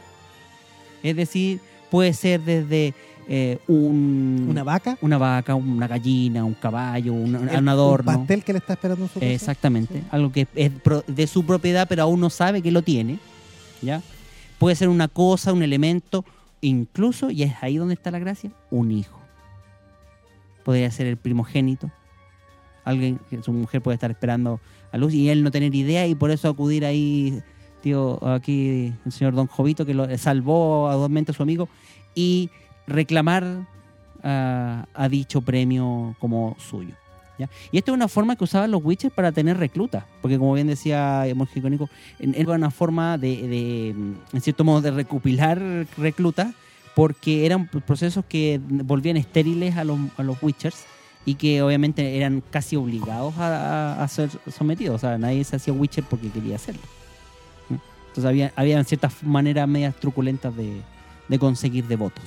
Es 1.04 1.16
decir, 1.16 1.60
puede 1.92 2.14
ser 2.14 2.42
desde 2.42 2.94
eh, 3.28 3.58
un, 3.68 4.46
¿Una 4.50 4.64
vaca? 4.64 4.98
una 5.02 5.18
vaca, 5.18 5.56
una 5.56 5.88
gallina, 5.88 6.46
un 6.46 6.54
caballo, 6.54 7.14
un, 7.14 7.36
un 7.36 7.50
El- 7.50 7.68
adorno. 7.68 8.12
Un 8.12 8.18
pastel 8.20 8.44
que 8.44 8.54
le 8.54 8.60
está 8.60 8.74
esperando 8.74 9.08
su. 9.08 9.20
Exactamente, 9.20 9.96
Sí. 9.96 10.04
algo 10.12 10.32
que 10.32 10.48
es 10.56 10.72
de 11.08 11.28
su 11.28 11.44
propiedad, 11.46 11.88
pero 11.90 12.04
aún 12.04 12.20
no 12.20 12.30
sabe 12.30 12.62
que 12.62 12.72
lo 12.72 12.84
tiene. 12.84 13.18
¿ya? 13.82 14.02
Puede 14.58 14.76
ser 14.76 14.90
una 14.90 15.08
cosa, 15.08 15.54
un 15.54 15.64
elemento, 15.64 16.26
incluso, 16.62 17.30
y 17.30 17.44
es 17.44 17.54
ahí 17.62 17.78
donde 17.78 17.94
está 17.94 18.12
la 18.12 18.20
gracia, 18.20 18.52
un 18.72 18.92
hijo. 18.92 19.20
Podría 20.64 20.90
ser 20.92 21.08
el 21.08 21.18
primogénito. 21.18 21.92
Alguien 22.84 23.20
su 23.42 23.52
mujer 23.52 23.82
puede 23.82 23.96
estar 23.96 24.12
esperando 24.12 24.60
a 24.92 24.98
luz 24.98 25.14
y 25.14 25.30
él 25.30 25.44
no 25.44 25.52
tener 25.52 25.74
idea 25.74 26.08
y 26.08 26.16
por 26.16 26.32
eso 26.32 26.48
acudir 26.48 26.86
ahí, 26.86 27.42
tío, 27.82 28.26
aquí 28.28 28.94
el 29.06 29.12
señor 29.12 29.34
Don 29.34 29.48
Jovito, 29.48 29.86
que 29.86 29.94
lo 29.94 30.18
salvó 30.18 30.90
a 30.90 30.94
a 30.94 31.34
su 31.34 31.44
amigo, 31.44 31.68
y 32.14 32.50
reclamar 32.88 33.68
a, 34.24 34.88
a 34.94 35.10
dicho 35.10 35.42
premio 35.42 36.16
como 36.20 36.56
suyo. 36.60 36.96
Y 37.72 37.78
esto 37.78 37.92
es 37.92 37.96
una 37.96 38.08
forma 38.08 38.36
que 38.36 38.44
usaban 38.46 38.72
los 38.72 38.84
witches 38.84 39.12
para 39.12 39.32
tener 39.32 39.58
reclutas, 39.58 40.04
porque 40.22 40.38
como 40.38 40.54
bien 40.54 40.68
decía 40.68 41.28
el 41.28 41.36
monje 41.36 41.60
icónico, 41.60 41.90
era 42.20 42.54
una 42.54 42.72
forma 42.72 43.18
de, 43.18 43.48
de, 43.48 43.94
mm, 43.96 44.14
en 44.36 44.42
cierto 44.42 44.64
modo, 44.64 44.82
de 44.82 44.92
recopilar 44.92 45.62
reclutas 45.98 46.54
porque 46.96 47.46
eran 47.46 47.68
procesos 47.68 48.24
que 48.26 48.62
volvían 48.68 49.18
estériles 49.18 49.76
a 49.76 49.84
los, 49.84 50.00
a 50.18 50.24
los 50.24 50.42
Witchers 50.42 50.86
y 51.26 51.36
que 51.36 51.62
obviamente 51.62 52.16
eran 52.18 52.42
casi 52.52 52.78
obligados 52.78 53.38
a, 53.38 54.02
a- 54.02 54.08
ser 54.08 54.30
sometidos. 54.48 54.96
O 54.96 55.00
sea, 55.00 55.18
nadie 55.18 55.44
se 55.44 55.58
hacía 55.58 55.74
Witcher 55.74 56.06
porque 56.10 56.30
quería 56.30 56.56
hacerlo. 56.56 56.82
Entonces 57.70 58.26
había, 58.26 58.54
había 58.56 58.82
ciertas 58.86 59.22
maneras 59.24 59.68
medias 59.68 59.94
truculentas 59.96 60.56
de, 60.56 60.82
de 61.28 61.40
conseguir 61.40 61.86
devotos. 61.88 62.24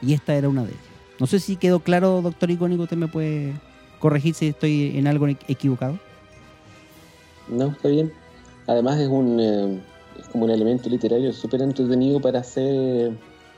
Y 0.00 0.14
esta 0.14 0.34
era 0.34 0.48
una 0.48 0.62
de 0.62 0.68
ellas. 0.70 0.82
No 1.18 1.26
sé 1.26 1.40
si 1.40 1.56
quedó 1.56 1.80
claro, 1.80 2.22
doctor 2.22 2.50
Icónico, 2.50 2.84
usted 2.84 2.96
me 2.96 3.08
puede 3.08 3.54
corregir 3.98 4.34
si 4.34 4.48
estoy 4.48 4.96
en 4.96 5.06
algo 5.06 5.26
equivocado. 5.26 5.98
No, 7.48 7.68
está 7.68 7.88
bien. 7.88 8.12
Además 8.66 8.98
es 9.00 9.08
un 9.08 9.40
eh, 9.40 9.80
es 10.18 10.28
como 10.28 10.44
un 10.44 10.50
elemento 10.50 10.88
literario 10.88 11.32
súper 11.32 11.62
entretenido 11.62 12.20
para 12.20 12.40
hacer 12.40 13.12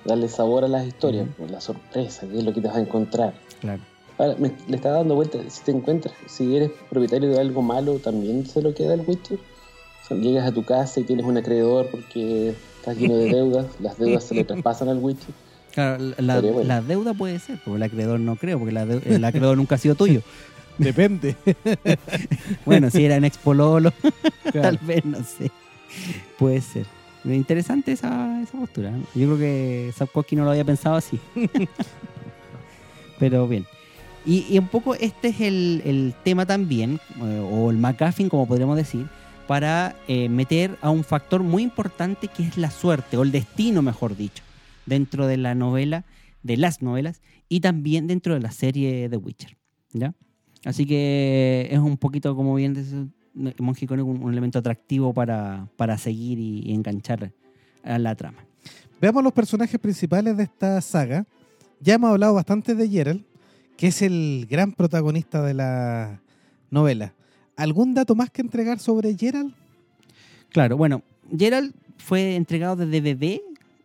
darle 0.05 0.29
sabor 0.29 0.65
a 0.65 0.69
las 0.69 0.87
historias, 0.87 1.29
por 1.37 1.51
la 1.51 1.61
sorpresa, 1.61 2.27
que 2.27 2.39
es 2.39 2.45
lo 2.45 2.53
que 2.53 2.61
te 2.61 2.69
vas 2.69 2.77
a 2.77 2.81
encontrar. 2.81 3.35
Claro. 3.61 3.83
Ahora, 4.19 4.35
me, 4.39 4.53
le 4.69 4.77
está 4.77 4.91
dando 4.91 5.15
vuelta, 5.15 5.39
si 5.49 5.63
te 5.63 5.73
encuentras, 5.73 6.15
si 6.27 6.57
eres 6.57 6.71
propietario 6.89 7.31
de 7.31 7.41
algo 7.41 7.63
malo, 7.63 7.99
también 7.99 8.47
se 8.47 8.63
lo 8.63 8.75
queda 8.75 8.95
el 8.95 9.03
Witcher. 9.07 9.39
O 9.39 10.09
sea, 10.09 10.17
llegas 10.17 10.47
a 10.47 10.53
tu 10.53 10.65
casa 10.65 11.01
y 11.01 11.05
tienes 11.05 11.27
un 11.27 11.37
acreedor 11.37 11.89
porque 11.91 12.55
estás 12.77 12.97
lleno 12.97 13.17
de 13.17 13.25
deudas, 13.35 13.67
las 13.81 13.99
deudas 13.99 14.25
se 14.25 14.35
le 14.35 14.45
traspasan 14.45 14.89
al 14.89 14.99
Witcher. 14.99 15.35
Claro, 15.73 16.03
la, 16.03 16.11
Estaría 16.37 16.53
bueno. 16.53 16.69
la 16.69 16.81
deuda 16.83 17.15
puede 17.15 17.39
ser, 17.39 17.59
porque 17.65 17.77
el 17.77 17.83
acreedor 17.83 18.21
no 18.21 18.37
creo, 18.37 18.59
porque 18.59 18.73
la 18.73 18.85
deu- 18.87 19.03
el 19.05 19.25
acreedor 19.25 19.57
nunca 19.57 19.77
ha 19.77 19.79
sido 19.79 19.95
tuyo. 19.95 20.23
Depende. 20.79 21.37
Bueno, 22.65 22.91
si 22.91 23.05
era 23.05 23.17
en 23.17 23.25
Expololo, 23.25 23.93
Claro. 24.51 24.61
tal 24.63 24.79
vez, 24.79 25.05
no 25.05 25.19
sé. 25.23 25.51
Puede 26.39 26.61
ser. 26.61 26.87
Interesante 27.25 27.93
esa, 27.93 28.41
esa 28.43 28.59
postura. 28.59 28.91
¿no? 28.91 28.99
Yo 29.15 29.27
creo 29.27 29.39
que 29.39 29.93
Sapkowski 29.97 30.37
no 30.37 30.45
lo 30.45 30.51
había 30.51 30.65
pensado 30.65 30.97
así. 30.97 31.21
Pero 33.19 33.47
bien. 33.47 33.67
Y, 34.25 34.47
y 34.51 34.59
un 34.59 34.69
poco 34.69 34.95
este 34.95 35.29
es 35.29 35.41
el, 35.41 35.83
el 35.85 36.15
tema 36.25 36.47
también, 36.47 37.01
eh, 37.23 37.47
o 37.51 37.71
el 37.71 37.79
McGuffin, 37.79 38.29
como 38.29 38.47
podríamos 38.47 38.77
decir, 38.77 39.07
para 39.47 39.97
eh, 40.09 40.29
meter 40.29 40.77
a 40.83 40.91
un 40.91 41.05
factor 41.05 41.43
muy 41.43 41.63
importante 41.63 42.29
que 42.29 42.43
es 42.45 42.57
la 42.57 42.71
suerte, 42.71 43.17
o 43.17 43.23
el 43.23 43.33
destino, 43.33 43.83
mejor 43.83 44.17
dicho, 44.17 44.43
dentro 44.87 45.27
de 45.27 45.37
la 45.37 45.55
novela, 45.55 46.05
de 46.43 46.57
las 46.57 46.83
novelas, 46.83 47.23
y 47.49 47.61
también 47.61 48.07
dentro 48.07 48.35
de 48.35 48.41
la 48.41 48.51
serie 48.51 49.09
The 49.09 49.17
Witcher. 49.17 49.57
¿Ya? 49.93 50.15
Así 50.65 50.87
que 50.87 51.69
es 51.71 51.79
un 51.79 51.97
poquito, 51.97 52.37
como 52.37 52.55
bien 52.55 52.75
dice 52.75 53.07
Monje 53.35 53.85
Icónico, 53.85 54.09
un, 54.09 54.33
elemento 54.33 54.59
atractivo 54.59 55.15
para, 55.15 55.69
para 55.77 55.97
seguir 55.99 56.39
y, 56.39 56.63
y 56.65 56.75
enganchar 56.75 57.33
a 57.83 57.99
la 57.99 58.15
trama. 58.15 58.45
Veamos 59.01 59.25
los 59.25 59.33
personajes 59.33 59.81
principales 59.81 60.37
de 60.37 60.45
esta 60.45 60.81
saga. 60.81 61.27
Ya 61.81 61.95
hemos 61.95 62.11
hablado 62.11 62.35
bastante 62.35 62.75
de 62.75 62.89
Geralt, 62.89 63.25
que 63.77 63.87
es 63.87 64.03
el 64.03 64.47
gran 64.51 64.73
protagonista 64.73 65.43
de 65.43 65.55
la 65.55 66.21
novela. 66.71 67.15
¿Algún 67.57 67.95
dato 67.95 68.15
más 68.15 68.31
que 68.31 68.43
entregar 68.43 68.79
sobre 68.79 69.17
Geralt? 69.17 69.55
Claro, 70.51 70.77
bueno, 70.77 71.03
Gerald 71.37 71.73
fue 71.97 72.37
entregado 72.37 72.77
desde 72.77 73.01
bebé 73.01 73.43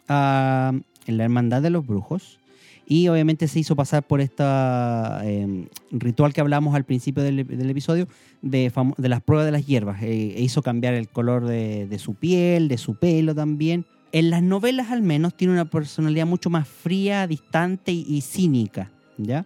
a 0.08 0.74
la 1.08 1.24
Hermandad 1.24 1.62
de 1.62 1.70
los 1.70 1.86
Brujos 1.86 2.40
y 2.88 3.08
obviamente 3.08 3.48
se 3.48 3.60
hizo 3.60 3.76
pasar 3.76 4.04
por 4.04 4.22
este 4.22 4.44
ritual 5.92 6.34
que 6.34 6.42
hablamos 6.42 6.76
al 6.76 6.84
principio 6.84 7.24
del, 7.24 7.46
del 7.48 7.70
episodio 7.70 8.08
de, 8.42 8.72
de 8.98 9.10
las 9.10 9.22
pruebas 9.22 9.46
de 9.46 9.52
las 9.52 9.66
hierbas. 9.66 10.02
Eh, 10.04 10.36
e 10.38 10.42
hizo 10.42 10.62
cambiar 10.62 10.94
el 10.94 11.08
color 11.08 11.46
de, 11.48 11.98
su 12.00 12.14
piel, 12.14 12.68
de 12.68 12.78
su 12.78 12.96
pelo 12.96 13.34
también. 13.34 13.86
En 14.12 14.30
las 14.30 14.44
novelas 14.44 14.92
al 14.92 15.02
menos 15.02 15.36
tiene 15.36 15.54
una 15.54 15.66
personalidad 15.66 16.28
mucho 16.28 16.50
más 16.50 16.68
fría, 16.68 17.28
distante 17.28 17.92
y, 17.92 18.22
cínica, 18.22 18.92
¿ya? 19.18 19.46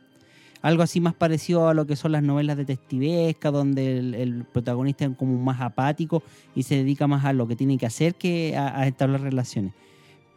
Algo 0.62 0.84
así 0.84 1.00
más 1.00 1.14
parecido 1.14 1.70
a 1.70 1.74
lo 1.74 1.88
que 1.88 1.96
son 1.96 2.12
las 2.12 2.22
novelas 2.22 2.58
detectivescas, 2.58 3.54
donde 3.54 3.98
el, 3.98 4.14
el 4.14 4.44
protagonista 4.44 5.06
es 5.06 5.16
como 5.16 5.42
más 5.42 5.62
apático 5.62 6.22
y 6.54 6.64
se 6.64 6.76
dedica 6.76 7.08
más 7.08 7.24
a 7.24 7.32
lo 7.32 7.48
que 7.48 7.56
tiene 7.56 7.78
que 7.78 7.86
hacer 7.86 8.16
que 8.16 8.58
a, 8.58 8.78
a 8.78 8.86
establecer 8.86 9.24
relaciones. 9.24 9.74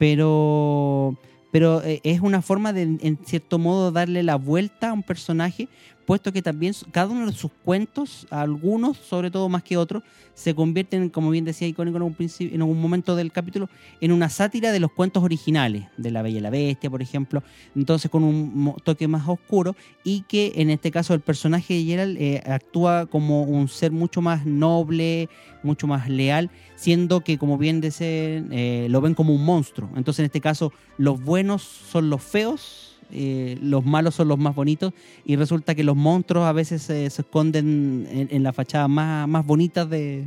Pero, 0.03 1.15
pero 1.53 1.81
eh, 1.85 2.01
es 2.03 2.23
una 2.23 2.43
forma 2.43 2.73
de, 2.73 2.83
en 2.83 3.19
cierto 3.25 3.61
modo, 3.61 3.93
darle 3.93 4.25
la 4.25 4.35
vuelta 4.35 4.91
a 4.91 4.93
un 4.93 5.05
personaje, 5.05 5.69
puesto 6.07 6.33
que 6.33 6.43
también 6.43 6.75
cada 6.91 7.09
uno 7.09 7.27
de 7.27 7.33
sus 7.33 7.51
cuentos, 7.65 8.27
algunos, 8.31 8.97
sobre 8.97 9.31
todo 9.31 9.49
más 9.49 9.63
que 9.63 9.77
otros, 9.77 10.03
se 10.35 10.55
convierten, 10.55 11.11
como 11.11 11.31
bien 11.31 11.45
decía 11.45 11.69
Icónico 11.69 11.99
en 11.99 12.15
principio, 12.15 12.55
en 12.55 12.63
algún 12.63 12.81
momento 12.81 13.17
del 13.17 13.33
capítulo, 13.33 13.69
en 14.01 14.13
una 14.13 14.29
sátira 14.29 14.73
de 14.73 14.81
los 14.81 14.91
cuentos 14.93 15.23
originales, 15.23 15.85
de 15.97 16.11
La 16.11 16.23
Bella 16.23 16.39
y 16.39 16.41
la 16.41 16.51
Bestia, 16.51 16.91
por 16.91 17.03
ejemplo, 17.03 17.43
entonces 17.77 18.11
con 18.11 18.25
un 18.25 18.75
toque 18.83 19.09
más 19.09 19.29
oscuro 19.29 19.77
y 20.05 20.23
que 20.23 20.53
en 20.57 20.71
este 20.71 20.91
caso 20.91 21.15
el 21.15 21.21
personaje 21.21 21.75
de 21.75 21.85
Geralt 21.85 22.21
eh, 22.21 22.43
actúa 22.47 23.07
como 23.07 23.43
un 23.43 23.69
ser 23.69 23.93
mucho 23.93 24.21
más 24.23 24.47
noble, 24.47 25.29
mucho 25.63 25.87
más 25.87 26.09
leal, 26.09 26.51
siendo 26.77 27.21
que 27.21 27.39
como 27.39 27.59
bien 27.59 27.81
dicen, 27.81 28.49
eh, 28.53 28.87
lo 28.91 29.01
ven 29.01 29.15
como 29.15 29.35
un 29.35 29.45
monstruo. 29.45 29.91
Entonces 29.97 30.21
en 30.21 30.27
este 30.27 30.41
caso 30.41 30.73
los 30.97 31.23
buenos 31.23 31.63
son 31.63 32.11
los 32.11 32.23
feos, 32.23 32.92
eh, 33.13 33.59
los 33.61 33.85
malos 33.85 34.15
son 34.15 34.29
los 34.29 34.39
más 34.39 34.55
bonitos 34.55 34.93
y 35.25 35.37
resulta 35.37 35.75
que 35.75 35.85
los 35.85 35.97
monstruos 35.97 36.47
a 36.47 36.53
veces 36.53 36.89
eh, 36.91 37.09
se 37.11 37.23
esconden 37.23 38.09
en, 38.11 38.43
la 38.43 38.53
fachada 38.53 38.89
más, 38.89 39.29
más 39.29 39.45
bonitas 39.47 39.89
de... 39.89 40.25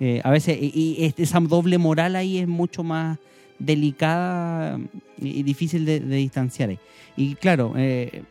eh, 0.00 0.20
a 0.24 0.30
veces, 0.30 0.56
y, 0.60 1.12
esa 1.16 1.40
doble 1.40 1.78
moral 1.78 2.16
ahí 2.16 2.38
es 2.38 2.48
mucho 2.48 2.82
más 2.84 3.18
delicada 3.58 4.78
y, 5.18 5.42
difícil 5.42 5.84
de, 5.84 6.00
distanciar. 6.00 6.78
Y 7.16 7.34
claro, 7.34 7.72
eh, 7.76 8.22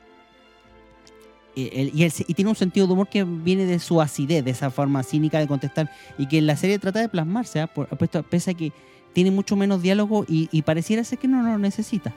y, 1.55 1.69
el- 1.73 1.91
y 1.95 2.03
el- 2.03 2.13
y 2.27 2.33
tiene 2.33 2.49
un 2.49 2.55
sentido 2.55 2.87
de 2.87 2.93
humor 2.93 3.07
que 3.09 3.23
viene 3.23 3.65
de 3.65 3.79
su 3.79 4.01
acidez, 4.01 4.43
de 4.43 4.51
esa 4.51 4.69
forma 4.71 5.03
cínica 5.03 5.39
de 5.39 5.47
contestar, 5.47 5.89
y 6.17 6.27
que 6.27 6.37
en 6.37 6.47
la 6.47 6.55
serie 6.57 6.79
trata 6.79 6.99
de 6.99 7.09
plasmarse, 7.09 7.59
¿ah? 7.61 7.67
Por- 7.67 7.87
puesto- 7.97 8.23
pese 8.23 8.51
a 8.51 8.53
que 8.53 8.71
tiene 9.13 9.31
mucho 9.31 9.55
menos 9.55 9.81
diálogo 9.81 10.25
y, 10.27 10.49
y 10.51 10.61
pareciera 10.63 11.03
ser 11.03 11.17
que 11.19 11.27
no 11.27 11.41
lo 11.41 11.57
necesita. 11.57 12.13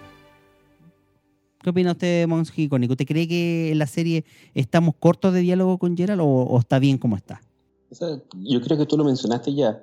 ¿Qué 1.63 1.71
opina 1.71 1.93
usted, 1.93 2.27
Monski 2.29 2.65
Icónico? 2.65 2.93
¿Usted 2.93 3.07
cree 3.07 3.27
que 3.27 3.73
en 3.73 3.79
la 3.79 3.87
serie 3.87 4.25
estamos 4.55 4.95
cortos 4.99 5.33
de 5.33 5.41
diálogo 5.41 5.79
con 5.79 5.97
Geralt 5.97 6.21
o, 6.21 6.25
o 6.25 6.59
está 6.59 6.79
bien 6.79 6.99
como 6.99 7.17
está? 7.17 7.41
O 7.91 7.95
sea, 7.95 8.21
yo 8.37 8.61
creo 8.61 8.79
que 8.79 8.87
tú 8.87 8.97
lo 8.97 9.05
mencionaste 9.05 9.55
ya, 9.55 9.83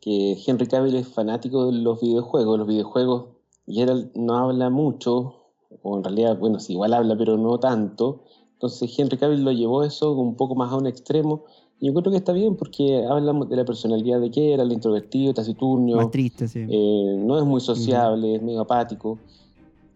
que 0.00 0.36
Henry 0.46 0.66
Cavill 0.66 0.96
es 0.96 1.08
fanático 1.08 1.70
de 1.70 1.78
los 1.78 2.00
videojuegos. 2.00 2.58
Los 2.58 2.68
videojuegos, 2.68 3.26
Geralt 3.66 4.14
no 4.14 4.36
habla 4.36 4.68
mucho, 4.68 5.36
o 5.82 5.96
en 5.96 6.04
realidad, 6.04 6.38
bueno, 6.38 6.60
sí, 6.60 6.74
igual 6.74 6.92
habla, 6.92 7.16
pero 7.16 7.38
no 7.38 7.58
tanto. 7.58 8.24
Entonces 8.54 8.98
Henry 8.98 9.16
Cavill 9.16 9.44
lo 9.44 9.52
llevó 9.52 9.84
eso 9.84 10.12
un 10.12 10.36
poco 10.36 10.54
más 10.54 10.72
a 10.72 10.76
un 10.76 10.86
extremo. 10.86 11.44
Y 11.80 11.86
yo 11.86 11.94
creo 11.94 12.12
que 12.12 12.18
está 12.18 12.32
bien 12.32 12.56
porque 12.56 13.04
hablamos 13.08 13.48
de 13.48 13.56
la 13.56 13.64
personalidad 13.64 14.20
de 14.20 14.30
Geralt, 14.30 14.72
introvertido, 14.72 15.32
taciturno, 15.32 15.96
Más 15.96 16.10
triste, 16.10 16.48
sí. 16.48 16.60
eh, 16.68 17.16
no 17.18 17.38
es 17.38 17.44
muy 17.44 17.60
sociable, 17.60 18.36
es 18.36 18.42
medio 18.42 18.60
apático. 18.60 19.18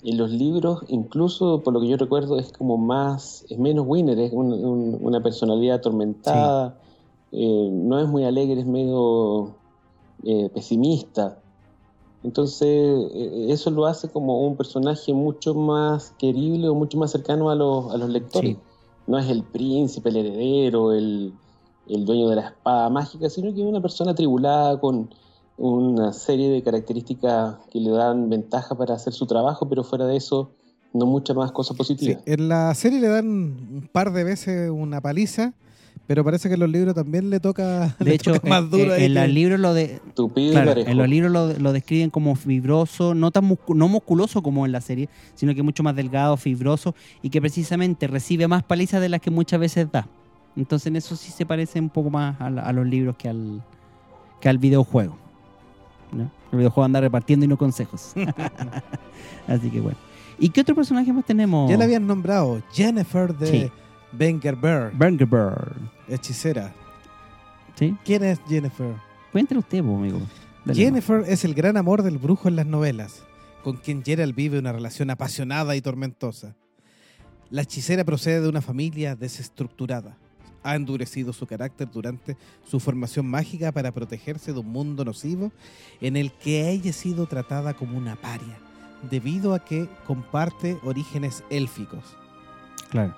En 0.02 0.16
los 0.16 0.30
libros, 0.30 0.84
incluso 0.88 1.62
por 1.62 1.72
lo 1.72 1.80
que 1.80 1.88
yo 1.88 1.96
recuerdo, 1.96 2.38
es 2.38 2.52
como 2.52 2.76
más, 2.76 3.44
es 3.48 3.58
menos 3.58 3.84
winner, 3.88 4.18
es 4.18 4.32
un- 4.32 4.52
un- 4.52 4.98
una 5.00 5.20
personalidad 5.22 5.76
atormentada, 5.78 6.78
eh, 7.32 7.68
no 7.72 7.98
es 7.98 8.08
muy 8.08 8.24
alegre, 8.24 8.60
es 8.60 8.66
medio 8.66 9.56
eh, 10.24 10.50
pesimista. 10.52 11.38
Entonces, 12.24 12.68
eh, 13.14 13.46
eso 13.50 13.70
lo 13.70 13.86
hace 13.86 14.08
como 14.08 14.40
un 14.46 14.56
personaje 14.56 15.12
mucho 15.14 15.54
más 15.54 16.10
querible 16.18 16.68
o 16.68 16.74
mucho 16.74 16.98
más 16.98 17.12
cercano 17.12 17.50
a 17.50 17.54
los, 17.54 17.92
a 17.92 17.96
los 17.98 18.08
lectores. 18.08 18.56
Sí. 18.56 18.62
No 19.06 19.18
es 19.18 19.28
el 19.30 19.44
príncipe, 19.44 20.08
el 20.08 20.16
heredero, 20.16 20.92
el, 20.92 21.32
el 21.86 22.04
dueño 22.04 22.28
de 22.28 22.36
la 22.36 22.48
espada 22.48 22.90
mágica, 22.90 23.30
sino 23.30 23.54
que 23.54 23.60
es 23.62 23.66
una 23.66 23.80
persona 23.80 24.14
tribulada 24.14 24.80
con 24.80 25.08
una 25.58 26.12
serie 26.12 26.48
de 26.50 26.62
características 26.62 27.56
que 27.70 27.80
le 27.80 27.90
dan 27.90 28.30
ventaja 28.30 28.76
para 28.76 28.94
hacer 28.94 29.12
su 29.12 29.26
trabajo, 29.26 29.68
pero 29.68 29.82
fuera 29.84 30.06
de 30.06 30.16
eso, 30.16 30.52
no 30.94 31.04
muchas 31.06 31.36
más 31.36 31.52
cosas 31.52 31.74
Sí, 31.76 31.78
positivas. 31.78 32.22
en 32.26 32.48
la 32.48 32.74
serie 32.74 33.00
le 33.00 33.08
dan 33.08 33.26
un 33.28 33.88
par 33.92 34.12
de 34.12 34.24
veces 34.24 34.70
una 34.70 35.00
paliza, 35.00 35.52
pero 36.06 36.24
parece 36.24 36.48
que 36.48 36.54
en 36.54 36.60
los 36.60 36.70
libros 36.70 36.94
también 36.94 37.28
le 37.28 37.40
toca, 37.40 37.96
De 37.98 38.04
le 38.06 38.14
hecho, 38.14 38.32
toca 38.34 38.48
más 38.48 38.62
en, 38.64 38.70
duro 38.70 38.92
ahí 38.94 39.04
en 39.04 39.12
que- 39.14 39.20
los 39.20 39.28
libros 39.28 39.60
lo 39.60 39.74
de, 39.74 40.00
Claro, 40.52 40.72
en 40.80 40.96
los 40.96 41.08
libros 41.08 41.30
lo, 41.32 41.52
lo 41.58 41.72
describen 41.72 42.08
como 42.10 42.34
fibroso, 42.36 43.12
no 43.14 43.30
tan 43.32 43.44
muscu- 43.50 43.74
no 43.74 43.88
musculoso 43.88 44.42
como 44.42 44.64
en 44.64 44.72
la 44.72 44.80
serie, 44.80 45.08
sino 45.34 45.54
que 45.54 45.62
mucho 45.62 45.82
más 45.82 45.94
delgado, 45.96 46.36
fibroso 46.36 46.94
y 47.20 47.30
que 47.30 47.40
precisamente 47.40 48.06
recibe 48.06 48.46
más 48.48 48.62
palizas 48.62 49.00
de 49.00 49.08
las 49.10 49.20
que 49.20 49.30
muchas 49.30 49.58
veces 49.60 49.90
da. 49.90 50.08
Entonces 50.56 50.86
en 50.86 50.96
eso 50.96 51.16
sí 51.16 51.30
se 51.32 51.44
parece 51.44 51.80
un 51.80 51.90
poco 51.90 52.10
más 52.10 52.40
a, 52.40 52.48
la- 52.48 52.62
a 52.62 52.72
los 52.72 52.86
libros 52.86 53.16
que 53.16 53.28
al, 53.28 53.62
que 54.40 54.48
al 54.48 54.58
videojuego. 54.58 55.18
El 56.52 56.58
videojuego 56.58 56.84
anda 56.84 57.00
repartiendo 57.00 57.44
y 57.44 57.48
no 57.48 57.56
consejos. 57.58 58.12
Así 59.46 59.70
que 59.70 59.80
bueno. 59.80 59.98
¿Y 60.38 60.50
qué 60.50 60.60
otro 60.60 60.74
personaje 60.74 61.12
más 61.12 61.24
tenemos? 61.24 61.68
Ya 61.70 61.76
la 61.76 61.84
habían 61.84 62.06
nombrado, 62.06 62.62
Jennifer 62.72 63.34
de 63.36 63.46
Sí. 63.46 63.70
Bengerberg, 64.12 64.96
Bungerbird. 64.96 65.76
hechicera. 66.08 66.72
¿Sí? 67.74 67.96
¿Quién 68.04 68.24
es 68.24 68.40
Jennifer? 68.48 68.94
Cuéntelo 69.32 69.60
usted, 69.60 69.80
amigo. 69.80 70.20
Dale, 70.64 70.78
Jennifer 70.80 71.24
es 71.26 71.44
el 71.44 71.54
gran 71.54 71.76
amor 71.76 72.02
del 72.02 72.18
brujo 72.18 72.48
en 72.48 72.56
las 72.56 72.66
novelas. 72.66 73.22
con 73.64 73.76
quien 73.76 74.02
Gerald 74.02 74.34
vive 74.34 74.58
una 74.58 74.72
relación 74.72 75.10
apasionada 75.10 75.76
y 75.76 75.82
tormentosa. 75.82 76.54
La 77.50 77.62
hechicera 77.62 78.04
procede 78.04 78.40
de 78.40 78.48
una 78.48 78.62
familia 78.62 79.16
desestructurada. 79.16 80.16
Ha 80.62 80.74
endurecido 80.74 81.32
su 81.32 81.46
carácter 81.46 81.88
durante 81.90 82.36
su 82.66 82.80
formación 82.80 83.26
mágica 83.26 83.72
para 83.72 83.92
protegerse 83.92 84.52
de 84.52 84.60
un 84.60 84.70
mundo 84.70 85.04
nocivo 85.04 85.52
en 86.00 86.16
el 86.16 86.32
que 86.32 86.70
ella 86.70 86.90
ha 86.90 86.94
sido 86.94 87.26
tratada 87.26 87.74
como 87.74 87.96
una 87.96 88.16
paria, 88.16 88.58
debido 89.10 89.54
a 89.54 89.64
que 89.64 89.88
comparte 90.06 90.78
orígenes 90.82 91.44
élficos. 91.50 92.16
Claro. 92.90 93.14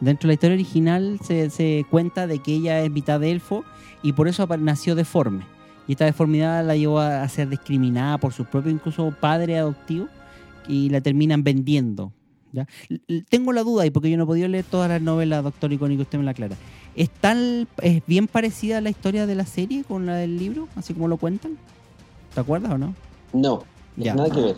Dentro 0.00 0.26
de 0.26 0.32
la 0.32 0.34
historia 0.34 0.54
original 0.54 1.20
se, 1.22 1.50
se 1.50 1.86
cuenta 1.90 2.26
de 2.26 2.40
que 2.40 2.54
ella 2.54 2.82
es 2.82 2.90
mitad 2.90 3.20
de 3.20 3.30
elfo 3.30 3.64
y 4.02 4.12
por 4.12 4.28
eso 4.28 4.46
nació 4.58 4.94
deforme. 4.94 5.46
Y 5.86 5.92
esta 5.92 6.04
deformidad 6.04 6.66
la 6.66 6.76
llevó 6.76 6.98
a 7.00 7.28
ser 7.28 7.48
discriminada 7.48 8.18
por 8.18 8.32
su 8.32 8.44
propio 8.44 8.70
incluso 8.70 9.14
padre 9.20 9.58
adoptivo 9.58 10.08
y 10.66 10.88
la 10.88 11.00
terminan 11.00 11.44
vendiendo. 11.44 12.12
¿Ya? 12.54 12.66
Tengo 13.28 13.52
la 13.52 13.62
duda, 13.62 13.84
y 13.84 13.90
porque 13.90 14.10
yo 14.10 14.16
no 14.16 14.22
he 14.22 14.26
podido 14.26 14.48
leer 14.48 14.64
todas 14.70 14.88
las 14.88 15.02
novelas, 15.02 15.42
doctor 15.42 15.72
Icónico, 15.72 16.02
usted 16.02 16.18
me 16.18 16.24
la 16.24 16.30
aclara. 16.30 16.56
¿Es, 16.96 17.10
tan, 17.10 17.66
¿Es 17.82 18.06
bien 18.06 18.28
parecida 18.28 18.80
la 18.80 18.90
historia 18.90 19.26
de 19.26 19.34
la 19.34 19.44
serie 19.44 19.82
con 19.84 20.06
la 20.06 20.14
del 20.14 20.38
libro, 20.38 20.68
así 20.76 20.94
como 20.94 21.08
lo 21.08 21.16
cuentan? 21.16 21.58
¿Te 22.34 22.40
acuerdas 22.40 22.72
o 22.72 22.78
no? 22.78 22.94
No, 23.32 23.64
Ya. 23.96 24.14
nada 24.14 24.30
que 24.30 24.40
ver. 24.40 24.56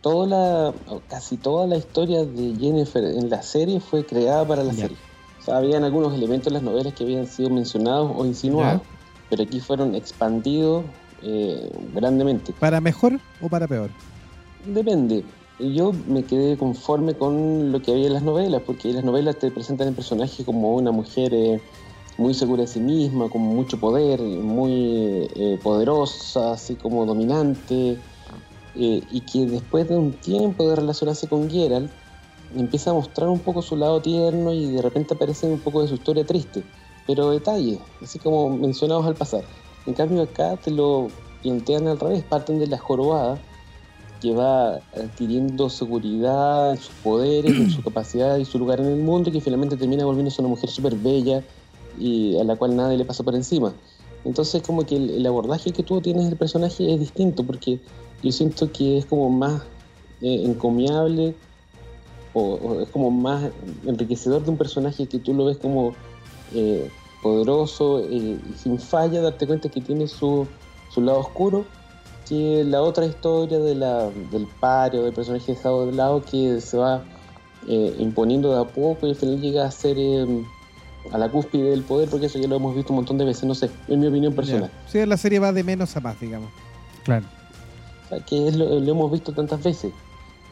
Toda 0.00 0.26
la, 0.26 0.74
casi 1.08 1.36
toda 1.36 1.66
la 1.66 1.76
historia 1.76 2.24
de 2.24 2.56
Jennifer 2.58 3.04
en 3.04 3.28
la 3.28 3.42
serie 3.42 3.80
fue 3.80 4.04
creada 4.04 4.46
para 4.48 4.64
la 4.64 4.72
Ya. 4.72 4.82
serie. 4.82 4.96
O 5.40 5.44
sea, 5.44 5.56
habían 5.58 5.84
algunos 5.84 6.14
elementos 6.14 6.46
en 6.48 6.54
las 6.54 6.62
novelas 6.62 6.94
que 6.94 7.04
habían 7.04 7.26
sido 7.26 7.50
mencionados 7.50 8.10
o 8.14 8.24
insinuados, 8.24 8.82
pero 9.28 9.42
aquí 9.42 9.60
fueron 9.60 9.94
expandidos 9.94 10.84
eh, 11.22 11.70
grandemente. 11.94 12.52
¿Para 12.58 12.80
mejor 12.80 13.20
o 13.42 13.48
para 13.50 13.68
peor? 13.68 13.90
Depende. 14.66 15.22
Yo 15.60 15.92
me 16.08 16.24
quedé 16.24 16.56
conforme 16.56 17.14
con 17.14 17.70
lo 17.70 17.82
que 17.82 17.92
había 17.92 18.06
en 18.06 18.14
las 18.14 18.22
novelas, 18.22 18.62
porque 18.64 18.92
las 18.94 19.04
novelas 19.04 19.38
te 19.38 19.50
presentan 19.50 19.88
el 19.88 19.94
personaje 19.94 20.42
como 20.42 20.74
una 20.74 20.90
mujer 20.90 21.34
eh, 21.34 21.60
muy 22.16 22.32
segura 22.32 22.62
de 22.62 22.68
sí 22.68 22.80
misma, 22.80 23.28
con 23.28 23.42
mucho 23.42 23.78
poder, 23.78 24.22
muy 24.22 25.28
eh, 25.34 25.58
poderosa, 25.62 26.52
así 26.52 26.76
como 26.76 27.04
dominante, 27.04 27.98
eh, 28.74 29.02
y 29.10 29.20
que 29.20 29.44
después 29.46 29.86
de 29.86 29.96
un 29.96 30.12
tiempo 30.12 30.66
de 30.66 30.76
relacionarse 30.76 31.28
con 31.28 31.50
Geralt, 31.50 31.90
empieza 32.56 32.90
a 32.90 32.94
mostrar 32.94 33.28
un 33.28 33.40
poco 33.40 33.60
su 33.60 33.76
lado 33.76 34.00
tierno 34.00 34.54
y 34.54 34.72
de 34.72 34.80
repente 34.80 35.12
aparece 35.12 35.46
un 35.46 35.60
poco 35.60 35.82
de 35.82 35.88
su 35.88 35.94
historia 35.94 36.24
triste, 36.24 36.64
pero 37.06 37.30
detalles, 37.30 37.80
así 38.02 38.18
como 38.18 38.56
mencionados 38.56 39.04
al 39.04 39.14
pasar. 39.14 39.44
En 39.84 39.92
cambio 39.92 40.22
acá 40.22 40.56
te 40.56 40.70
lo 40.70 41.08
plantean 41.42 41.86
al 41.86 42.00
revés, 42.00 42.24
parten 42.24 42.58
de 42.58 42.66
la 42.66 42.78
jorobada, 42.78 43.38
que 44.20 44.34
va 44.34 44.76
adquiriendo 44.94 45.68
seguridad 45.70 46.72
en 46.72 46.78
sus 46.78 46.94
poderes, 46.96 47.52
en 47.52 47.70
su 47.70 47.82
capacidad 47.84 48.36
y 48.36 48.44
su 48.44 48.58
lugar 48.58 48.80
en 48.80 48.86
el 48.86 48.96
mundo 48.96 49.30
y 49.30 49.32
que 49.32 49.40
finalmente 49.40 49.76
termina 49.76 50.04
volviéndose 50.04 50.40
una 50.42 50.48
mujer 50.48 50.70
súper 50.70 50.94
bella 50.94 51.42
y 51.98 52.38
a 52.38 52.44
la 52.44 52.56
cual 52.56 52.76
nadie 52.76 52.98
le 52.98 53.04
pasa 53.04 53.22
por 53.24 53.34
encima. 53.34 53.72
Entonces 54.24 54.62
como 54.62 54.84
que 54.84 54.96
el, 54.96 55.26
abordaje 55.26 55.72
que 55.72 55.82
tú 55.82 56.00
tienes 56.00 56.26
del 56.26 56.36
personaje 56.36 56.92
es 56.92 57.00
distinto 57.00 57.44
porque 57.44 57.80
yo 58.22 58.32
siento 58.32 58.70
que 58.70 58.98
es 58.98 59.06
como 59.06 59.30
más 59.30 59.62
eh, 60.20 60.42
encomiable 60.44 61.34
o, 62.34 62.42
o 62.54 62.80
es 62.82 62.88
como 62.90 63.10
más 63.10 63.50
enriquecedor 63.86 64.44
de 64.44 64.50
un 64.50 64.56
personaje 64.58 65.06
que 65.06 65.18
tú 65.18 65.32
lo 65.32 65.46
ves 65.46 65.56
como 65.56 65.94
eh, 66.54 66.90
poderoso 67.22 68.00
eh, 68.00 68.38
y 68.38 68.58
sin 68.58 68.78
falla, 68.78 69.20
darte 69.20 69.46
cuenta 69.46 69.68
que 69.68 69.80
tiene 69.80 70.08
su, 70.08 70.46
su 70.92 71.00
lado 71.00 71.20
oscuro 71.20 71.64
que 72.30 72.64
la 72.64 72.80
otra 72.80 73.04
historia 73.04 73.58
de 73.58 73.74
la, 73.74 74.08
del 74.30 74.46
pario, 74.60 75.02
del 75.02 75.12
personaje 75.12 75.52
dejado 75.52 75.84
de 75.86 75.92
lado 75.92 76.22
que 76.22 76.60
se 76.60 76.76
va 76.78 77.02
eh, 77.68 77.94
imponiendo 77.98 78.54
de 78.54 78.60
a 78.62 78.64
poco 78.72 79.06
y 79.06 79.10
al 79.10 79.16
final 79.16 79.40
llega 79.40 79.66
a 79.66 79.70
ser 79.70 79.96
eh, 79.98 80.44
a 81.12 81.18
la 81.18 81.28
cúspide 81.28 81.70
del 81.70 81.82
poder, 81.82 82.08
porque 82.08 82.26
eso 82.26 82.38
ya 82.38 82.46
lo 82.48 82.56
hemos 82.56 82.74
visto 82.74 82.92
un 82.92 82.96
montón 82.98 83.18
de 83.18 83.24
veces, 83.24 83.44
no 83.44 83.54
sé, 83.54 83.68
en 83.88 84.00
mi 84.00 84.06
opinión 84.06 84.32
personal. 84.34 84.70
Sí, 84.86 85.04
la 85.04 85.16
serie 85.16 85.38
va 85.40 85.52
de 85.52 85.64
menos 85.64 85.96
a 85.96 86.00
más, 86.00 86.18
digamos. 86.20 86.48
Claro. 87.04 87.26
O 88.06 88.08
sea, 88.10 88.20
que 88.24 88.48
es 88.48 88.54
lo, 88.56 88.78
lo 88.80 88.90
hemos 88.92 89.10
visto 89.10 89.32
tantas 89.32 89.62
veces. 89.62 89.92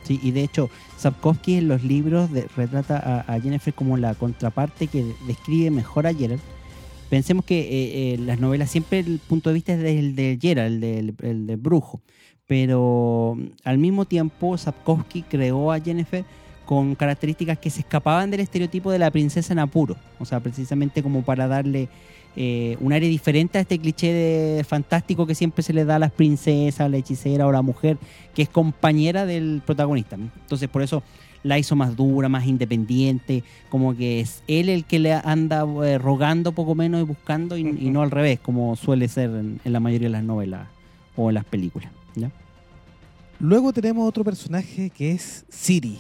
Sí, 0.04 0.18
y 0.22 0.30
de 0.32 0.42
hecho, 0.42 0.70
Sapkowski 0.96 1.56
en 1.58 1.68
los 1.68 1.82
libros 1.84 2.32
de- 2.32 2.48
retrata 2.56 3.24
a, 3.26 3.32
a 3.34 3.40
Jennifer 3.40 3.72
como 3.74 3.96
la 3.96 4.14
contraparte 4.14 4.86
que 4.88 5.14
describe 5.26 5.70
mejor 5.70 6.06
a 6.06 6.14
Geralt. 6.14 6.42
Pensemos 7.08 7.44
que 7.44 7.60
eh, 7.60 8.14
eh, 8.14 8.18
las 8.18 8.38
novelas 8.38 8.70
siempre 8.70 8.98
el 9.00 9.18
punto 9.18 9.50
de 9.50 9.54
vista 9.54 9.72
es 9.72 9.80
del 9.80 10.14
de 10.14 10.38
Geralt, 10.40 10.74
el 10.74 10.80
del, 10.80 11.14
el 11.22 11.46
del 11.46 11.56
brujo. 11.56 12.00
Pero 12.46 13.36
mm, 13.36 13.46
al 13.64 13.78
mismo 13.78 14.04
tiempo, 14.04 14.56
Sapkowski 14.58 15.22
creó 15.22 15.72
a 15.72 15.80
Jennifer 15.80 16.24
con 16.66 16.94
características 16.94 17.58
que 17.58 17.70
se 17.70 17.80
escapaban 17.80 18.30
del 18.30 18.40
estereotipo 18.40 18.90
de 18.90 18.98
la 18.98 19.10
princesa 19.10 19.54
en 19.54 19.58
apuro. 19.58 19.96
O 20.18 20.26
sea, 20.26 20.40
precisamente 20.40 21.02
como 21.02 21.22
para 21.22 21.48
darle 21.48 21.88
eh, 22.36 22.76
un 22.80 22.92
aire 22.92 23.08
diferente 23.08 23.56
a 23.56 23.62
este 23.62 23.78
cliché 23.78 24.12
de 24.12 24.64
fantástico 24.64 25.26
que 25.26 25.34
siempre 25.34 25.62
se 25.62 25.72
le 25.72 25.86
da 25.86 25.96
a 25.96 25.98
las 25.98 26.12
princesas, 26.12 26.82
a 26.82 26.88
la 26.88 26.98
hechicera 26.98 27.46
o 27.46 27.48
a 27.48 27.52
la 27.52 27.62
mujer 27.62 27.96
que 28.34 28.42
es 28.42 28.48
compañera 28.50 29.24
del 29.24 29.62
protagonista. 29.64 30.16
Entonces, 30.16 30.68
por 30.68 30.82
eso 30.82 31.02
la 31.42 31.58
hizo 31.58 31.76
más 31.76 31.96
dura, 31.96 32.28
más 32.28 32.46
independiente, 32.46 33.44
como 33.68 33.96
que 33.96 34.20
es 34.20 34.42
él 34.48 34.68
el 34.68 34.84
que 34.84 34.98
le 34.98 35.12
anda 35.12 35.64
eh, 35.84 35.98
rogando 35.98 36.52
poco 36.52 36.74
menos 36.74 37.00
y 37.00 37.04
buscando 37.04 37.56
y, 37.56 37.62
y 37.62 37.90
no 37.90 38.02
al 38.02 38.10
revés, 38.10 38.40
como 38.40 38.76
suele 38.76 39.08
ser 39.08 39.30
en, 39.30 39.60
en 39.64 39.72
la 39.72 39.80
mayoría 39.80 40.08
de 40.08 40.12
las 40.12 40.24
novelas 40.24 40.68
o 41.16 41.30
en 41.30 41.34
las 41.34 41.44
películas. 41.44 41.90
¿ya? 42.14 42.30
Luego 43.40 43.72
tenemos 43.72 44.08
otro 44.08 44.24
personaje 44.24 44.90
que 44.90 45.12
es 45.12 45.44
Ciri, 45.50 45.98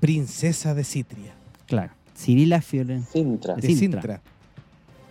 princesa 0.00 0.74
de 0.74 0.84
Citria. 0.84 1.34
Claro. 1.66 1.92
Cirila 2.16 2.60
Fioren. 2.60 3.04
Sintra. 3.04 3.54
De 3.54 3.62
Sintra. 3.62 4.02
Sintra. 4.02 4.22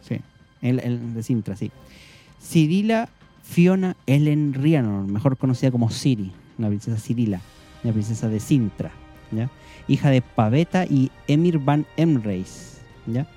Sí. 0.01 0.19
El, 0.61 0.79
el 0.79 1.13
de 1.13 1.23
Sintra, 1.23 1.55
sí. 1.55 1.71
Cirila 2.41 3.09
Fiona 3.43 3.95
Ellen 4.05 4.53
Rhiannon, 4.53 5.11
mejor 5.11 5.37
conocida 5.37 5.71
como 5.71 5.89
Ciri, 5.89 6.31
la 6.59 6.67
princesa 6.67 6.97
Cirila, 6.99 7.41
la 7.83 7.91
princesa 7.91 8.29
de 8.29 8.39
Sintra, 8.39 8.91
¿ya? 9.31 9.49
Hija 9.89 10.09
de 10.09 10.21
Paveta 10.21 10.85
y 10.85 11.11
Emir 11.27 11.57
van 11.59 11.85
Emreis, 11.97 12.77
¿ya? 13.07 13.27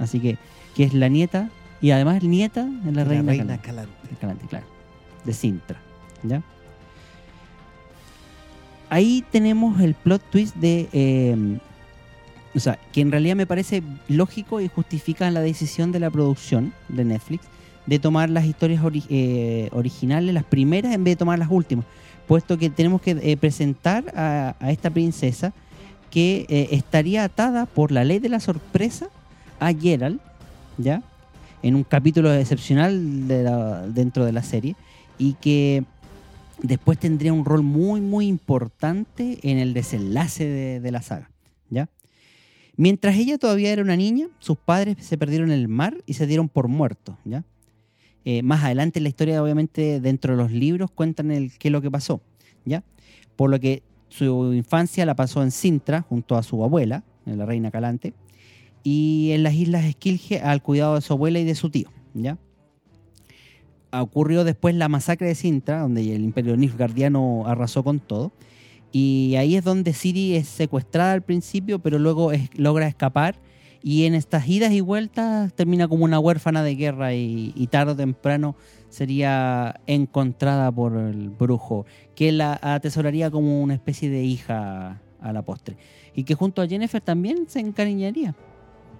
Así 0.00 0.18
que, 0.18 0.38
que 0.74 0.82
es 0.84 0.94
la 0.94 1.08
nieta, 1.08 1.48
y 1.80 1.90
además 1.92 2.22
nieta 2.22 2.64
de 2.64 2.90
la, 2.92 3.04
La 3.04 3.10
reina, 3.10 3.32
reina 3.32 3.58
Calante, 3.58 3.92
Calante. 3.92 4.16
Calante, 4.20 4.46
claro, 4.46 4.66
de 5.24 5.32
Sintra, 5.32 5.80
¿ya? 6.24 6.42
Ahí 8.90 9.24
tenemos 9.30 9.80
el 9.80 9.94
plot 9.94 10.22
twist 10.30 10.54
de... 10.56 10.88
eh, 10.92 11.58
o 12.54 12.60
sea, 12.60 12.78
que 12.92 13.00
en 13.00 13.10
realidad 13.10 13.34
me 13.36 13.46
parece 13.46 13.82
lógico 14.08 14.60
y 14.60 14.68
justifica 14.68 15.30
la 15.30 15.40
decisión 15.40 15.90
de 15.92 16.00
la 16.00 16.10
producción 16.10 16.74
de 16.88 17.04
Netflix 17.04 17.46
de 17.86 17.98
tomar 17.98 18.28
las 18.28 18.44
historias 18.44 18.82
ori- 18.82 19.06
eh, 19.08 19.70
originales, 19.72 20.34
las 20.34 20.44
primeras, 20.44 20.94
en 20.94 21.02
vez 21.04 21.12
de 21.12 21.16
tomar 21.16 21.38
las 21.38 21.48
últimas. 21.50 21.86
Puesto 22.26 22.58
que 22.58 22.70
tenemos 22.70 23.00
que 23.02 23.10
eh, 23.10 23.36
presentar 23.36 24.12
a, 24.16 24.54
esta 24.70 24.90
princesa 24.90 25.52
que 26.10 26.46
eh, 26.48 26.68
estaría 26.72 27.24
atada 27.24 27.66
por 27.66 27.90
la 27.90 28.04
ley 28.04 28.18
de 28.18 28.28
la 28.28 28.40
sorpresa 28.40 29.08
a 29.60 29.72
Geralt, 29.72 30.20
¿ya? 30.78 31.02
En 31.62 31.74
un 31.74 31.84
capítulo 31.84 32.32
excepcional 32.32 33.28
dentro 33.94 34.24
de 34.24 34.32
la 34.32 34.42
serie 34.42 34.74
y 35.16 35.34
que 35.34 35.84
después 36.60 36.98
tendría 36.98 37.32
un 37.32 37.44
rol 37.44 37.62
muy, 37.62 38.00
muy 38.00 38.26
importante 38.26 39.38
en 39.42 39.58
el 39.58 39.74
desenlace 39.74 40.44
de, 40.44 40.80
de 40.80 40.90
la 40.90 41.02
saga, 41.02 41.30
¿ya? 41.70 41.88
Mientras 42.76 43.16
ella 43.16 43.38
todavía 43.38 43.70
era 43.70 43.82
una 43.82 43.96
niña, 43.96 44.28
sus 44.38 44.56
padres 44.56 44.96
se 45.00 45.18
perdieron 45.18 45.50
en 45.50 45.58
el 45.58 45.68
mar 45.68 45.96
y 46.06 46.14
se 46.14 46.26
dieron 46.26 46.48
por 46.48 46.68
muertos, 46.68 47.16
¿ya? 47.24 47.44
Eh, 48.24 48.42
más 48.42 48.62
adelante 48.62 48.98
en 48.98 49.04
la 49.04 49.08
historia, 49.08 49.42
obviamente, 49.42 50.00
dentro 50.00 50.36
de 50.36 50.42
los 50.42 50.52
libros 50.52 50.90
cuentan 50.90 51.30
el, 51.30 51.56
qué 51.58 51.68
es 51.68 51.72
lo 51.72 51.82
que 51.82 51.90
pasó, 51.90 52.20
¿ya? 52.64 52.84
Por 53.36 53.50
lo 53.50 53.58
que 53.58 53.82
su 54.08 54.52
infancia 54.54 55.04
la 55.06 55.16
pasó 55.16 55.42
en 55.42 55.50
Sintra, 55.50 56.02
junto 56.02 56.36
a 56.36 56.42
su 56.42 56.62
abuela, 56.62 57.02
la 57.24 57.46
reina 57.46 57.70
Calante, 57.70 58.14
y 58.84 59.30
en 59.32 59.42
las 59.42 59.54
islas 59.54 59.84
Esquilge 59.84 60.40
al 60.40 60.62
cuidado 60.62 60.96
de 60.96 61.00
su 61.00 61.12
abuela 61.12 61.38
y 61.38 61.44
de 61.44 61.54
su 61.54 61.70
tío, 61.70 61.90
¿ya? 62.14 62.38
Ocurrió 63.90 64.44
después 64.44 64.74
la 64.74 64.88
masacre 64.88 65.28
de 65.28 65.34
Sintra, 65.34 65.80
donde 65.80 66.14
el 66.14 66.24
imperio 66.24 66.56
Nilfgaardiano 66.56 67.44
arrasó 67.46 67.82
con 67.82 68.00
todo, 68.00 68.32
y 68.92 69.34
ahí 69.36 69.56
es 69.56 69.64
donde 69.64 69.94
Ciri 69.94 70.36
es 70.36 70.46
secuestrada 70.46 71.12
al 71.12 71.22
principio, 71.22 71.78
pero 71.78 71.98
luego 71.98 72.30
logra 72.54 72.86
escapar. 72.86 73.36
Y 73.82 74.04
en 74.04 74.14
estas 74.14 74.48
idas 74.48 74.72
y 74.72 74.80
vueltas 74.80 75.52
termina 75.54 75.88
como 75.88 76.04
una 76.04 76.20
huérfana 76.20 76.62
de 76.62 76.76
guerra 76.76 77.14
y, 77.14 77.68
tarde 77.70 77.92
o 77.92 77.96
temprano 77.96 78.54
sería 78.88 79.80
encontrada 79.86 80.70
por 80.70 80.96
el 80.96 81.30
brujo, 81.30 81.84
que 82.14 82.30
la 82.30 82.58
atesoraría 82.62 83.30
como 83.30 83.60
una 83.60 83.74
especie 83.74 84.08
de 84.08 84.22
hija 84.22 85.00
a 85.20 85.32
la 85.32 85.42
postre. 85.42 85.76
Y 86.14 86.24
que 86.24 86.34
junto 86.34 86.62
a 86.62 86.68
Jennifer 86.68 87.00
también 87.00 87.46
se 87.48 87.58
encariñaría. 87.60 88.34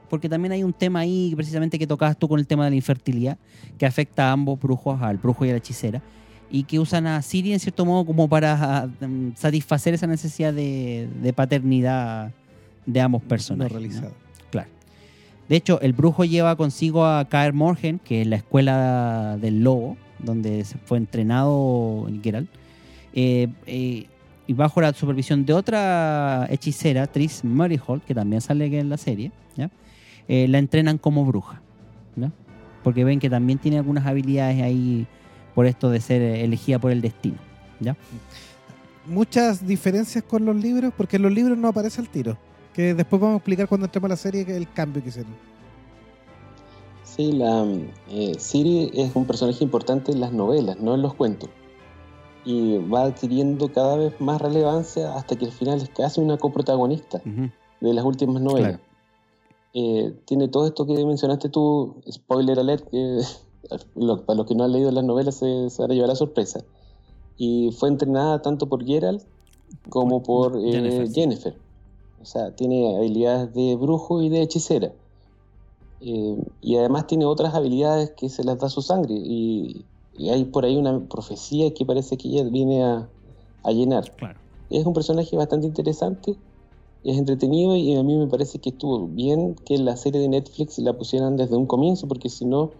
Porque 0.09 0.29
también 0.29 0.53
hay 0.53 0.65
un 0.65 0.73
tema 0.73 1.01
ahí, 1.01 1.33
precisamente 1.37 1.79
que 1.79 1.87
tocabas 1.87 2.19
tú 2.19 2.29
con 2.29 2.41
el 2.41 2.47
tema 2.47 2.65
de 2.65 2.71
la 2.71 2.77
infertilidad, 2.77 3.39
que 3.79 3.87
afecta 3.87 4.29
a 4.29 4.33
ambos 4.33 4.59
brujos, 4.59 5.01
al 5.01 5.19
brujo 5.19 5.45
y 5.45 5.51
a 5.51 5.53
la 5.53 5.59
hechicera. 5.59 6.03
y 6.51 6.65
que 6.65 6.79
usan 6.79 7.07
a 7.07 7.23
Siri 7.23 7.55
en 7.55 7.61
cierto 7.61 7.87
modo 7.87 8.05
como 8.05 8.29
para 8.29 8.87
mm, 9.01 9.37
satisfacer 9.37 9.95
esa 9.95 10.07
necesidad 10.07 10.53
de, 10.53 11.33
paternidad 11.35 12.31
de 12.85 13.01
ambos 13.01 13.23
personajes. 13.23 13.73
¿no? 13.73 13.79
realizado. 13.79 14.09
Claro. 14.09 14.32
De 15.49 15.57
hecho, 15.57 15.81
el 15.81 15.93
brujo 15.93 16.25
lleva 16.25 16.57
consigo 16.57 17.05
a 17.05 17.25
Kaer 17.29 17.53
Morhen, 17.53 17.99
que 17.99 18.23
es 18.23 18.27
la 18.27 18.37
escuela 18.37 19.37
del 19.41 19.63
lobo, 19.63 19.97
donde 20.19 20.65
fue 20.85 20.99
entrenado 20.99 22.09
Geralt, 22.23 22.49
eh, 23.13 23.49
eh, 23.67 24.07
y 24.47 24.53
bajo 24.55 24.81
la 24.81 24.93
supervisión 24.93 25.45
de 25.45 25.53
otra 25.53 26.47
hechicera, 26.51 27.07
Tris 27.07 27.45
Murrayhold, 27.45 28.03
que 28.03 28.15
también 28.15 28.41
sale 28.41 28.67
en 28.79 28.89
la 28.89 28.97
serie. 28.97 29.31
Eh, 30.29 30.47
la 30.49 30.59
entrenan 30.59 30.99
como 30.99 31.25
bruja, 31.25 31.61
¿ya? 32.15 32.31
porque 32.85 33.03
ven 33.03 33.19
que 33.19 33.29
también 33.29 33.59
tiene 33.59 33.79
algunas 33.79 34.07
habilidades 34.07 34.63
ahí 34.63 35.05
por 35.53 35.67
esto 35.67 35.91
de 35.91 36.01
ser 36.01 36.23
elegida 36.23 36.79
por 36.79 36.93
el 36.93 37.01
destino. 37.01 37.39
Muchas 39.05 39.67
diferencias 39.67 40.23
con 40.23 40.45
los 40.45 40.55
libros, 40.55 40.95
porque 40.97 41.17
en 41.17 41.23
los 41.23 41.33
libros 41.33 41.59
no 41.59 41.67
aparece 41.67 42.01
el 42.01 42.09
tiro. 42.09 42.39
Que 42.75 42.95
después 42.95 43.21
vamos 43.21 43.35
a 43.35 43.37
explicar 43.39 43.69
cuando 43.69 43.87
entremos 43.87 44.07
a 44.09 44.13
la 44.13 44.17
serie 44.17 44.47
que 44.47 44.57
el 44.57 44.71
cambio 44.73 45.03
que 45.03 45.11
hicieron. 45.11 45.33
Sí, 47.05 47.33
la 47.33 47.67
eh, 48.11 48.33
Siri 48.39 48.91
es 48.95 49.15
un 49.15 49.27
personaje 49.27 49.63
importante 49.63 50.13
en 50.13 50.21
las 50.21 50.33
novelas, 50.33 50.79
no 50.81 50.95
en 50.95 51.03
los 51.03 51.15
cuentos. 51.15 51.51
Y 52.45 52.79
va 52.79 53.05
adquiriendo 53.05 53.71
cada 53.73 53.97
vez 53.97 54.19
más 54.21 54.41
relevancia 54.41 55.15
hasta 55.15 55.37
que 55.37 55.45
al 55.45 55.53
final 55.53 55.81
es 55.83 55.91
casi 55.91 56.21
una 56.21 56.39
coprotagonista 56.39 57.21
de 57.25 57.95
las 57.95 58.05
últimas 58.05 58.41
novelas. 58.43 58.79
Claro. 58.79 58.83
Eh, 59.75 60.15
tiene 60.25 60.49
todo 60.49 60.67
esto 60.67 60.87
que 60.87 61.05
mencionaste 61.05 61.49
tú, 61.49 61.97
spoiler 62.11 62.59
alert, 62.59 62.89
que 62.91 63.21
lo- 63.97 64.25
para 64.25 64.39
los 64.39 64.47
que 64.47 64.55
no 64.55 64.65
han 64.65 64.73
leído 64.73 64.91
las 64.91 65.05
novelas 65.05 65.37
se, 65.37 65.69
se 65.71 65.83
van 65.83 65.91
a 65.91 65.95
llevar 65.95 66.09
la 66.09 66.17
sorpresa. 66.17 66.61
Y 67.37 67.73
fue 67.79 67.89
entrenada 67.91 68.41
tanto 68.43 68.69
por 68.69 68.85
Geralt 68.85 69.23
como 69.89 70.23
por 70.23 70.57
eh. 70.57 71.07
Jennifer. 71.15 71.55
O 72.23 72.25
sea, 72.25 72.55
tiene 72.55 72.97
habilidades 72.97 73.53
de 73.53 73.77
brujo 73.77 74.23
y 74.23 74.29
de 74.29 74.43
hechicera. 74.43 74.93
Eh, 76.01 76.37
y 76.61 76.77
además 76.77 77.07
tiene 77.07 77.27
otras 77.27 77.55
habilidades 77.55 78.11
que 78.13 78.29
se 78.29 78.45
las 78.45 78.59
da 78.59 78.69
su 78.69 78.81
sangre. 78.81 79.15
Y, 79.15 79.85
y 80.17 80.31
hay 80.31 80.45
por 80.45 80.65
ahí 80.65 80.77
una 80.77 81.01
profecía 81.09 81.73
que 81.75 81.85
parece 81.85 82.17
que 82.17 82.29
ella 82.29 82.45
viene 82.45 82.85
a, 82.85 83.09
a 83.63 83.73
llenar. 83.73 84.11
Claro. 84.17 84.39
Es 84.71 84.87
un 84.87 84.95
personaje 84.95 85.37
bastante 85.37 85.67
interesante, 85.67 86.37
es 87.05 87.19
entretenido 87.19 87.77
y 87.77 87.95
a 87.97 88.03
mí 88.03 88.17
me 88.17 88.27
parece 88.27 88.59
que 88.59 88.71
estuvo 88.71 89.07
bien 89.07 89.55
que 89.67 89.77
la 89.79 89.97
serie 89.97 90.21
de 90.21 90.29
Netflix 90.29 90.79
la 90.79 90.93
pusieran 90.93 91.37
desde 91.37 91.57
un 91.57 91.67
comienzo, 91.67 92.09
porque 92.09 92.29
si 92.29 92.45
no, 92.45 92.71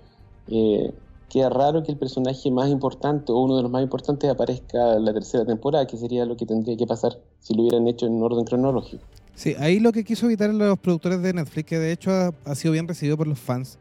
eh, 0.49 0.95
queda 1.29 1.49
raro 1.49 1.83
que 1.83 1.93
el 1.93 1.99
personaje 1.99 2.51
más 2.51 2.71
importante 2.71 3.33
o 3.33 3.39
uno 3.39 3.57
de 3.57 3.63
los 3.63 3.71
más 3.71 3.83
importantes 3.83 4.31
aparezca 4.31 4.95
en 4.95 5.05
la 5.05 5.13
tercera 5.13 5.45
temporada, 5.45 5.87
que 5.87 5.97
sería 5.97 6.25
lo 6.25 6.37
que 6.37 6.47
tendría 6.47 6.77
que 6.77 6.87
pasar 6.87 7.19
si 7.41 7.55
lo 7.55 7.63
hubieran 7.63 7.87
hecho 7.89 8.07
en 8.07 8.23
orden 8.23 8.45
cronológico. 8.45 9.03
Sí, 9.35 9.55
ahí 9.59 9.81
lo 9.81 9.93
que 9.93 10.05
quiso 10.05 10.27
evitar 10.27 10.53
los 10.53 10.79
productores 10.79 11.23
de 11.23 11.33
Netflix, 11.33 11.67
que 11.67 11.79
de 11.79 11.93
hecho 11.93 12.11
ha, 12.11 12.33
ha 12.45 12.55
sido 12.55 12.73
bien 12.73 12.87
recibido 12.87 13.17
por 13.17 13.27
los 13.27 13.39
fans, 13.39 13.79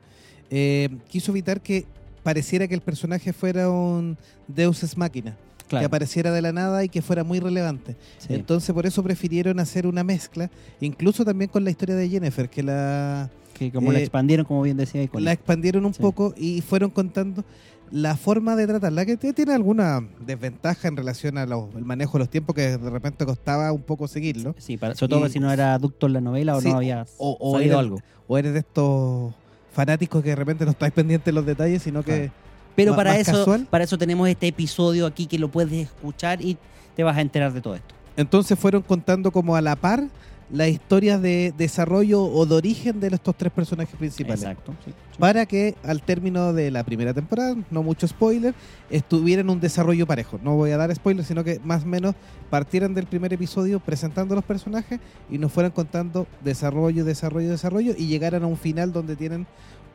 eh, 0.49 0.89
quiso 1.09 1.31
evitar 1.31 1.61
que 1.61 1.85
pareciera 2.23 2.67
que 2.67 2.75
el 2.75 2.81
personaje 2.81 3.33
fuera 3.33 3.69
un 3.69 4.17
Deus 4.47 4.83
Ex 4.83 4.97
Máquina, 4.97 5.35
que 5.69 5.77
apareciera 5.77 6.31
de 6.31 6.41
la 6.41 6.51
nada 6.51 6.83
y 6.83 6.89
que 6.89 7.01
fuera 7.01 7.23
muy 7.23 7.39
relevante. 7.39 7.95
Sí. 8.17 8.33
Entonces 8.33 8.73
por 8.73 8.85
eso 8.85 9.01
prefirieron 9.03 9.59
hacer 9.59 9.87
una 9.87 10.03
mezcla, 10.03 10.49
incluso 10.81 11.23
también 11.25 11.49
con 11.49 11.63
la 11.63 11.69
historia 11.71 11.95
de 11.95 12.09
Jennifer, 12.09 12.49
que 12.49 12.61
la, 12.63 13.29
que 13.53 13.71
como 13.71 13.91
la 13.91 13.99
eh, 13.99 14.03
expandieron, 14.03 14.45
como 14.45 14.61
bien 14.63 14.77
decía, 14.77 15.07
la 15.13 15.31
expandieron 15.31 15.85
un 15.85 15.93
Sí. 15.93 16.01
poco 16.01 16.33
y 16.37 16.61
fueron 16.61 16.89
contando 16.89 17.43
la 17.91 18.15
forma 18.15 18.55
de 18.55 18.67
tratarla, 18.67 19.05
que 19.05 19.17
tiene 19.17 19.53
alguna 19.53 20.01
desventaja 20.25 20.87
en 20.87 20.95
relación 20.95 21.37
al 21.37 21.49
manejo 21.83 22.13
de 22.13 22.19
los 22.19 22.29
tiempos, 22.29 22.55
que 22.55 22.77
de 22.77 22.89
repente 22.89 23.25
costaba 23.25 23.71
un 23.71 23.81
poco 23.81 24.07
seguirlo. 24.07 24.55
Sí, 24.57 24.77
para, 24.77 24.95
sobre 24.95 25.09
todo 25.15 25.27
Y- 25.27 25.29
si 25.31 25.39
no 25.39 25.51
era 25.51 25.73
adulto 25.73 26.07
en 26.07 26.13
la 26.13 26.21
novela 26.21 26.55
o 26.55 26.61
Sí, 26.61 26.69
no 26.69 26.77
había 26.77 27.05
o- 27.17 27.37
o 27.39 27.53
salido 27.53 27.73
era- 27.73 27.79
algo. 27.79 27.99
o 28.27 28.37
eres 28.37 28.53
de 28.53 28.59
estos 28.59 29.33
fanáticos 29.73 30.23
que 30.23 30.29
de 30.29 30.35
repente 30.35 30.63
no 30.65 30.71
estáis 30.71 30.93
pendientes 30.93 31.25
de 31.25 31.31
los 31.33 31.45
detalles, 31.45 31.81
sino 31.83 32.03
que. 32.03 32.31
Pero 32.75 32.95
para 32.95 33.17
eso, 33.17 33.31
casual. 33.33 33.67
para 33.69 33.83
eso 33.83 33.97
tenemos 33.97 34.27
este 34.29 34.47
episodio 34.47 35.05
aquí 35.05 35.25
que 35.27 35.37
lo 35.37 35.49
puedes 35.49 35.73
escuchar 35.73 36.41
y 36.41 36.57
te 36.95 37.03
vas 37.03 37.17
a 37.17 37.21
enterar 37.21 37.51
de 37.53 37.61
todo 37.61 37.75
esto. 37.75 37.93
entonces 38.17 38.57
fueron 38.59 38.81
contando 38.81 39.31
como 39.31 39.55
a 39.55 39.61
la 39.61 39.75
par 39.75 40.03
las 40.51 40.67
historias 40.67 41.21
de 41.21 41.53
desarrollo 41.57 42.23
o 42.23 42.45
de 42.45 42.55
origen 42.55 42.99
de 42.99 43.07
estos 43.07 43.35
tres 43.35 43.51
personajes 43.51 43.95
principales. 43.95 44.41
Exacto. 44.41 44.73
sí, 44.83 44.91
sí. 44.91 45.17
Para 45.17 45.45
que 45.45 45.75
al 45.83 46.01
término 46.01 46.51
de 46.51 46.71
la 46.71 46.83
primera 46.83 47.13
temporada, 47.13 47.55
no 47.69 47.83
mucho 47.83 48.07
spoiler, 48.07 48.53
estuvieran 48.89 49.49
un 49.49 49.59
desarrollo 49.59 50.07
parejo. 50.07 50.39
No 50.43 50.55
voy 50.55 50.71
a 50.71 50.77
dar 50.77 50.93
spoiler, 50.93 51.23
sino 51.23 51.43
que 51.43 51.59
más 51.63 51.83
o 51.83 51.85
menos 51.85 52.15
partieran 52.49 52.93
del 52.93 53.05
primer 53.05 53.31
episodio 53.31 53.79
presentando 53.79 54.35
los 54.35 54.43
personajes 54.43 54.99
y 55.29 55.37
nos 55.37 55.51
fueran 55.51 55.71
contando 55.71 56.27
desarrollo, 56.43 57.05
desarrollo, 57.05 57.49
desarrollo 57.49 57.93
y 57.97 58.07
llegaran 58.07 58.43
a 58.43 58.47
un 58.47 58.57
final 58.57 58.91
donde 58.91 59.15
tienen 59.15 59.47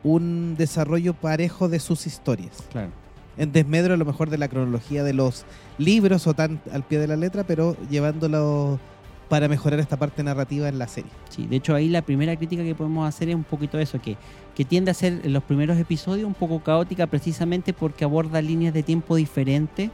un 0.03 0.55
desarrollo 0.57 1.13
parejo 1.13 1.67
de 1.69 1.79
sus 1.79 2.07
historias. 2.07 2.63
Claro. 2.71 2.91
en 3.37 3.51
desmedro 3.51 3.93
a 3.93 3.97
lo 3.97 4.05
mejor 4.05 4.29
de 4.31 4.37
la 4.37 4.47
cronología 4.47 5.03
de 5.03 5.13
los 5.13 5.45
libros 5.77 6.25
o 6.25 6.33
tan 6.33 6.59
al 6.71 6.83
pie 6.83 6.97
de 6.99 7.07
la 7.07 7.15
letra, 7.15 7.43
pero 7.43 7.75
llevándolo 7.89 8.79
para 9.29 9.47
mejorar 9.47 9.79
esta 9.79 9.97
parte 9.97 10.23
narrativa 10.23 10.69
en 10.69 10.79
la 10.79 10.87
serie. 10.87 11.11
Sí, 11.29 11.47
de 11.47 11.57
hecho 11.57 11.75
ahí 11.75 11.89
la 11.89 12.01
primera 12.01 12.35
crítica 12.35 12.63
que 12.63 12.75
podemos 12.75 13.07
hacer 13.07 13.29
es 13.29 13.35
un 13.35 13.43
poquito 13.43 13.77
eso, 13.79 13.99
que, 14.01 14.17
que 14.55 14.65
tiende 14.65 14.91
a 14.91 14.93
ser 14.93 15.21
en 15.23 15.33
los 15.33 15.43
primeros 15.43 15.77
episodios 15.77 16.25
un 16.27 16.33
poco 16.33 16.61
caótica 16.63 17.07
precisamente 17.07 17.73
porque 17.73 18.05
aborda 18.05 18.41
líneas 18.41 18.73
de 18.73 18.83
tiempo 18.83 19.15
diferentes 19.15 19.91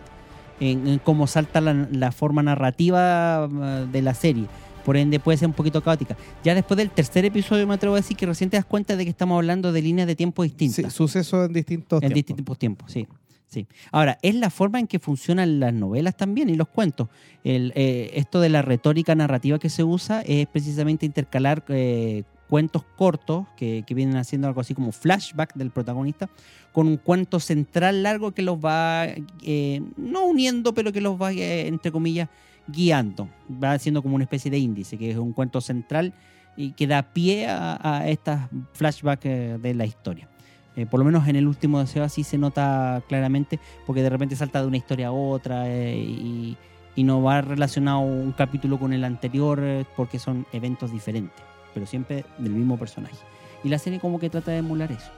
en, 0.59 0.88
en 0.88 0.99
cómo 0.99 1.27
salta 1.27 1.61
la, 1.61 1.73
la 1.91 2.11
forma 2.11 2.43
narrativa 2.43 3.49
eh, 3.51 3.88
de 3.91 4.01
la 4.01 4.13
serie. 4.13 4.45
Por 4.86 4.97
ende 4.97 5.17
puede 5.19 5.38
ser 5.38 5.47
un 5.47 5.53
poquito 5.53 5.81
caótica. 5.81 6.17
Ya 6.43 6.53
después 6.53 6.77
del 6.77 6.89
tercer 6.89 7.23
episodio 7.23 7.65
me 7.65 7.73
atrevo 7.73 7.95
a 7.95 7.99
decir 7.99 8.17
que 8.17 8.25
recién 8.25 8.49
te 8.49 8.57
das 8.57 8.65
cuenta 8.65 8.97
de 8.97 9.05
que 9.05 9.09
estamos 9.09 9.38
hablando 9.38 9.71
de 9.71 9.81
líneas 9.81 10.07
de 10.07 10.15
tiempo 10.15 10.43
distintas. 10.43 10.91
Sí, 10.91 10.97
sucesos 10.97 11.47
en 11.47 11.53
distintos 11.53 12.03
en 12.03 12.09
tiempos. 12.11 12.15
distintos 12.15 12.59
tiempos, 12.59 12.91
sí. 12.91 13.07
Sí. 13.54 13.68
Ahora, 13.91 14.18
es 14.24 14.34
la 14.34 14.49
forma 14.49 14.80
en 14.80 14.88
que 14.88 14.97
funcionan 14.97 15.60
las 15.60 15.74
novelas 15.74 16.18
también 16.18 16.49
y 16.49 16.56
los 16.56 16.68
cuentos. 16.68 17.10
El, 17.43 17.72
eh, 17.76 18.12
esto 18.16 18.39
de 18.39 18.49
la 18.49 18.64
retórica 18.64 19.14
narrativa 19.14 19.60
que 19.60 19.70
se 19.70 19.84
usa 19.84 20.22
es 20.22 20.47
precisamente 20.47 21.06
intercalar 21.06 21.64
eh, 21.68 22.24
cuentos 22.49 22.84
cortos 22.95 23.45
que, 23.56 23.84
que 23.86 23.93
vienen 23.93 24.18
haciendo 24.18 24.47
algo 24.47 24.62
así 24.62 24.74
como 24.74 24.91
flashback 24.91 25.54
del 25.54 25.70
protagonista 25.70 26.30
con 26.74 26.88
un 26.88 26.97
cuento 26.97 27.39
central 27.39 28.04
largo 28.04 28.32
que 28.32 28.41
los 28.41 28.58
va, 28.58 29.06
eh, 29.43 29.82
no 29.95 30.26
uniendo, 30.26 30.74
pero 30.74 30.91
que 30.91 30.99
los 30.99 31.22
va, 31.22 31.32
eh, 31.32 31.68
entre 31.68 31.91
comillas, 31.91 32.28
guiando. 32.68 33.30
Va 33.64 33.74
haciendo 33.74 34.01
como 34.01 34.16
una 34.16 34.26
especie 34.26 34.49
de 34.51 34.58
índice, 34.58 34.97
que 34.97 35.12
es 35.12 35.18
un 35.18 35.34
cuento 35.34 35.62
central 35.62 36.14
y 36.58 36.72
que 36.72 36.88
da 36.88 37.14
pie 37.14 37.47
a, 37.47 37.80
a 37.82 38.10
estas 38.10 38.49
flashbacks 38.74 39.26
eh, 39.26 39.58
de 39.62 39.74
la 39.76 39.86
historia. 39.86 40.28
Eh, 40.76 40.86
por 40.86 40.99
lo 40.99 41.05
menos 41.05 41.28
en 41.28 41.36
el 41.36 41.47
último 41.47 41.80
deseo 41.80 42.03
así 42.03 42.24
se 42.24 42.38
nota 42.38 43.03
claramente, 43.07 43.59
porque 43.86 44.01
de 44.01 44.09
repente 44.09 44.36
salta 44.36 44.61
de 44.61 44.67
una 44.67 44.78
historia 44.78 45.07
a 45.07 45.11
otra 45.11 45.69
eh, 45.69 45.97
y, 45.97 46.57
no 46.95 47.21
va 47.24 47.41
relacionado 47.41 47.99
un 47.99 48.32
capítulo 48.34 48.80
con 48.80 48.93
el 48.93 49.03
anterior 49.03 49.59
eh, 49.61 49.86
porque 49.95 50.19
son 50.19 50.45
eventos 50.53 50.91
diferentes, 50.91 51.43
pero 51.74 51.86
siempre 51.86 52.24
del 52.38 52.53
mismo 52.53 52.78
personaje. 52.78 53.17
Y 53.63 53.69
la 53.69 53.80
serie 53.80 53.99
como 53.99 54.19
que 54.19 54.30
trata 54.30 54.51
de 54.51 54.57
emular 54.57 54.91
eso, 54.91 55.11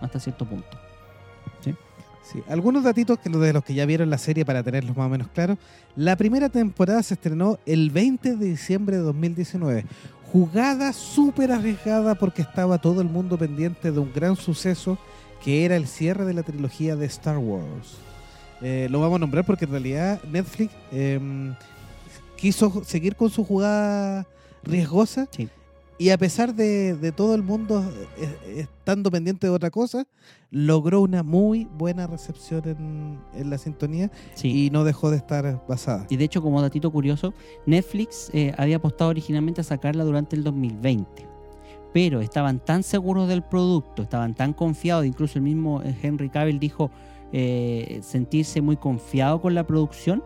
hasta 0.00 0.20
cierto 0.20 0.44
punto. 0.44 0.76
Sí, 2.26 2.42
algunos 2.48 2.82
datitos 2.82 3.20
que 3.20 3.30
de 3.30 3.52
los 3.52 3.62
que 3.62 3.72
ya 3.72 3.86
vieron 3.86 4.10
la 4.10 4.18
serie 4.18 4.44
para 4.44 4.64
tenerlos 4.64 4.96
más 4.96 5.06
o 5.06 5.08
menos 5.08 5.28
claros. 5.28 5.58
La 5.94 6.16
primera 6.16 6.48
temporada 6.48 7.00
se 7.04 7.14
estrenó 7.14 7.60
el 7.66 7.90
20 7.90 8.34
de 8.34 8.46
diciembre 8.46 8.96
de 8.96 9.02
2019. 9.02 9.84
Jugada 10.32 10.92
súper 10.92 11.52
arriesgada 11.52 12.14
porque 12.14 12.42
estaba 12.42 12.78
todo 12.78 13.00
el 13.00 13.08
mundo 13.08 13.38
pendiente 13.38 13.92
de 13.92 13.98
un 13.98 14.12
gran 14.12 14.36
suceso 14.36 14.98
que 15.42 15.64
era 15.64 15.76
el 15.76 15.86
cierre 15.86 16.24
de 16.24 16.34
la 16.34 16.42
trilogía 16.42 16.96
de 16.96 17.06
Star 17.06 17.38
Wars. 17.38 17.98
Eh, 18.60 18.88
lo 18.90 19.00
vamos 19.00 19.16
a 19.16 19.20
nombrar 19.20 19.44
porque 19.44 19.66
en 19.66 19.70
realidad 19.70 20.20
Netflix 20.24 20.72
em, 20.90 21.54
quiso 22.36 22.82
seguir 22.84 23.14
con 23.14 23.30
su 23.30 23.44
jugada 23.44 24.26
riesgosa 24.62 25.28
Sí. 25.30 25.48
Y 25.98 26.10
a 26.10 26.18
pesar 26.18 26.54
de, 26.54 26.94
de 26.94 27.12
todo 27.12 27.34
el 27.34 27.42
mundo 27.42 27.82
eh, 28.18 28.56
estando 28.58 29.10
pendiente 29.10 29.46
de 29.46 29.52
otra 29.52 29.70
cosa, 29.70 30.06
logró 30.50 31.00
una 31.00 31.22
muy 31.22 31.66
buena 31.76 32.06
recepción 32.06 32.62
en, 32.66 33.18
en 33.34 33.50
la 33.50 33.58
sintonía 33.58 34.10
Sí. 34.34 34.66
y 34.66 34.70
no 34.70 34.84
dejó 34.84 35.10
de 35.10 35.16
estar 35.16 35.64
basada. 35.68 36.06
Y 36.10 36.16
de 36.16 36.24
hecho, 36.24 36.42
como 36.42 36.60
datito 36.62 36.90
curioso, 36.90 37.32
Netflix 37.66 38.30
eh, 38.32 38.54
había 38.58 38.76
apostado 38.76 39.10
originalmente 39.10 39.60
a 39.60 39.64
sacarla 39.64 40.04
durante 40.04 40.36
el 40.36 40.44
2020. 40.44 41.26
Pero 41.92 42.20
estaban 42.20 42.58
tan 42.62 42.82
seguros 42.82 43.26
del 43.28 43.42
producto, 43.42 44.02
estaban 44.02 44.34
tan 44.34 44.52
confiados, 44.52 45.06
incluso 45.06 45.38
el 45.38 45.44
mismo 45.44 45.82
eh, 45.82 45.96
Henry 46.02 46.28
Cavill 46.28 46.58
dijo 46.58 46.90
eh, 47.32 48.00
sentirse 48.02 48.60
muy 48.60 48.76
confiado 48.76 49.40
con 49.40 49.54
la 49.54 49.66
producción, 49.66 50.22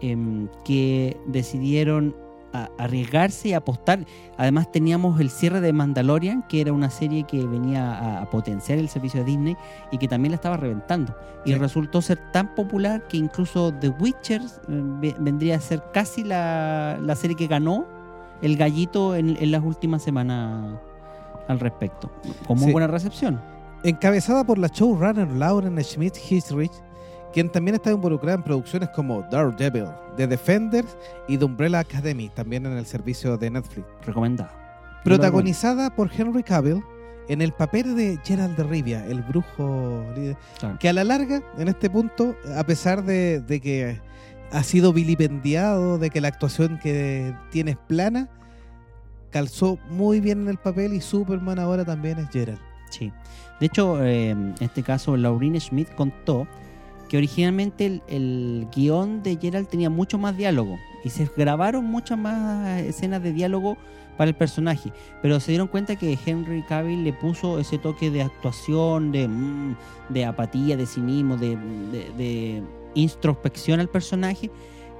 em, 0.00 0.48
que 0.64 1.16
decidieron 1.26 2.16
a 2.52 2.68
arriesgarse 2.78 3.48
y 3.48 3.52
apostar. 3.54 4.04
Además 4.36 4.70
teníamos 4.70 5.20
el 5.20 5.30
cierre 5.30 5.60
de 5.60 5.72
Mandalorian, 5.72 6.42
que 6.48 6.60
era 6.60 6.72
una 6.72 6.90
serie 6.90 7.24
que 7.24 7.44
venía 7.46 7.90
a, 7.92 8.22
a 8.22 8.30
potenciar 8.30 8.78
el 8.78 8.88
servicio 8.88 9.20
de 9.20 9.26
Disney 9.26 9.56
y 9.90 9.98
que 9.98 10.08
también 10.08 10.32
la 10.32 10.36
estaba 10.36 10.56
reventando. 10.56 11.14
Y 11.44 11.52
Sí. 11.52 11.58
resultó 11.58 12.00
ser 12.02 12.18
tan 12.32 12.54
popular 12.54 13.06
que 13.08 13.16
incluso 13.16 13.72
The 13.72 13.88
Witcher 13.88 14.40
eh, 14.42 14.46
ve- 14.68 15.16
vendría 15.18 15.56
a 15.56 15.60
ser 15.60 15.82
casi 15.92 16.22
la, 16.24 16.98
la 17.00 17.16
serie 17.16 17.36
que 17.36 17.46
ganó 17.46 17.86
el 18.42 18.56
gallito 18.56 19.14
en, 19.16 19.36
en 19.40 19.50
las 19.52 19.62
últimas 19.62 20.02
semanas 20.02 20.78
al 21.48 21.60
respecto. 21.60 22.10
Con 22.46 22.58
muy 22.58 22.66
Sí. 22.66 22.72
buena 22.72 22.86
recepción. 22.88 23.40
Encabezada 23.84 24.44
por 24.44 24.58
la 24.58 24.68
showrunner 24.68 25.28
Lauren 25.32 25.76
Schmidt 25.82 26.14
Hisrich, 26.30 26.72
quien 27.32 27.50
también 27.50 27.74
está 27.76 27.90
involucrada 27.90 28.36
en 28.36 28.42
producciones 28.42 28.88
como 28.90 29.22
Daredevil, 29.30 29.86
The 30.16 30.26
Defenders 30.26 30.96
y 31.28 31.38
The 31.38 31.44
Umbrella 31.44 31.80
Academy, 31.80 32.28
también 32.28 32.66
en 32.66 32.72
el 32.72 32.86
servicio 32.86 33.36
de 33.36 33.50
Netflix. 33.50 33.86
Recomendada. 34.06 35.00
Protagonizada 35.04 35.94
por 35.94 36.10
Henry 36.16 36.42
Cavill 36.42 36.82
en 37.28 37.40
el 37.42 37.52
papel 37.52 37.96
de 37.96 38.18
Gerald 38.24 38.56
de 38.56 38.64
Rivia, 38.64 39.06
el 39.06 39.22
brujo 39.22 40.04
líder, 40.14 40.36
Claro. 40.58 40.78
que 40.78 40.88
a 40.88 40.92
la 40.92 41.04
larga, 41.04 41.42
en 41.58 41.68
este 41.68 41.88
punto, 41.90 42.34
a 42.56 42.64
pesar 42.64 43.04
de, 43.04 43.40
de 43.40 43.60
que 43.60 44.00
ha 44.52 44.62
sido 44.62 44.92
vilipendiado, 44.92 45.98
de 45.98 46.10
que 46.10 46.20
la 46.20 46.28
actuación 46.28 46.78
que 46.82 47.34
tiene 47.50 47.72
es 47.72 47.76
plana, 47.78 48.28
calzó 49.30 49.78
muy 49.88 50.20
bien 50.20 50.42
en 50.42 50.48
el 50.48 50.58
papel 50.58 50.92
y 50.92 51.00
Superman 51.00 51.58
ahora 51.58 51.84
también 51.84 52.18
es 52.18 52.28
Gerald. 52.30 52.60
Sí. 52.90 53.10
De 53.60 53.66
hecho, 53.66 54.04
eh, 54.04 54.30
en 54.30 54.54
este 54.60 54.82
caso, 54.82 55.16
Laurine 55.16 55.58
Schmidt 55.58 55.88
contó 55.94 56.46
que 57.12 57.18
originalmente 57.18 57.84
el, 57.84 58.02
el 58.08 58.68
guion 58.74 59.22
de 59.22 59.36
Gerald 59.36 59.68
tenía 59.68 59.90
mucho 59.90 60.16
más 60.16 60.34
diálogo 60.34 60.78
y 61.04 61.10
se 61.10 61.28
grabaron 61.36 61.84
muchas 61.84 62.16
más 62.16 62.80
escenas 62.80 63.22
de 63.22 63.34
diálogo 63.34 63.76
para 64.16 64.30
el 64.30 64.34
personaje, 64.34 64.94
pero 65.20 65.38
se 65.38 65.52
dieron 65.52 65.68
cuenta 65.68 65.96
que 65.96 66.18
Henry 66.24 66.62
Cavill 66.62 67.04
le 67.04 67.12
puso 67.12 67.58
ese 67.58 67.76
toque 67.76 68.10
de 68.10 68.22
actuación, 68.22 69.12
de, 69.12 69.28
mm, 69.28 69.76
apatía, 70.26 70.74
de 70.78 70.86
cinismo, 70.86 71.36
de, 71.36 71.58
de- 72.16 72.62
introspección 72.94 73.78
al 73.80 73.90
personaje, 73.90 74.50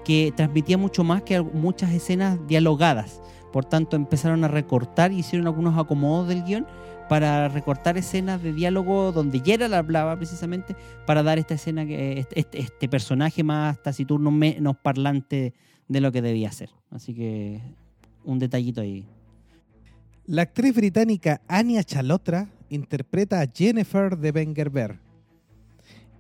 que 0.04 0.34
transmitía 0.36 0.76
mucho 0.76 1.04
más 1.04 1.22
que 1.22 1.40
muchas 1.40 1.92
escenas 1.92 2.38
dialogadas. 2.46 3.22
Por 3.54 3.64
tanto, 3.64 3.96
empezaron 3.96 4.44
a 4.44 4.48
recortar 4.48 5.12
y 5.12 5.20
hicieron 5.20 5.46
algunos 5.46 5.78
acomodos 5.78 6.28
del 6.28 6.44
guion 6.44 6.66
para 7.12 7.46
recortar 7.48 7.98
escenas 7.98 8.42
de 8.42 8.54
diálogo 8.54 9.12
donde 9.12 9.40
Gerald 9.44 9.74
hablaba 9.74 10.16
precisamente 10.16 10.74
para 11.06 11.22
dar 11.22 11.38
esta 11.38 11.52
escena, 11.52 11.84
que 11.84 12.20
este, 12.20 12.40
este- 12.40 12.60
este 12.60 12.88
personaje 12.88 13.42
más 13.44 13.82
taciturno, 13.82 14.30
menos 14.30 14.78
parlante 14.78 15.52
de 15.88 16.00
lo 16.00 16.10
que 16.10 16.22
debía 16.22 16.50
ser. 16.52 16.70
Así 16.90 17.12
que 17.12 17.60
un 18.24 18.38
detallito 18.38 18.80
ahí. 18.80 19.04
La 20.24 20.40
actriz 20.42 20.74
británica 20.74 21.42
Anya 21.48 21.84
Chalotra 21.84 22.48
interpreta 22.70 23.42
a 23.42 23.46
Jennifer 23.46 24.16
de 24.16 24.32
Bengerber 24.32 24.98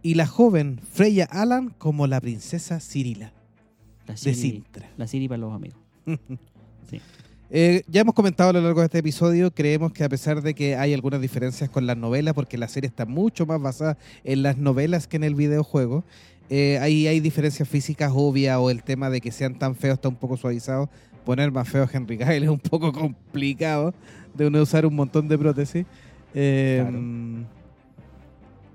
y 0.02 0.12
la 0.12 0.26
joven 0.26 0.78
Freya 0.78 1.24
Allan 1.30 1.70
como 1.70 2.06
la 2.06 2.20
princesa 2.20 2.80
Cirila 2.80 3.32
La 4.06 4.12
de 4.14 4.34
Sintra. 4.34 4.90
la 4.98 5.06
Siri 5.06 5.26
para 5.26 5.38
los 5.38 5.54
amigos. 5.54 5.78
Eh, 7.54 7.82
ya 7.86 8.00
hemos 8.00 8.14
comentado 8.14 8.48
a 8.48 8.52
lo 8.54 8.62
largo 8.62 8.80
de 8.80 8.86
este 8.86 8.98
episodio, 8.98 9.52
creemos 9.52 9.92
que 9.92 10.04
a 10.04 10.08
pesar 10.08 10.40
de 10.40 10.54
que 10.54 10.74
hay 10.74 10.94
algunas 10.94 11.20
diferencias 11.20 11.68
con 11.68 11.86
las 11.86 11.98
novelas, 11.98 12.32
porque 12.32 12.56
la 12.56 12.66
serie 12.66 12.88
está 12.88 13.04
mucho 13.04 13.44
más 13.44 13.60
basada 13.60 13.98
en 14.24 14.42
las 14.42 14.56
novelas 14.56 15.06
que 15.06 15.18
en 15.18 15.24
el 15.24 15.34
videojuego, 15.34 16.02
eh, 16.48 16.78
ahí 16.80 17.06
hay 17.06 17.20
diferencias 17.20 17.68
físicas 17.68 18.10
obvias 18.14 18.56
o 18.58 18.70
el 18.70 18.82
tema 18.82 19.10
de 19.10 19.20
que 19.20 19.30
sean 19.32 19.58
tan 19.58 19.74
feos 19.76 19.94
está 19.94 20.08
un 20.08 20.16
poco 20.16 20.38
suavizado. 20.38 20.88
Poner 21.26 21.52
más 21.52 21.68
feo 21.68 21.82
a 21.84 21.90
Henry 21.92 22.16
Cavill 22.16 22.42
es 22.44 22.48
un 22.48 22.58
poco 22.58 22.90
complicado 22.90 23.92
de 24.34 24.46
uno 24.46 24.62
usar 24.62 24.86
un 24.86 24.94
montón 24.96 25.28
de 25.28 25.36
prótesis. 25.36 25.84
Eh, 26.34 26.78
Claro. 26.82 26.98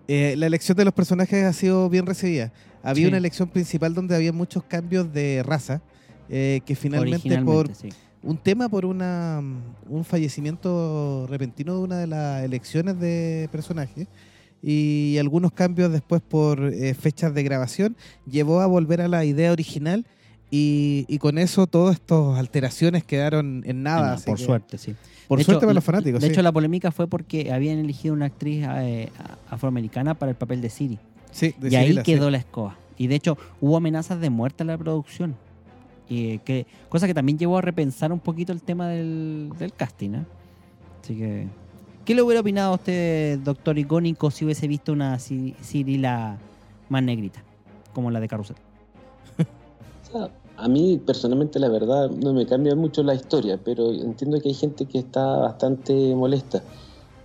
eh, 0.07 0.35
la 0.37 0.45
elección 0.45 0.77
de 0.77 0.85
los 0.85 0.93
personajes 0.93 1.43
ha 1.43 1.51
sido 1.53 1.89
bien 1.89 2.05
recibida. 2.05 2.53
Había 2.83 3.05
Sí. 3.05 3.07
una 3.07 3.17
elección 3.17 3.49
principal 3.49 3.95
donde 3.95 4.15
había 4.15 4.31
muchos 4.31 4.63
cambios 4.63 5.11
de 5.11 5.41
raza, 5.43 5.81
eh, 6.29 6.61
que 6.65 6.75
finalmente 6.75 7.41
por 7.41 7.73
sí. 7.73 7.89
Un 8.27 8.37
tema 8.37 8.67
por 8.67 8.85
una 8.85 9.41
un 9.89 10.03
fallecimiento 10.03 11.25
repentino 11.29 11.75
de 11.75 11.79
una 11.79 11.97
de 11.99 12.07
las 12.07 12.43
elecciones 12.43 12.99
de 12.99 13.47
personaje 13.51 14.07
y 14.61 15.17
algunos 15.19 15.51
cambios 15.51 15.91
después 15.91 16.21
por 16.21 16.61
eh, 16.73 16.93
fechas 16.93 17.33
de 17.33 17.43
grabación 17.43 17.95
llevó 18.29 18.59
a 18.61 18.65
volver 18.65 19.01
a 19.01 19.07
la 19.07 19.23
idea 19.23 19.51
original 19.51 20.05
y, 20.51 21.05
y 21.07 21.19
con 21.19 21.37
eso 21.37 21.67
todas 21.67 21.95
estas 21.95 22.37
alteraciones 22.37 23.03
quedaron 23.03 23.63
en 23.65 23.83
nada. 23.83 24.17
Por 24.25 24.37
que- 24.37 24.43
suerte, 24.45 24.77
sí. 24.77 24.95
Por 25.27 25.39
De 25.39 25.43
suerte 25.43 25.57
hecho, 25.59 25.67
para 25.67 25.73
los 25.73 25.83
fanáticos. 25.83 26.21
De 26.21 26.27
sí. 26.27 26.31
hecho, 26.33 26.41
la 26.41 26.53
polémica 26.53 26.89
fue 26.91 27.07
porque 27.07 27.51
habían 27.51 27.79
elegido 27.79 28.13
una 28.13 28.25
actriz 28.27 28.65
eh, 28.65 29.09
afroamericana 29.49 30.13
para 30.13 30.29
el 30.31 30.37
papel 30.37 30.61
de 30.61 30.69
Siri. 30.69 30.99
Sí, 31.31 31.53
de 31.59 31.69
y 31.69 31.75
ahí 31.75 31.93
sí. 31.93 32.01
quedó 32.03 32.29
la 32.31 32.37
escoba. 32.37 32.77
Y 32.97 33.07
de 33.07 33.15
hecho, 33.15 33.37
hubo 33.59 33.75
amenazas 33.75 34.21
de 34.21 34.29
muerte 34.29 34.63
en 34.63 34.67
la 34.67 34.77
producción. 34.77 35.35
Y 36.09 36.39
que, 36.39 36.65
cosa 36.89 37.05
que 37.07 37.13
también 37.13 37.37
llevó 37.37 37.57
a 37.57 37.61
repensar 37.61 38.11
un 38.13 38.19
poquito 38.19 38.53
el 38.53 38.61
tema 38.61 38.87
del, 38.87 39.51
del 39.59 39.73
casting. 39.73 40.11
¿eh? 40.11 40.25
Así 41.03 41.15
que. 41.15 41.47
¿Qué 42.05 42.15
le 42.15 42.21
hubiera 42.21 42.39
opinado 42.39 42.71
a 42.71 42.75
usted, 42.75 43.39
doctor 43.39 43.77
Icónico, 43.77 44.31
si 44.31 44.45
hubiese 44.45 44.65
visto 44.67 44.93
una 44.93 45.17
Ci- 45.17 45.55
Cirila 45.61 46.37
más 46.87 47.03
negrita? 47.03 47.43
Como 47.93 48.09
la 48.11 48.21
de 48.21 48.27
Carrusel. 48.29 48.55
A 50.59 50.67
mí 50.67 50.99
personalmente 51.05 51.59
la 51.59 51.69
verdad 51.69 52.09
no 52.09 52.33
me 52.33 52.47
cambia 52.47 52.75
mucho 52.75 53.03
la 53.03 53.13
historia, 53.13 53.59
pero 53.63 53.91
entiendo 53.91 54.39
que 54.41 54.49
hay 54.49 54.55
gente 54.55 54.85
que 54.85 54.97
está 54.99 55.23
bastante 55.37 55.93
molesta. 56.15 56.63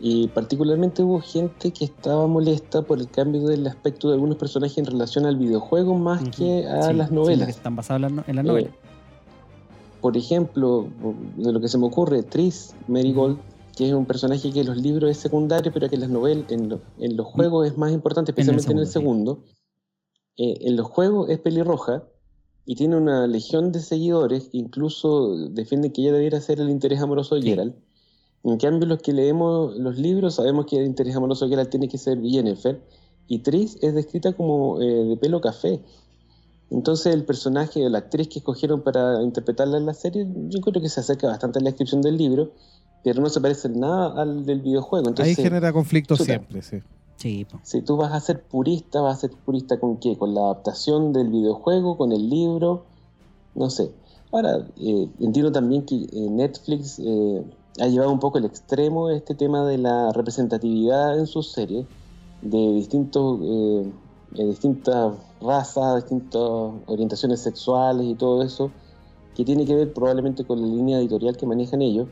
Y 0.04 0.26
particularmente 0.28 1.04
hubo 1.04 1.20
gente 1.20 1.70
que 1.72 1.84
estaba 1.84 2.26
molesta 2.26 2.82
por 2.82 2.98
el 2.98 3.08
cambio 3.08 3.46
del 3.46 3.64
aspecto 3.68 4.08
de 4.08 4.14
algunos 4.14 4.36
personajes 4.36 4.76
en 4.78 4.86
relación 4.86 5.26
al 5.26 5.36
videojuego 5.36 5.94
más 5.94 6.24
que 6.36 6.66
a 6.66 6.88
Sí, 6.88 6.94
las 6.94 7.08
sí, 7.10 7.14
novelas. 7.14 7.46
que 7.46 7.52
están 7.52 7.76
basadas 7.76 8.10
en, 8.26 8.34
la 8.34 8.42
Eh, 8.42 8.44
novelas. 8.44 8.72
por 10.00 10.16
ejemplo, 10.16 10.88
de 11.36 11.52
lo 11.52 11.60
que 11.60 11.68
se 11.68 11.78
me 11.78 11.86
ocurre, 11.86 12.24
Tris 12.24 12.74
Marigold, 12.88 13.38
que 13.76 13.86
es 13.88 13.94
un 13.94 14.04
personaje 14.04 14.50
que 14.50 14.60
en 14.62 14.66
los 14.66 14.76
libros 14.76 15.08
es 15.08 15.18
secundario, 15.18 15.70
pero 15.72 15.88
que 15.88 15.94
en 15.94 16.00
las 16.00 16.10
novelas, 16.10 16.50
en, 16.50 16.68
lo- 16.68 16.80
en 16.98 17.16
los 17.16 17.26
juegos 17.28 17.68
es 17.68 17.78
más 17.78 17.92
importante, 17.92 18.32
especialmente 18.32 18.72
en 18.72 18.78
el 18.78 18.86
segundo, 18.88 19.34
segundo. 19.36 19.52
Eh, 20.36 20.58
en 20.68 20.76
los 20.76 20.88
juegos 20.88 21.30
es 21.30 21.38
pelirroja 21.38 22.02
y 22.66 22.74
tiene 22.74 22.96
una 22.96 23.26
legión 23.28 23.70
de 23.70 23.78
seguidores 23.80 24.48
incluso 24.52 25.36
defienden 25.50 25.92
que 25.92 26.02
ella 26.02 26.12
debiera 26.12 26.40
ser 26.40 26.58
el 26.60 26.70
interés 26.70 27.00
amoroso 27.00 27.36
de. 27.36 27.42
Geralt. 27.42 27.76
En 28.44 28.56
cambio, 28.58 28.88
los 28.88 29.00
que 29.00 29.12
leemos 29.12 29.76
los 29.76 29.96
libros 29.98 30.34
sabemos 30.34 30.66
que 30.66 30.78
el 30.78 30.86
interés 30.86 31.14
amoroso 31.14 31.44
de 31.44 31.50
Geralt 31.50 31.70
tiene 31.70 31.88
que 31.88 31.98
ser 31.98 32.20
Yennefer 32.20 32.80
y 33.28 33.38
Tris 33.38 33.78
es 33.82 33.94
descrita 33.94 34.32
como 34.32 34.80
eh, 34.80 35.04
de 35.04 35.16
pelo 35.16 35.40
café. 35.40 35.80
Entonces 36.70 37.14
el 37.14 37.24
personaje, 37.24 37.88
la 37.88 37.98
actriz 37.98 38.28
que 38.28 38.38
escogieron 38.38 38.82
para 38.82 39.22
interpretarla 39.22 39.76
en 39.76 39.86
la 39.86 39.94
serie, 39.94 40.26
yo 40.48 40.60
creo 40.60 40.82
que 40.82 40.88
se 40.88 41.00
acerca 41.00 41.28
bastante 41.28 41.58
a 41.58 41.62
la 41.62 41.70
descripción 41.70 42.00
del 42.02 42.16
libro, 42.16 42.50
pero 43.04 43.20
no 43.20 43.28
se 43.28 43.40
parece 43.40 43.68
nada 43.68 44.20
al 44.20 44.44
del 44.46 44.60
videojuego. 44.60 45.08
Entonces, 45.08 45.38
Ahí 45.38 45.44
genera 45.44 45.72
conflicto 45.72 46.16
chuta. 46.16 46.24
siempre, 46.24 46.62
sí. 46.62 46.78
Sí, 47.16 47.46
si 47.62 47.82
tú 47.82 47.96
vas 47.96 48.12
a 48.12 48.18
ser 48.18 48.42
purista, 48.42 49.00
vas 49.00 49.18
a 49.18 49.20
ser 49.20 49.30
purista 49.30 49.78
con 49.78 49.98
qué? 49.98 50.16
Con 50.16 50.34
la 50.34 50.40
adaptación 50.40 51.12
del 51.12 51.28
videojuego, 51.28 51.96
con 51.96 52.10
el 52.10 52.28
libro, 52.28 52.82
no 53.54 53.70
sé. 53.70 53.92
Ahora, 54.32 54.66
eh, 54.80 55.08
entiendo 55.20 55.52
también 55.52 55.84
que 55.86 55.94
eh, 55.94 56.08
Netflix 56.30 56.98
eh, 56.98 57.44
ha 57.80 57.86
llevado 57.86 58.12
un 58.12 58.20
poco 58.20 58.38
el 58.38 58.44
extremo 58.44 59.10
este 59.10 59.34
tema 59.34 59.64
de 59.66 59.78
la 59.78 60.12
representatividad 60.12 61.18
en 61.18 61.26
sus 61.26 61.52
series, 61.52 61.86
de 62.42 62.72
distintos, 62.74 63.40
eh, 63.42 63.92
de 64.32 64.44
distintas 64.46 65.14
razas, 65.40 65.96
distintas 66.02 66.40
orientaciones 66.86 67.40
sexuales 67.40 68.06
y 68.06 68.14
todo 68.14 68.42
eso, 68.42 68.70
que 69.34 69.44
tiene 69.44 69.64
que 69.64 69.74
ver 69.74 69.92
probablemente 69.92 70.44
con 70.44 70.60
la 70.60 70.66
línea 70.66 70.98
editorial 70.98 71.36
que 71.36 71.46
manejan 71.46 71.80
ellos 71.82 72.08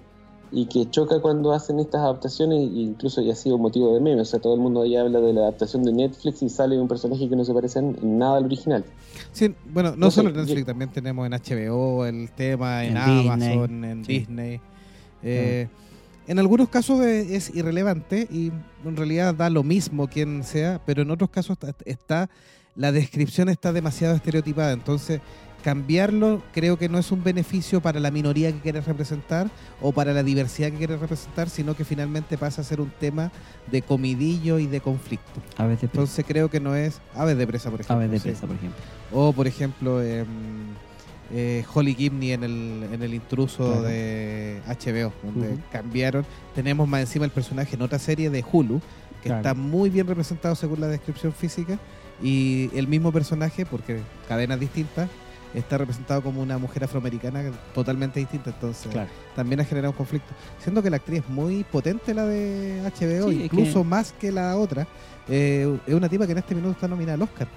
y 0.52 0.66
que 0.66 0.88
choca 0.90 1.20
cuando 1.20 1.52
hacen 1.52 1.78
estas 1.78 2.00
adaptaciones 2.00 2.58
e 2.58 2.62
incluso 2.64 3.20
ya 3.22 3.34
ha 3.34 3.36
sido 3.36 3.56
motivo 3.58 3.92
de 3.94 4.00
meme, 4.00 4.20
o 4.22 4.24
sea, 4.24 4.40
todo 4.40 4.54
el 4.54 4.60
mundo 4.60 4.82
ahí 4.82 4.96
habla 4.96 5.20
de 5.20 5.32
la 5.32 5.42
adaptación 5.42 5.82
de 5.84 5.92
Netflix 5.92 6.42
y 6.42 6.48
sale 6.48 6.80
un 6.80 6.88
personaje 6.88 7.28
que 7.28 7.36
no 7.36 7.44
se 7.44 7.52
parece 7.54 7.78
en 7.80 8.18
nada 8.18 8.38
al 8.38 8.46
original. 8.46 8.84
Sí, 9.32 9.54
bueno, 9.72 9.94
no 9.96 10.10
solo 10.10 10.30
en 10.30 10.36
Netflix, 10.36 10.60
yo- 10.60 10.66
también 10.66 10.90
tenemos 10.90 11.24
en 11.26 11.34
HBO 11.34 12.04
el 12.06 12.30
tema, 12.32 12.84
en, 12.84 12.92
En 12.92 12.96
Amazon, 12.96 13.68
Disney, 13.82 13.90
en 13.92 14.04
sí. 14.04 14.18
Disney. 14.18 14.60
Eh, 15.22 15.68
En 16.26 16.38
algunos 16.38 16.68
casos 16.68 17.00
es, 17.04 17.30
es 17.48 17.56
irrelevante 17.56 18.28
y 18.30 18.52
en 18.84 18.96
realidad 18.96 19.34
da 19.34 19.50
lo 19.50 19.62
mismo 19.64 20.06
quien 20.08 20.44
sea, 20.44 20.80
pero 20.86 21.02
en 21.02 21.10
otros 21.10 21.30
casos 21.30 21.58
está, 21.60 21.74
está- 21.84 22.30
la 22.76 22.92
descripción 22.92 23.48
está 23.48 23.72
demasiado 23.72 24.14
estereotipada, 24.14 24.72
entonces 24.72 25.20
cambiarlo 25.64 26.42
creo 26.52 26.78
que 26.78 26.88
no 26.88 26.98
es 26.98 27.10
un 27.12 27.22
beneficio 27.22 27.82
para 27.82 28.00
la 28.00 28.10
minoría 28.10 28.50
que 28.52 28.60
quieres 28.60 28.86
representar 28.86 29.50
o 29.82 29.92
para 29.92 30.12
la 30.14 30.22
diversidad 30.22 30.70
que 30.70 30.78
quieres 30.78 31.00
representar, 31.00 31.50
sino 31.50 31.74
que 31.76 31.84
finalmente 31.84 32.38
pasa 32.38 32.62
a 32.62 32.64
ser 32.64 32.80
un 32.80 32.90
tema 32.90 33.30
de 33.70 33.82
comidillo 33.82 34.58
y 34.58 34.66
de 34.66 34.80
conflicto. 34.80 35.40
Aves 35.58 35.80
de 35.80 35.88
presa. 35.88 36.00
Entonces 36.02 36.24
creo 36.26 36.48
que 36.48 36.60
no 36.60 36.74
es 36.76 37.00
aves 37.14 37.36
de 37.36 37.46
presa, 37.46 37.70
por 37.70 37.80
ejemplo. 37.80 37.96
Aves 37.96 38.10
de 38.10 38.18
sí. 38.18 38.22
presa, 38.30 38.46
por 38.46 38.56
ejemplo. 38.56 38.78
O, 39.12 39.32
por 39.34 39.46
ejemplo, 39.46 40.02
em, 40.02 40.26
eh, 41.32 41.64
Holly 41.72 41.94
Gibney 41.94 42.32
en 42.32 42.44
el, 42.44 42.86
en 42.92 43.02
el 43.02 43.14
intruso 43.14 43.64
Claro. 43.66 43.82
de 43.82 44.60
HBO, 44.66 45.12
donde 45.22 45.56
cambiaron. 45.70 46.24
Tenemos 46.54 46.88
más 46.88 47.00
encima 47.00 47.24
el 47.24 47.30
personaje 47.30 47.76
en 47.76 47.82
otra 47.82 47.98
serie 47.98 48.30
de 48.30 48.44
Hulu, 48.50 48.80
que 49.22 49.28
Claro. 49.28 49.36
está 49.40 49.54
muy 49.54 49.90
bien 49.90 50.06
representado 50.06 50.54
según 50.54 50.80
la 50.80 50.88
descripción 50.88 51.32
física, 51.32 51.78
y 52.22 52.70
el 52.74 52.86
mismo 52.88 53.12
personaje, 53.12 53.64
porque 53.64 54.00
cadenas 54.28 54.58
distintas, 54.60 55.08
está 55.54 55.78
representado 55.78 56.22
como 56.22 56.40
una 56.42 56.58
mujer 56.58 56.84
afroamericana 56.84 57.42
totalmente 57.74 58.20
distinta, 58.20 58.50
entonces 58.50 58.86
Claro. 58.92 59.08
también 59.34 59.58
ha 59.60 59.64
generado 59.64 59.90
un 59.92 59.96
conflicto. 59.96 60.28
Siendo 60.62 60.80
que 60.82 60.90
la 60.90 60.96
actriz 60.96 61.20
es 61.24 61.28
muy 61.28 61.64
potente, 61.64 62.14
la 62.14 62.24
de 62.26 62.80
HBO, 62.84 63.30
Sí, 63.30 63.38
es 63.38 63.44
incluso 63.46 63.82
que- 63.82 63.88
más 63.88 64.12
que 64.12 64.30
la 64.30 64.56
otra. 64.56 64.86
Eh, 65.28 65.78
es 65.86 65.94
una 65.94 66.08
tipa 66.08 66.26
que 66.26 66.32
en 66.32 66.38
este 66.38 66.54
minuto 66.54 66.72
está 66.72 66.86
nominada 66.88 67.14
al 67.14 67.22
Oscar, 67.22 67.48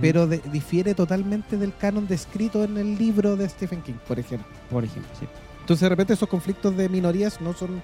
Pero 0.00 0.26
de- 0.26 0.38
difiere 0.52 0.94
totalmente 0.94 1.56
del 1.56 1.76
canon 1.76 2.06
descrito 2.06 2.64
en 2.64 2.78
el 2.78 2.96
libro 2.96 3.36
de 3.36 3.48
Stephen 3.48 3.82
King, 3.82 3.94
por 4.08 4.18
ejemplo. 4.18 4.46
Por 4.70 4.84
ejemplo, 4.84 5.10
sí. 5.18 5.26
Entonces, 5.60 5.82
de 5.82 5.88
repente, 5.90 6.12
esos 6.14 6.28
conflictos 6.28 6.76
de 6.76 6.88
minorías 6.88 7.40
no 7.40 7.52
son. 7.52 7.82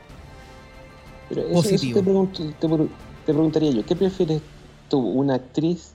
Pero 1.29 1.43
eso, 1.43 1.53
Positivo. 1.55 1.99
eso 1.99 1.99
te, 1.99 2.05
pregunto- 2.05 2.43
te 2.59 2.89
te 3.27 3.33
preguntaría 3.35 3.71
yo, 3.73 3.85
¿qué 3.85 3.95
prefieres 3.95 4.41
tú, 4.89 4.99
una 5.01 5.35
actriz 5.35 5.93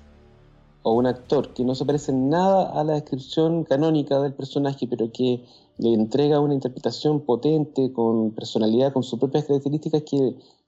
o 0.83 0.93
un 0.93 1.07
actor 1.07 1.53
que 1.53 1.63
no 1.63 1.73
se 1.73 1.83
parece 1.85 2.11
en 2.11 2.29
nada 2.29 2.79
a 2.79 2.83
la 2.83 2.93
descripción 2.93 3.63
canónica 3.63 4.19
del 4.19 4.33
personaje, 4.33 4.85
pero 4.87 5.11
que 5.11 5.43
le 5.79 5.93
entrega 5.93 6.39
una 6.39 6.53
interpretación 6.53 7.21
potente, 7.21 7.91
con 7.91 8.31
personalidad, 8.31 8.93
con 8.93 9.01
sus 9.01 9.17
propias 9.17 9.45
características, 9.45 10.03
que 10.03 10.17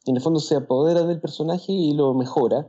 en 0.08 0.16
el 0.16 0.22
fondo 0.22 0.40
se 0.40 0.56
apodera 0.56 1.04
del 1.04 1.20
personaje 1.20 1.72
y 1.72 1.94
lo 1.94 2.14
mejora? 2.16 2.66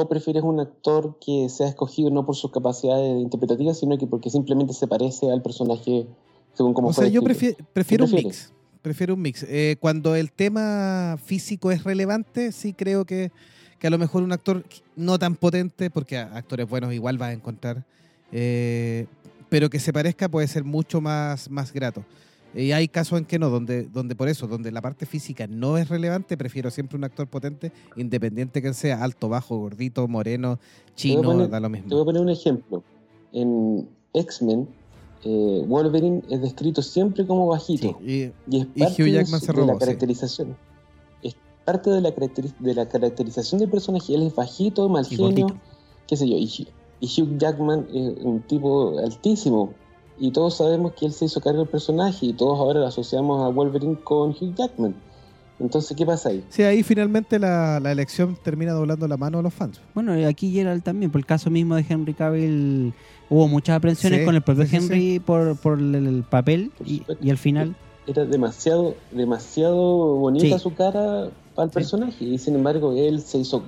¿O 0.00 0.08
prefieres 0.08 0.44
un 0.44 0.60
actor 0.60 1.18
que 1.20 1.48
sea 1.48 1.66
escogido 1.66 2.08
no 2.10 2.24
por 2.24 2.36
sus 2.36 2.52
capacidades 2.52 3.20
interpretativas, 3.20 3.80
sino 3.80 3.98
que 3.98 4.06
porque 4.06 4.30
simplemente 4.30 4.72
se 4.72 4.86
parece 4.86 5.28
al 5.28 5.42
personaje 5.42 6.06
según 6.54 6.72
como 6.72 6.88
o 6.90 6.92
sea, 6.92 7.08
yo 7.08 7.20
prefiero 7.20 8.04
un 8.04 8.12
mix. 8.12 8.52
Prefiero 8.80 9.14
un 9.14 9.22
mix. 9.22 9.44
Eh, 9.48 9.74
cuando 9.80 10.14
el 10.14 10.30
tema 10.30 11.16
físico 11.24 11.72
es 11.72 11.82
relevante, 11.82 12.52
sí 12.52 12.74
creo 12.74 13.04
que, 13.04 13.32
que 13.80 13.88
a 13.88 13.90
lo 13.90 13.98
mejor 13.98 14.22
un 14.22 14.30
actor 14.30 14.62
no 14.94 15.18
tan 15.18 15.34
potente, 15.34 15.90
porque 15.90 16.16
actores 16.16 16.68
buenos 16.68 16.94
igual 16.94 17.18
vas 17.18 17.30
a 17.30 17.32
encontrar, 17.32 17.84
eh, 18.30 19.06
pero 19.48 19.68
que 19.68 19.80
se 19.80 19.92
parezca 19.92 20.28
puede 20.28 20.46
ser 20.46 20.62
mucho 20.62 21.00
más, 21.00 21.50
más 21.50 21.72
grato. 21.72 22.04
Y 22.60 22.72
hay 22.72 22.88
casos 22.88 23.18
en 23.18 23.24
que 23.24 23.38
no, 23.38 23.50
donde, 23.50 23.84
donde 23.84 24.16
por 24.16 24.28
eso, 24.28 24.46
donde 24.48 24.72
la 24.72 24.82
parte 24.82 25.06
física 25.06 25.46
no 25.46 25.78
es 25.78 25.88
relevante, 25.88 26.36
prefiero 26.36 26.70
siempre 26.70 26.98
un 26.98 27.04
actor 27.04 27.28
potente, 27.28 27.70
independiente 27.96 28.60
que 28.60 28.74
sea 28.74 29.02
alto, 29.04 29.28
bajo, 29.28 29.56
gordito, 29.58 30.08
moreno, 30.08 30.58
chino, 30.96 31.22
poner- 31.22 31.48
da 31.50 31.60
lo 31.60 31.68
Te 31.68 31.72
voy 31.76 31.82
mismo. 31.82 32.00
a 32.00 32.04
poner 32.04 32.22
un 32.22 32.28
ejemplo. 32.30 32.82
En 33.32 33.88
X-Men, 34.12 34.66
eh, 35.24 35.64
Wolverine 35.68 36.22
es 36.30 36.40
descrito 36.42 36.82
siempre 36.82 37.26
como 37.26 37.46
bajito. 37.46 37.98
Y, 38.04 38.32
Y 38.50 38.60
es 38.60 38.66
Y 38.74 38.80
parte 38.80 39.02
Hugh 39.02 39.06
de 39.06 39.12
Jackman 39.12 39.40
se 39.40 39.52
de, 39.52 39.66
la 39.66 39.72
sí. 39.74 39.78
caracterización. 39.78 40.56
Es 41.22 41.36
parte 41.64 41.90
de 41.90 42.00
la, 42.00 42.14
caracteri- 42.14 42.56
de 42.58 42.74
la 42.74 42.88
caracterización 42.88 43.60
del 43.60 43.70
personaje. 43.70 44.14
Él 44.14 44.22
es 44.22 44.34
bajito, 44.34 44.88
mal 44.88 45.06
Y 45.08 45.16
genio, 45.16 45.46
qué 46.08 46.16
sé 46.16 46.28
yo. 46.28 46.36
Y, 46.36 46.46
Hugh- 46.46 46.68
y 47.00 47.22
Hugh 47.22 47.38
Jackman 47.38 47.86
es 47.94 48.14
un 48.24 48.40
tipo 48.48 48.98
altísimo. 48.98 49.74
Y 50.20 50.30
todos 50.32 50.56
sabemos 50.56 50.92
que 50.94 51.06
él 51.06 51.12
se 51.12 51.26
hizo 51.26 51.40
cargo 51.40 51.60
del 51.60 51.68
personaje 51.68 52.26
y 52.26 52.32
todos 52.32 52.58
ahora 52.58 52.80
lo 52.80 52.86
asociamos 52.86 53.44
a 53.44 53.48
Wolverine 53.48 53.96
con 54.02 54.30
Hugh 54.30 54.54
Jackman. 54.56 54.94
Entonces, 55.60 55.96
¿qué 55.96 56.06
pasa 56.06 56.28
ahí? 56.28 56.44
Sí, 56.50 56.62
ahí 56.62 56.82
finalmente 56.84 57.38
la, 57.38 57.80
la 57.80 57.90
elección 57.90 58.36
termina 58.44 58.72
doblando 58.72 59.08
la 59.08 59.16
mano 59.16 59.38
a 59.40 59.42
los 59.42 59.52
fans. 59.52 59.80
Bueno, 59.94 60.16
y 60.18 60.24
aquí 60.24 60.52
Gerald 60.52 60.82
también, 60.84 61.10
por 61.10 61.18
el 61.20 61.26
caso 61.26 61.50
mismo 61.50 61.74
de 61.74 61.84
Henry 61.88 62.14
Cavill, 62.14 62.92
hubo 63.28 63.48
muchas 63.48 63.76
aprensiones 63.76 64.20
Sí, 64.20 64.24
con 64.24 64.34
el 64.36 64.42
propio 64.42 64.64
sí, 64.66 64.70
sí, 64.70 64.76
Henry 64.76 65.18
Por, 65.20 65.56
por 65.56 65.78
el, 65.80 65.94
el 65.96 66.22
papel 66.22 66.70
Por 66.78 66.86
y, 66.86 67.02
y 67.20 67.30
al 67.30 67.38
final, 67.38 67.74
Era 68.06 68.24
demasiado, 68.24 68.94
demasiado 69.10 70.14
bonita 70.16 70.56
Sí. 70.58 70.62
su 70.62 70.74
cara 70.74 71.28
para 71.58 71.64
el 71.66 71.70
Sí. 71.70 71.74
personaje 71.74 72.24
y 72.24 72.38
sin 72.38 72.54
embargo 72.54 72.92
él 72.96 73.20
se 73.20 73.38
hizo 73.38 73.64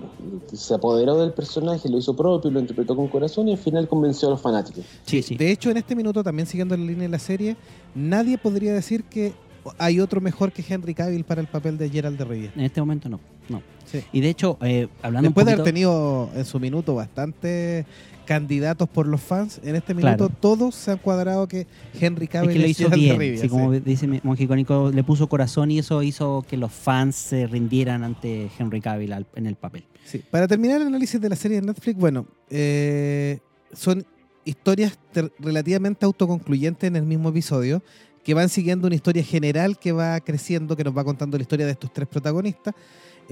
se 0.53 0.75
apoderó 0.75 1.17
del 1.19 1.33
personaje, 1.33 1.89
lo 1.89 1.99
hizo 1.99 2.15
propio, 2.15 2.49
lo 2.53 2.61
interpretó 2.61 2.95
con 2.95 3.09
corazón 3.09 3.49
y 3.49 3.53
al 3.53 3.59
final 3.59 3.89
convenció 3.89 4.29
a 4.29 4.31
los 4.31 4.41
fanáticos. 4.41 4.85
sí, 5.05 5.23
sí. 5.23 5.35
De 5.37 5.51
hecho, 5.51 5.71
en 5.71 5.77
este 5.77 5.97
minuto, 5.97 6.23
también 6.23 6.47
siguiendo 6.47 6.77
la 6.77 6.85
línea 6.85 7.03
de 7.03 7.09
la 7.09 7.19
serie, 7.19 7.57
nadie 7.97 8.39
podría 8.39 8.73
decir 8.73 9.03
que 9.05 9.33
hay 9.77 9.99
otro 9.99 10.21
mejor 10.21 10.53
que 10.53 10.65
Henry 10.67 10.95
Cavill 10.95 11.25
para 11.25 11.41
el 11.41 11.49
papel 11.49 11.77
de 11.79 11.91
Gerald 11.91 12.17
de 12.17 12.25
Rivia. 12.25 12.53
En 12.55 12.63
este 12.63 12.81
momento 12.81 13.09
no, 13.09 13.19
no. 13.51 13.63
Sí. 13.85 14.03
Y 14.13 14.21
de 14.21 14.29
hecho, 14.29 14.57
eh, 14.63 14.87
hablando 15.03 15.29
Después 15.29 15.45
un 15.45 15.47
de 15.47 15.53
haber 15.55 15.65
poquito, 15.65 15.65
tenido 15.75 16.31
en 16.37 16.45
su 16.45 16.61
minuto 16.61 16.95
bastante 16.95 17.85
candidatos 18.25 18.89
por 18.89 19.09
los 19.09 19.21
fans, 19.21 19.61
en 19.65 19.75
este 19.75 19.93
minuto 19.95 20.17
Claro. 20.29 20.33
todos 20.41 20.77
se 20.77 20.93
han 20.93 20.99
cuadrado 20.99 21.49
que 21.49 21.67
Henry 22.01 22.27
es 22.27 22.31
Cavill 22.31 22.53
que 22.53 22.59
lo 22.61 22.65
es 22.67 22.71
hizo 22.81 22.89
bien, 22.91 23.19
Rivia, 23.19 23.41
sí, 23.41 23.49
como 23.49 23.75
sí. 23.75 23.81
dice 23.81 24.07
Monje 24.23 24.45
Icónico, 24.45 24.93
le 24.95 25.03
puso 25.03 25.27
corazón 25.29 25.73
y 25.73 25.81
eso 25.81 26.01
hizo 26.05 26.45
que 26.49 26.57
los 26.57 26.71
fans 26.71 27.17
se 27.17 27.49
rindieran 27.49 28.05
ante 28.05 28.49
Henry 28.57 28.81
Cavill 28.81 29.13
al- 29.13 29.27
en 29.35 29.47
el 29.47 29.57
papel. 29.57 29.83
Sí. 30.05 30.23
Para 30.31 30.47
terminar 30.47 30.81
el 30.81 30.87
análisis 30.87 31.21
de 31.21 31.29
la 31.29 31.35
serie 31.35 31.61
de 31.61 31.67
Netflix, 31.67 31.99
bueno, 31.99 32.27
eh, 32.51 33.41
son 33.73 34.07
historias 34.45 34.97
relativamente 35.41 36.07
autoconcluyentes 36.07 36.87
en 36.87 36.95
el 36.95 37.03
mismo 37.07 37.31
episodio, 37.31 37.83
que 38.23 38.35
van 38.35 38.49
siguiendo 38.49 38.87
una 38.87 38.95
historia 38.95 39.25
general 39.25 39.77
que 39.79 39.91
va 39.91 40.21
creciendo, 40.21 40.77
que 40.77 40.85
nos 40.85 40.97
va 40.97 41.03
contando 41.03 41.37
la 41.37 41.43
historia 41.43 41.67
de 41.67 41.73
estos 41.73 41.93
tres 41.93 42.07
protagonistas. 42.07 42.75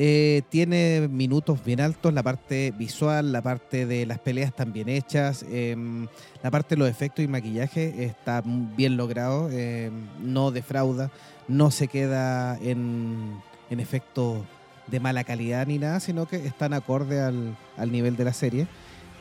Eh, 0.01 0.42
tiene 0.49 1.09
minutos 1.11 1.64
bien 1.64 1.80
altos, 1.80 2.14
la 2.14 2.22
parte 2.22 2.72
visual, 2.78 3.32
la 3.32 3.42
parte 3.42 3.84
de 3.84 4.07
las 4.07 4.20
peleas 4.20 4.51
están 4.51 4.72
bien 4.72 4.88
hechas, 4.88 5.44
em, 5.51 6.07
la 6.40 6.53
parte 6.53 6.76
de 6.76 6.78
los 6.78 6.88
efectos 6.88 7.24
y 7.24 7.26
maquillaje 7.28 8.05
está 8.05 8.40
bien 8.44 8.96
logrado, 8.96 9.51
em, 9.51 9.92
no 10.22 10.53
defrauda, 10.53 11.11
no 11.49 11.72
se 11.72 11.88
queda 11.88 12.57
en, 12.62 13.40
en 13.70 13.80
efectos 13.80 14.38
de 14.86 15.01
mala 15.01 15.24
calidad 15.24 15.66
ni 15.66 15.78
nada, 15.78 15.99
sino 15.99 16.26
que 16.28 16.36
están 16.46 16.74
acorde 16.74 17.20
al, 17.20 17.57
al 17.76 17.90
nivel 17.90 18.16
de 18.16 18.24
la 18.24 18.32
serie. 18.32 18.68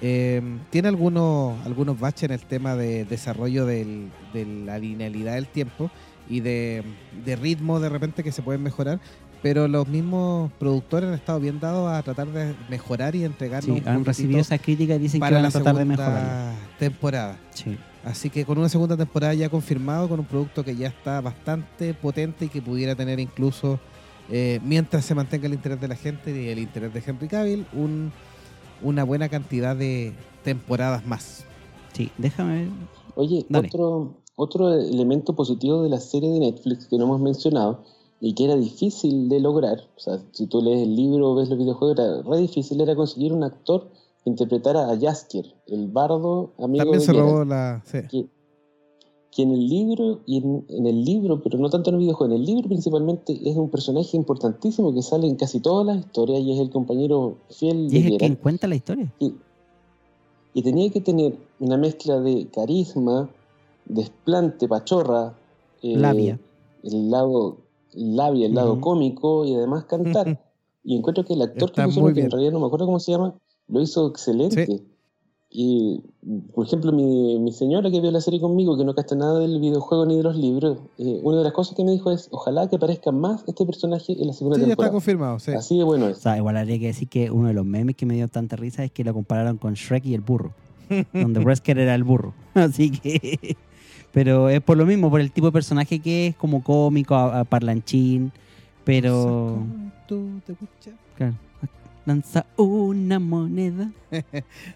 Eh, 0.02 0.44
tiene 0.70 0.90
algunos, 0.90 1.58
algunos 1.66 2.00
baches 2.00 2.24
en 2.30 2.32
el 2.34 2.42
tema 2.42 2.76
de 2.76 3.04
desarrollo 3.04 3.66
del- 3.66 4.12
de 4.32 4.46
la 4.46 4.78
linealidad 4.78 5.34
del 5.34 5.48
tiempo 5.48 5.90
y 6.30 6.42
de, 6.42 6.84
de 7.26 7.36
ritmo 7.36 7.80
de 7.80 7.90
repente 7.90 8.22
que 8.24 8.32
se 8.32 8.44
pueden 8.44 8.62
mejorar, 8.62 9.00
pero 9.42 9.68
los 9.68 9.88
mismos 9.88 10.52
productores 10.60 11.10
han 11.10 11.16
estado 11.16 11.40
bien 11.40 11.60
dados 11.60 11.92
a 11.92 12.02
tratar 12.04 12.28
de 12.28 12.56
mejorar 12.70 13.16
y 13.16 13.24
entregarnos 13.24 13.78
Sí, 13.78 13.82
un 13.86 13.88
han 13.88 14.04
recibido 14.06 14.40
esas 14.40 14.60
críticas 14.62 14.98
y 14.98 15.00
dicen 15.04 15.22
que 15.22 15.32
van 15.32 15.46
a 15.46 15.50
tratar 15.52 15.76
de 15.76 15.82
segunda 15.82 15.86
mejorar. 16.04 16.54
temporada. 16.80 17.38
Sí. 17.54 17.78
Así 18.04 18.30
que 18.30 18.46
con 18.46 18.58
una 18.58 18.70
segunda 18.70 18.96
temporada 18.96 19.34
ya 19.34 19.50
confirmado, 19.50 20.08
con 20.08 20.20
un 20.20 20.26
producto 20.26 20.64
que 20.64 20.76
ya 20.76 20.88
está 20.88 21.20
bastante 21.22 21.94
potente 21.94 22.46
y 22.46 22.50
que 22.50 22.62
pudiera 22.62 22.96
tener 22.96 23.20
incluso, 23.20 23.80
eh, 24.30 24.60
mientras 24.64 25.04
se 25.06 25.14
mantenga 25.14 25.48
el 25.48 25.54
interés 25.54 25.80
de 25.82 25.88
la 25.88 25.96
gente 25.96 26.32
y 26.32 26.48
el 26.50 26.60
interés 26.60 26.94
de 26.94 27.04
Henry 27.06 27.28
Cavill, 27.28 27.66
un, 27.74 28.12
una 28.82 29.04
buena 29.04 29.28
cantidad 29.30 29.76
de 29.76 30.14
temporadas 30.44 31.06
más. 31.06 31.44
sí, 31.94 32.10
déjame 32.18 32.60
ver. 32.64 32.68
Oye, 33.16 33.46
Dale. 33.50 33.68
otro, 33.68 34.14
otro 34.36 34.74
elemento 34.74 35.36
positivo 35.36 35.84
de 35.84 35.90
la 35.90 36.00
serie 36.00 36.30
de 36.30 36.40
Netflix 36.40 36.86
que 36.88 36.98
no 36.98 37.06
hemos 37.06 37.20
mencionado 37.20 37.84
y 38.20 38.34
que 38.34 38.46
era 38.46 38.56
difícil 38.56 39.30
de 39.30 39.40
lograr, 39.40 39.88
o 39.96 40.00
sea, 40.00 40.20
si 40.32 40.48
tú 40.48 40.62
lees 40.62 40.82
el 40.84 40.96
libro 40.96 41.32
o 41.32 41.36
ves 41.36 41.50
los 41.50 41.58
videojuegos, 41.58 42.00
era 42.00 42.22
re 42.24 42.38
difícil, 42.38 42.82
era 42.82 42.96
conseguir 42.96 43.32
un 43.32 43.44
actor 43.44 43.90
que 44.24 44.30
interpretara 44.30 44.90
a 44.90 45.00
Jaskier, 45.00 45.54
el 45.68 45.88
bardo 45.88 46.52
amigo 46.58 46.86
También 46.86 47.00
de 47.00 47.06
se 47.06 47.14
robó 47.14 47.46
la... 47.46 47.84
sí. 47.86 48.00
que, 48.10 48.28
que 49.32 49.44
en 49.44 49.52
el 49.52 49.68
libro, 49.68 50.22
y 50.26 50.38
en, 50.38 50.66
en 50.70 50.88
el 50.88 51.06
libro, 51.06 51.44
pero 51.44 51.60
no 51.60 51.70
tanto 51.70 51.92
en 51.92 51.98
el 51.98 52.02
videojuego, 52.02 52.34
en 52.34 52.40
el 52.40 52.46
libro 52.46 52.68
principalmente 52.68 53.40
es 53.48 53.56
un 53.56 53.70
personaje 53.70 54.18
importantísimo 54.18 54.94
que 54.96 55.04
sale 55.04 55.28
en 55.28 55.36
casi 55.36 55.60
todas 55.60 55.86
las 55.86 55.98
historias 56.04 56.40
y 56.42 56.54
es 56.54 56.60
el 56.60 56.72
compañero 56.72 57.38
fiel 57.52 57.86
Y 57.86 57.90
de 57.90 58.00
es 58.00 58.06
el 58.14 58.18
que 58.18 58.38
cuenta 58.38 58.68
la 58.68 58.76
historia. 58.76 59.14
Y, 59.20 59.36
y 60.56 60.64
tenía 60.64 60.90
que 60.90 61.02
tener 61.02 61.38
una 61.60 61.78
mezcla 61.78 62.20
de 62.20 62.48
carisma, 62.48 63.30
desplante, 63.86 64.68
pachorra, 64.68 65.36
eh, 65.84 65.96
Labia. 65.96 66.40
el 66.82 67.12
lado 67.12 67.58
labia, 67.98 68.46
el 68.48 68.56
lado 68.56 68.74
Ujú. 68.74 68.82
cómico 68.82 69.46
y 69.46 69.54
además 69.56 69.86
cantar. 69.86 70.40
y 70.84 70.96
encuentro 70.96 71.26
que 71.26 71.34
el 71.34 71.42
actor 71.42 71.70
Está 71.70 71.86
que 71.86 72.00
muy 72.00 72.14
que 72.14 72.20
en 72.22 72.26
bien. 72.28 72.32
realidad 72.32 72.52
no 72.54 72.60
me 72.60 72.68
acuerdo 72.68 72.86
cómo 72.86 73.00
se 73.00 73.12
llama, 73.12 73.34
lo 73.68 73.82
hizo 73.82 74.08
excelente. 74.08 74.66
Sí. 74.66 74.84
Y, 75.50 76.02
por 76.54 76.66
ejemplo, 76.66 76.92
mi, 76.92 77.40
mi 77.40 77.54
señora 77.54 77.90
que 77.90 78.02
vio 78.02 78.12
la 78.12 78.20
serie 78.20 78.40
conmigo, 78.42 78.78
que 78.78 78.84
no 78.84 78.94
casta 78.94 79.16
nada 79.16 79.40
del 79.40 79.62
videojuego 79.62 80.06
ni 80.06 80.18
de 80.18 80.24
los 80.24 80.36
libros, 80.36 80.78
eh, 80.98 81.22
una 81.24 81.38
de 81.38 81.44
las 81.46 81.54
cosas 81.54 81.74
que 81.76 81.86
me 81.86 81.92
dijo 81.92 82.12
es, 82.12 82.28
ojalá 82.32 82.70
que 82.70 82.76
aparezca 82.76 83.12
más 83.14 83.46
este 83.48 83.66
personaje 83.66 84.12
en 84.20 84.28
la 84.28 84.34
segunda 84.34 84.56
Sí, 84.58 84.62
ya 84.62 84.66
está 84.66 84.72
temporada. 84.76 84.92
confirmado. 84.92 85.40
Sí. 85.40 85.52
Así 85.52 85.78
de 85.78 85.86
bueno 85.86 86.06
O 86.06 86.10
es. 86.10 86.18
sea, 86.18 86.36
igual 86.38 86.58
habría 86.58 86.78
que 86.80 86.88
decir 86.88 87.08
que 87.08 87.32
uno 87.32 87.48
de 87.48 87.54
los 87.54 87.66
memes 87.66 87.96
que 87.96 88.06
me 88.06 88.16
dio 88.16 88.28
tanta 88.28 88.58
risa 88.58 88.84
es 88.84 88.92
que 88.92 89.06
lo 89.06 89.14
compararon 89.14 89.58
con 89.58 89.74
Shrek 89.74 90.06
y 90.06 90.14
el 90.16 90.22
burro. 90.22 90.52
donde 91.14 91.40
Wesker 91.40 91.80
era 91.80 91.96
el 91.96 92.04
burro. 92.04 92.34
Así 92.54 92.92
que. 92.92 93.56
Pero 94.18 94.50
es 94.50 94.62
por 94.62 94.78
lo 94.78 94.86
mismo, 94.88 95.12
por 95.12 95.22
el 95.22 95.30
tipo 95.32 95.46
de 95.48 95.52
personaje 95.52 96.00
que 96.00 96.28
es 96.28 96.36
como 96.36 96.64
cómico, 96.64 97.14
a- 97.16 97.42
a 97.42 97.44
parlanchín. 97.44 98.32
Pero. 98.84 99.64
Tú, 100.08 100.42
te 100.46 100.54
escuchas. 100.54 100.94
Claro. 101.16 101.36
lanza 102.06 102.46
una 102.56 103.20
moneda. 103.20 103.92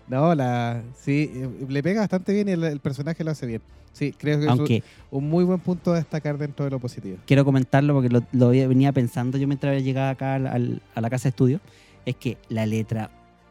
No, 0.07 0.35
la, 0.35 0.83
sí, 1.01 1.31
eh, 1.33 1.49
le 1.69 1.81
pega 1.81 2.01
bastante 2.01 2.33
bien 2.33 2.49
y 2.49 2.51
el, 2.51 2.63
el 2.65 2.79
personaje 2.81 3.23
lo 3.23 3.31
hace 3.31 3.45
bien. 3.47 3.61
Sí, 3.93 4.13
creo 4.17 4.39
que 4.65 4.75
es 4.77 4.83
un 5.09 5.27
muy 5.29 5.43
buen 5.43 5.59
punto 5.59 5.91
a 5.93 5.95
destacar 5.95 6.37
dentro 6.37 6.63
de 6.65 6.71
lo 6.71 6.79
positivo. 6.79 7.17
quiero 7.25 7.43
comentarlo 7.43 7.93
porque 7.95 8.09
lo, 8.09 8.21
lo 8.33 8.49
venía 8.49 8.91
pensando 8.91 9.37
yo 9.37 9.47
mientras 9.47 9.81
llegaba 9.83 10.09
acá 10.11 10.35
al- 10.35 10.47
al- 10.47 10.81
a 10.95 11.01
la 11.01 11.09
casa 11.09 11.23
de 11.23 11.29
estudio, 11.29 11.59
es 12.05 12.15
que 12.15 12.37
la 12.49 12.65
letra, 12.65 13.09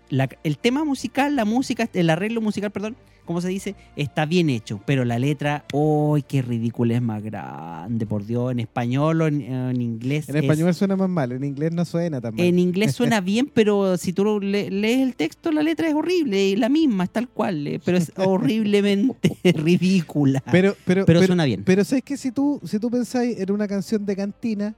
la- 0.08 0.28
el 0.44 0.56
tema 0.58 0.84
musical, 0.84 1.34
la 1.36 1.44
música, 1.44 1.88
el 1.92 2.10
arreglo 2.10 2.40
musical, 2.40 2.70
perdón, 2.70 2.96
¿cómo 3.30 3.40
se 3.40 3.46
dice? 3.48 3.76
Está 3.94 4.26
bien 4.26 4.50
hecho, 4.50 4.80
pero 4.84 5.04
la 5.04 5.16
letra, 5.20 5.64
¡ay, 5.72 6.22
qué 6.26 6.42
ridículo 6.42 6.92
es 6.94 7.00
más 7.00 7.22
grande! 7.22 8.04
Por 8.04 8.26
Dios, 8.26 8.50
en 8.50 8.58
español 8.58 9.22
o 9.22 9.28
en, 9.28 9.40
en 9.42 9.80
inglés. 9.80 10.28
En 10.28 10.34
es- 10.34 10.42
español 10.42 10.74
suena 10.74 10.96
más 10.96 11.08
mal, 11.08 11.30
en 11.30 11.44
inglés 11.44 11.70
no 11.72 11.84
suena 11.84 12.20
tan 12.20 12.34
mal. 12.34 12.44
en 12.44 12.58
inglés 12.58 12.92
suena 12.96 13.20
bien, 13.32 13.48
pero 13.54 13.96
si 13.98 14.12
tú 14.12 14.40
le- 14.40 14.68
lees 14.72 14.98
el 15.02 15.14
texto, 15.14 15.52
la 15.52 15.62
letra 15.62 15.86
es 15.88 15.94
horrible, 15.94 16.48
y 16.48 16.56
la 16.56 16.68
misma, 16.68 17.04
es 17.04 17.10
tal 17.10 17.28
cual, 17.28 17.64
eh, 17.68 17.80
pero 17.84 17.98
es 17.98 18.10
horriblemente 18.16 19.36
ridícula. 19.54 20.42
pero, 20.50 20.74
pero, 20.84 21.06
pero 21.06 21.22
suena 21.22 21.44
bien. 21.44 21.62
Pero 21.64 21.84
sabes 21.84 22.02
que 22.02 22.16
si 22.16 22.32
tú, 22.32 22.60
si 22.64 22.80
tú 22.80 22.90
pensáis 22.90 23.38
en 23.38 23.52
una 23.52 23.68
canción 23.68 24.04
de 24.04 24.16
cantina, 24.16 24.74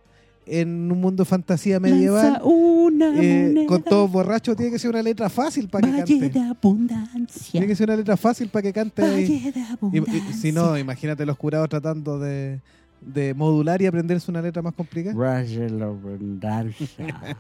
en 0.46 0.90
un 0.90 1.00
mundo 1.00 1.24
fantasía 1.24 1.78
medieval, 1.78 2.32
Lanza 2.32 2.44
una 2.44 3.12
eh, 3.22 3.64
con 3.68 3.82
todos 3.82 4.10
borrachos, 4.10 4.56
tiene 4.56 4.72
que 4.72 4.78
ser 4.78 4.90
una 4.90 5.02
letra 5.02 5.28
fácil 5.30 5.68
para 5.68 5.86
que 5.88 6.00
valle 6.00 6.18
cante. 6.18 6.38
de 6.38 6.44
abundancia. 6.46 7.52
Tiene 7.52 7.66
que 7.66 7.76
ser 7.76 7.88
una 7.88 7.96
letra 7.96 8.16
fácil 8.16 8.48
para 8.48 8.62
que 8.62 8.72
cante. 8.72 9.02
de 9.02 9.22
Y- 9.22 9.52
abundancia. 9.70 10.22
y- 10.30 10.32
si 10.34 10.52
no, 10.52 10.76
imagínate 10.76 11.24
los 11.26 11.36
curados 11.36 11.68
tratando 11.68 12.18
de, 12.18 12.60
de 13.00 13.34
modular 13.34 13.80
y 13.82 13.86
aprenderse 13.86 14.30
una 14.30 14.42
letra 14.42 14.62
más 14.62 14.74
complicada. 14.74 15.14
Valle 15.16 15.66
de 15.68 15.82
abundancia. 15.84 16.88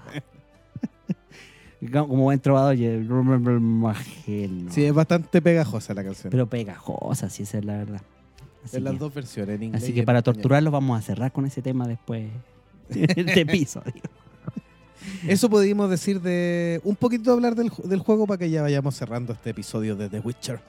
Como 1.92 2.22
buen 2.22 2.38
trovador. 2.38 2.76
Sí, 2.76 2.84
es 4.84 4.94
bastante 4.94 5.42
pegajosa 5.42 5.92
la 5.94 6.04
canción. 6.04 6.30
pero 6.30 6.46
pegajosa, 6.48 7.28
sí, 7.28 7.42
esa 7.42 7.58
es 7.58 7.64
la 7.64 7.78
verdad. 7.78 8.00
Así 8.64 8.76
en 8.76 8.84
las 8.84 8.96
dos 8.96 9.12
versiones, 9.12 9.56
en 9.56 9.62
inglés. 9.64 9.82
así 9.82 9.92
que 9.92 10.04
para 10.04 10.22
torturarlos 10.22 10.72
vamos 10.72 10.96
a 10.96 11.02
cerrar 11.02 11.32
con 11.32 11.44
ese 11.46 11.62
tema 11.62 11.88
después 11.88 12.28
este 13.16 13.40
episodio. 13.40 13.92
Eso 15.26 15.48
podríamos 15.50 15.90
decir 15.90 16.20
de 16.20 16.80
un 16.84 16.96
poquito 16.96 17.32
hablar 17.32 17.54
del, 17.54 17.70
del 17.84 18.00
juego 18.00 18.26
para 18.26 18.38
que 18.38 18.50
ya 18.50 18.62
vayamos 18.62 18.94
cerrando 18.96 19.32
este 19.32 19.50
episodio 19.50 19.96
de 19.96 20.08
The 20.08 20.20
Witcher. 20.20 20.60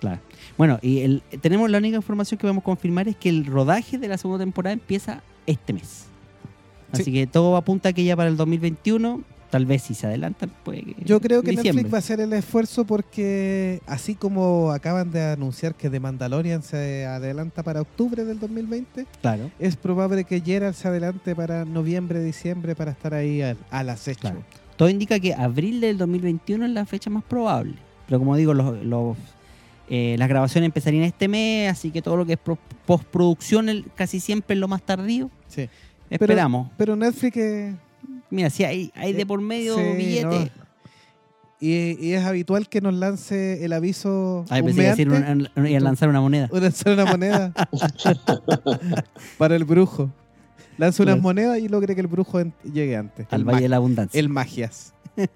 Claro. 0.00 0.20
Bueno, 0.58 0.78
y 0.82 1.00
el, 1.00 1.22
tenemos 1.40 1.70
la 1.70 1.78
única 1.78 1.96
información 1.96 2.38
que 2.38 2.42
podemos 2.42 2.62
confirmar 2.64 3.08
es 3.08 3.16
que 3.16 3.28
el 3.28 3.46
rodaje 3.46 3.98
de 3.98 4.08
la 4.08 4.18
segunda 4.18 4.44
temporada 4.44 4.72
empieza 4.74 5.22
este 5.46 5.72
mes. 5.72 6.06
Así 6.92 7.04
Sí. 7.04 7.12
que 7.12 7.26
todo 7.26 7.56
apunta 7.56 7.88
a 7.88 7.92
que 7.92 8.04
ya 8.04 8.14
para 8.16 8.28
el 8.28 8.36
2021, 8.36 9.22
tal 9.50 9.66
vez 9.66 9.82
si 9.82 9.94
se 9.94 10.06
adelantan, 10.06 10.50
puede 10.64 10.82
que 10.82 10.96
Yo 11.04 11.20
creo 11.20 11.42
que 11.42 11.50
diciembre. 11.52 11.82
Netflix 11.84 11.92
va 11.94 11.98
a 11.98 12.00
hacer 12.00 12.20
el 12.20 12.32
esfuerzo 12.32 12.84
porque 12.84 13.80
así 13.86 14.14
como 14.14 14.70
acaban 14.72 15.10
de 15.12 15.22
anunciar 15.22 15.74
que 15.74 15.88
The 15.90 16.00
Mandalorian 16.00 16.62
se 16.62 17.06
adelanta 17.06 17.62
para 17.62 17.80
octubre 17.80 18.24
del 18.24 18.38
2020, 18.40 19.06
Claro. 19.20 19.50
es 19.58 19.76
probable 19.76 20.24
que 20.24 20.40
Geralt 20.40 20.74
se 20.76 20.88
adelante 20.88 21.34
para 21.34 21.64
noviembre, 21.64 22.22
diciembre 22.22 22.74
para 22.74 22.90
estar 22.90 23.14
ahí 23.14 23.42
al, 23.42 23.56
al 23.70 23.88
acecho. 23.90 24.20
Claro. 24.20 24.42
Todo 24.76 24.88
indica 24.90 25.18
que 25.20 25.32
abril 25.34 25.80
del 25.80 25.96
2021 25.98 26.66
es 26.66 26.70
la 26.72 26.84
fecha 26.84 27.08
más 27.10 27.24
probable. 27.24 27.74
Pero 28.06 28.18
como 28.18 28.36
digo, 28.36 28.52
los, 28.54 28.84
los, 28.84 29.16
eh, 29.88 30.16
las 30.18 30.28
grabaciones 30.28 30.66
empezarían 30.66 31.04
este 31.04 31.28
mes, 31.28 31.70
así 31.70 31.90
que 31.90 32.02
todo 32.02 32.16
lo 32.16 32.26
que 32.26 32.34
es 32.34 32.38
pro- 32.38 32.58
postproducción 32.84 33.68
el- 33.68 33.86
casi 33.94 34.20
siempre 34.20 34.54
es 34.54 34.60
lo 34.60 34.68
más 34.68 34.82
tardío. 34.82 35.30
Sí. 35.48 35.68
Esperamos. 36.10 36.70
Pero 36.76 36.94
Netflix 36.94 37.36
eh, 37.36 37.74
Mira, 38.30 38.50
si 38.50 38.64
hay, 38.64 38.90
hay 38.94 39.12
de 39.12 39.24
por 39.26 39.40
medio 39.40 39.76
Sí, 39.76 39.82
billete. 39.96 40.24
no. 40.26 40.48
y, 41.60 41.96
y 42.04 42.12
es 42.12 42.24
habitual 42.24 42.68
que 42.68 42.80
nos 42.80 42.94
lance 42.94 43.64
el 43.64 43.72
aviso 43.72 44.44
Ay, 44.50 44.62
pensé 44.62 44.76
que 44.96 45.02
iba 45.02 45.16
a 45.16 45.34
decir 45.34 45.76
a 45.76 45.80
lanzar 45.80 46.08
una 46.08 46.20
moneda. 46.20 46.48
o 46.50 46.58
lanzar 46.58 46.92
una 46.94 47.06
moneda 47.06 47.52
para 49.38 49.56
el 49.56 49.64
brujo. 49.64 50.10
Lanza 50.78 51.02
unas 51.04 51.20
monedas 51.22 51.58
y 51.58 51.68
logre 51.68 51.94
que 51.94 52.02
el 52.02 52.06
brujo 52.06 52.38
en- 52.38 52.52
llegue 52.62 52.96
antes. 52.96 53.26
Al 53.30 53.40
el, 53.40 53.46
Valle 53.46 53.62
de 53.62 53.68
la 53.70 53.76
Abundancia. 53.76 54.20
el 54.20 54.28
magias. 54.28 54.92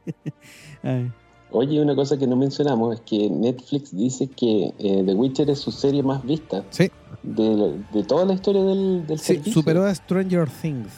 Oye, 1.52 1.80
una 1.80 1.94
cosa 1.96 2.16
que 2.16 2.26
no 2.28 2.36
mencionamos 2.36 2.94
es 2.94 3.00
que 3.00 3.28
Netflix 3.28 3.96
dice 3.96 4.28
que 4.28 4.72
eh, 4.78 5.02
The 5.04 5.14
Witcher 5.14 5.50
es 5.50 5.58
su 5.58 5.72
serie 5.72 6.02
más 6.02 6.24
vista 6.24 6.62
Sí, 6.70 6.90
de, 7.24 7.76
de 7.92 8.04
toda 8.04 8.24
la 8.24 8.34
historia 8.34 8.62
del, 8.62 9.04
del 9.06 9.18
sí, 9.18 9.24
servicio. 9.34 9.52
superó 9.54 9.84
a 9.84 9.92
Stranger 9.94 10.48
Things 10.48 10.92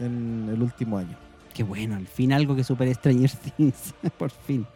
en 0.00 0.48
el 0.52 0.62
último 0.62 0.98
año. 0.98 1.16
Qué 1.52 1.62
bueno, 1.62 1.94
al 1.96 2.06
fin 2.06 2.32
algo 2.32 2.56
que 2.56 2.64
supere 2.64 2.92
Stranger 2.94 3.30
Things. 3.56 3.94
por 4.18 4.30
fin. 4.30 4.66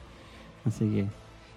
Así 0.65 0.85
que. 0.89 1.07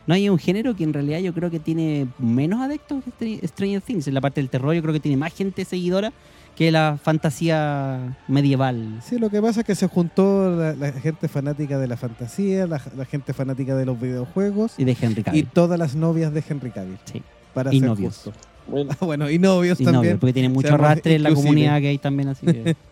No 0.07 0.15
hay 0.15 0.27
un 0.29 0.39
género 0.39 0.75
que 0.75 0.83
en 0.83 0.93
realidad 0.93 1.19
yo 1.19 1.31
creo 1.33 1.51
que 1.51 1.59
tiene 1.59 2.07
menos 2.17 2.59
adeptos 2.59 3.03
que 3.03 3.11
Str- 3.39 3.47
Stranger 3.47 3.81
Things. 3.81 4.07
En 4.07 4.15
la 4.15 4.21
parte 4.21 4.41
del 4.41 4.49
terror 4.49 4.73
yo 4.73 4.81
creo 4.81 4.93
que 4.93 4.99
tiene 4.99 5.15
más 5.15 5.31
gente 5.33 5.63
seguidora 5.63 6.11
que 6.55 6.71
la 6.71 6.97
fantasía 7.01 8.17
medieval. 8.27 8.99
Sí, 9.03 9.19
lo 9.19 9.29
que 9.29 9.41
pasa 9.41 9.59
es 9.61 9.65
que 9.65 9.75
se 9.75 9.87
juntó 9.87 10.49
la, 10.55 10.73
la 10.73 10.91
gente 10.91 11.27
fanática 11.27 11.77
de 11.77 11.87
la 11.87 11.97
fantasía, 11.97 12.65
la, 12.67 12.81
la 12.97 13.05
gente 13.05 13.33
fanática 13.33 13.75
de 13.75 13.85
los 13.85 13.99
videojuegos 14.01 14.73
Y 14.77 14.85
de 14.85 14.97
Henry 14.99 15.21
y 15.21 15.23
Cavill. 15.23 15.47
todas 15.47 15.77
las 15.79 15.95
novias 15.95 16.33
de 16.33 16.43
Henry 16.49 16.71
Cavill. 16.71 16.97
Sí. 17.05 17.21
Para 17.53 17.71
Y 17.73 17.79
ser 17.79 17.89
novios. 17.89 18.15
justo. 18.23 18.33
Bueno, 18.67 18.91
Ah, 18.99 19.05
bueno, 19.05 19.29
y 19.29 19.37
novios 19.39 19.79
Y 19.79 19.85
también. 19.85 20.13
no, 20.15 20.19
porque 20.19 20.33
tiene 20.33 20.49
mucho 20.49 20.73
arrastre 20.73 21.15
en 21.15 21.23
la 21.23 21.33
comunidad 21.33 21.79
que 21.79 21.89
hay 21.89 21.97
también, 21.99 22.29
así 22.29 22.45
que. 22.45 22.75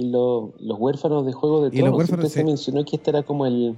y 0.00 0.08
lo- 0.10 0.52
los 0.60 0.78
huérfanos 0.78 1.26
de 1.26 1.32
Juego 1.32 1.62
de 1.62 1.68
Y 1.68 1.80
los 1.80 1.88
Tronos, 1.90 1.98
huérfanos, 1.98 2.08
siempre 2.08 2.28
se 2.30 2.40
sí. 2.40 2.44
mencionó 2.46 2.84
que 2.84 2.96
esta 2.96 3.10
era 3.10 3.22
como 3.22 3.46
el, 3.46 3.76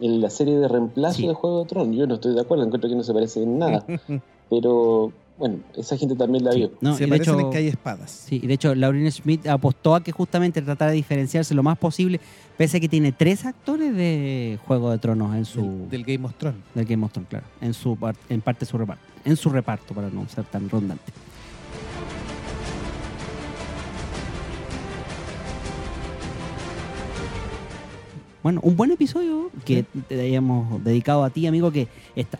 el- 0.00 0.20
la 0.20 0.30
serie 0.30 0.56
de 0.58 0.68
reemplazo 0.68 1.16
Sí. 1.18 1.26
de 1.26 1.34
Juego 1.34 1.60
de 1.64 1.66
Tronos. 1.68 1.96
Yo 1.96 2.06
no 2.06 2.14
estoy 2.14 2.34
de 2.34 2.40
acuerdo, 2.40 2.64
encuentro 2.64 2.88
que 2.88 2.96
no 2.96 3.02
se 3.02 3.12
parece 3.12 3.42
en 3.42 3.58
nada. 3.58 3.84
Pero 4.50 5.12
bueno, 5.38 5.56
esa 5.76 5.96
gente 5.96 6.14
también 6.14 6.44
la 6.44 6.52
Sí. 6.52 6.58
vio. 6.58 6.70
No, 6.80 6.96
se 6.96 7.06
parecen 7.08 7.34
hecho, 7.34 7.40
en 7.46 7.50
que 7.50 7.58
hay 7.58 7.66
espadas. 7.68 8.10
Sí, 8.10 8.40
y 8.42 8.46
de 8.46 8.54
hecho, 8.54 8.74
Lauren 8.74 9.10
Smith 9.12 9.46
apostó 9.48 9.94
a 9.94 10.02
que 10.02 10.12
justamente 10.12 10.62
tratara 10.62 10.92
de 10.92 10.96
diferenciarse 10.96 11.54
lo 11.54 11.62
más 11.62 11.76
posible, 11.78 12.20
pese 12.56 12.78
a 12.78 12.80
que 12.80 12.88
tiene 12.88 13.12
tres 13.12 13.44
actores 13.44 13.94
de 13.94 14.58
Juego 14.66 14.90
de 14.90 14.98
Tronos 14.98 15.34
en 15.36 15.44
su. 15.44 15.60
Del, 15.62 15.88
del 15.90 16.04
Game 16.04 16.26
of 16.26 16.34
Thrones. 16.38 16.60
del 16.74 16.86
Game 16.86 17.04
of 17.04 17.12
Thrones, 17.12 17.28
claro. 17.28 17.44
En 17.60 17.74
su 17.74 17.98
en 18.28 18.40
parte 18.40 18.60
de 18.60 18.66
su 18.66 18.78
reparto. 18.78 19.02
En 19.24 19.36
su 19.36 19.50
reparto, 19.50 19.92
para 19.92 20.08
no 20.08 20.26
ser 20.28 20.44
tan 20.44 20.68
redundante. 20.70 21.12
Bueno, 28.46 28.60
un 28.62 28.76
buen 28.76 28.92
episodio 28.92 29.50
que 29.64 29.82
te 30.06 30.20
hayamos 30.20 30.84
dedicado 30.84 31.24
a 31.24 31.30
ti, 31.30 31.48
amigo, 31.48 31.72
que 31.72 31.88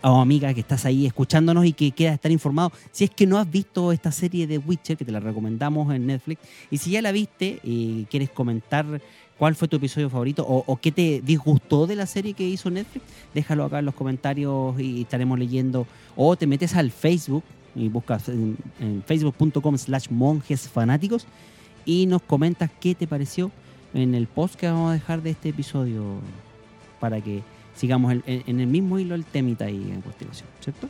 o 0.03 0.21
amiga, 0.21 0.53
que 0.53 0.61
estás 0.61 0.85
ahí 0.85 1.05
escuchándonos 1.05 1.65
y 1.65 1.73
que 1.73 1.91
quieras 1.91 2.15
estar 2.15 2.31
informado. 2.31 2.71
Si 2.93 3.03
es 3.03 3.09
que 3.09 3.27
no 3.27 3.37
has 3.37 3.51
visto 3.51 3.91
esta 3.91 4.13
serie 4.13 4.47
de 4.47 4.57
Witcher, 4.57 4.95
que 4.95 5.03
te 5.03 5.11
la 5.11 5.19
recomendamos 5.19 5.93
en 5.93 6.07
Netflix, 6.07 6.41
y 6.71 6.77
si 6.77 6.91
ya 6.91 7.01
la 7.01 7.11
viste 7.11 7.59
y 7.61 8.05
quieres 8.05 8.29
comentar 8.29 8.85
cuál 9.37 9.55
fue 9.55 9.67
tu 9.67 9.75
episodio 9.75 10.09
favorito 10.09 10.45
o, 10.47 10.63
o 10.65 10.77
qué 10.77 10.93
te 10.93 11.21
disgustó 11.25 11.87
de 11.87 11.97
la 11.97 12.05
serie 12.05 12.33
que 12.33 12.47
hizo 12.47 12.69
Netflix, 12.69 13.05
déjalo 13.33 13.65
acá 13.65 13.79
en 13.79 13.85
los 13.87 13.93
comentarios 13.93 14.79
y 14.79 15.01
estaremos 15.01 15.37
leyendo. 15.37 15.87
O 16.15 16.37
te 16.37 16.47
metes 16.47 16.73
al 16.75 16.89
Facebook 16.91 17.43
y 17.75 17.89
buscas 17.89 18.29
en, 18.29 18.55
en 18.79 19.03
facebook.com 19.05 19.77
slash 19.77 20.07
monjes 20.09 20.69
fanáticos 20.69 21.27
y 21.83 22.05
nos 22.05 22.21
comentas 22.21 22.71
qué 22.79 22.95
te 22.95 23.07
pareció 23.07 23.51
en 23.97 24.15
el 24.15 24.27
post 24.27 24.55
que 24.55 24.67
vamos 24.67 24.91
a 24.91 24.93
dejar 24.93 25.21
de 25.21 25.31
este 25.31 25.49
episodio 25.49 26.19
para 26.99 27.19
que 27.21 27.41
sigamos 27.75 28.11
el- 28.11 28.23
en, 28.25 28.43
en 28.47 28.59
el 28.59 28.67
mismo 28.67 28.97
hilo 28.99 29.15
el 29.15 29.25
temita 29.25 29.65
ahí 29.65 29.91
en 29.91 30.01
continuación, 30.01 30.47
¿cierto? 30.61 30.87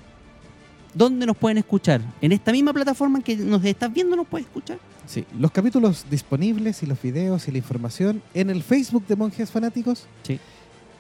¿Dónde 0.93 1.25
nos 1.25 1.37
pueden 1.37 1.57
escuchar? 1.57 2.01
En 2.21 2.31
esta 2.31 2.51
misma 2.51 2.73
plataforma 2.73 3.17
en 3.19 3.23
que 3.23 3.35
nos 3.35 3.63
estás 3.63 3.93
viendo 3.93 4.15
nos 4.15 4.27
puedes 4.27 4.47
escuchar. 4.47 4.79
Sí, 5.05 5.25
los 5.39 5.51
capítulos 5.51 6.05
disponibles 6.09 6.81
y 6.83 6.85
los 6.85 7.01
videos 7.01 7.47
y 7.47 7.51
la 7.51 7.57
información 7.59 8.21
en 8.33 8.49
el 8.49 8.63
Facebook 8.63 9.05
de 9.07 9.15
Monjes 9.15 9.51
Fanáticos. 9.51 10.05
Sí. 10.23 10.39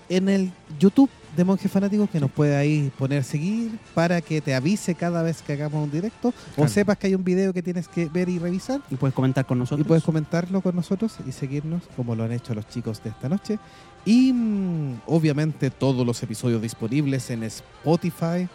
En 0.09 0.29
el 0.29 0.51
YouTube 0.79 1.09
de 1.37 1.43
Monjes 1.43 1.71
Fanáticos, 1.71 2.09
que 2.09 2.19
nos 2.19 2.31
puede 2.31 2.55
ahí 2.55 2.91
poner 2.97 3.23
seguir 3.23 3.77
para 3.93 4.21
que 4.21 4.41
te 4.41 4.55
avise 4.55 4.95
cada 4.95 5.21
vez 5.21 5.43
que 5.43 5.53
hagamos 5.53 5.83
un 5.83 5.91
directo 5.91 6.33
o 6.57 6.67
sepas 6.67 6.97
que 6.97 7.07
hay 7.07 7.15
un 7.15 7.23
video 7.23 7.53
que 7.53 7.61
tienes 7.61 7.87
que 7.87 8.07
ver 8.07 8.27
y 8.27 8.39
revisar. 8.39 8.81
Y 8.89 8.95
puedes 8.95 9.13
comentar 9.13 9.45
con 9.45 9.59
nosotros. 9.59 9.85
Y 9.85 9.87
puedes 9.87 10.03
comentarlo 10.03 10.61
con 10.61 10.75
nosotros 10.75 11.15
y 11.27 11.31
seguirnos 11.31 11.83
como 11.95 12.15
lo 12.15 12.23
han 12.23 12.31
hecho 12.31 12.55
los 12.55 12.67
chicos 12.67 13.03
de 13.03 13.11
esta 13.11 13.29
noche. 13.29 13.59
Y 14.03 14.33
mm, 14.33 15.01
obviamente 15.05 15.69
todos 15.69 16.05
los 16.05 16.21
episodios 16.23 16.59
disponibles 16.59 17.29
en 17.29 17.43
Spotify, 17.43 18.47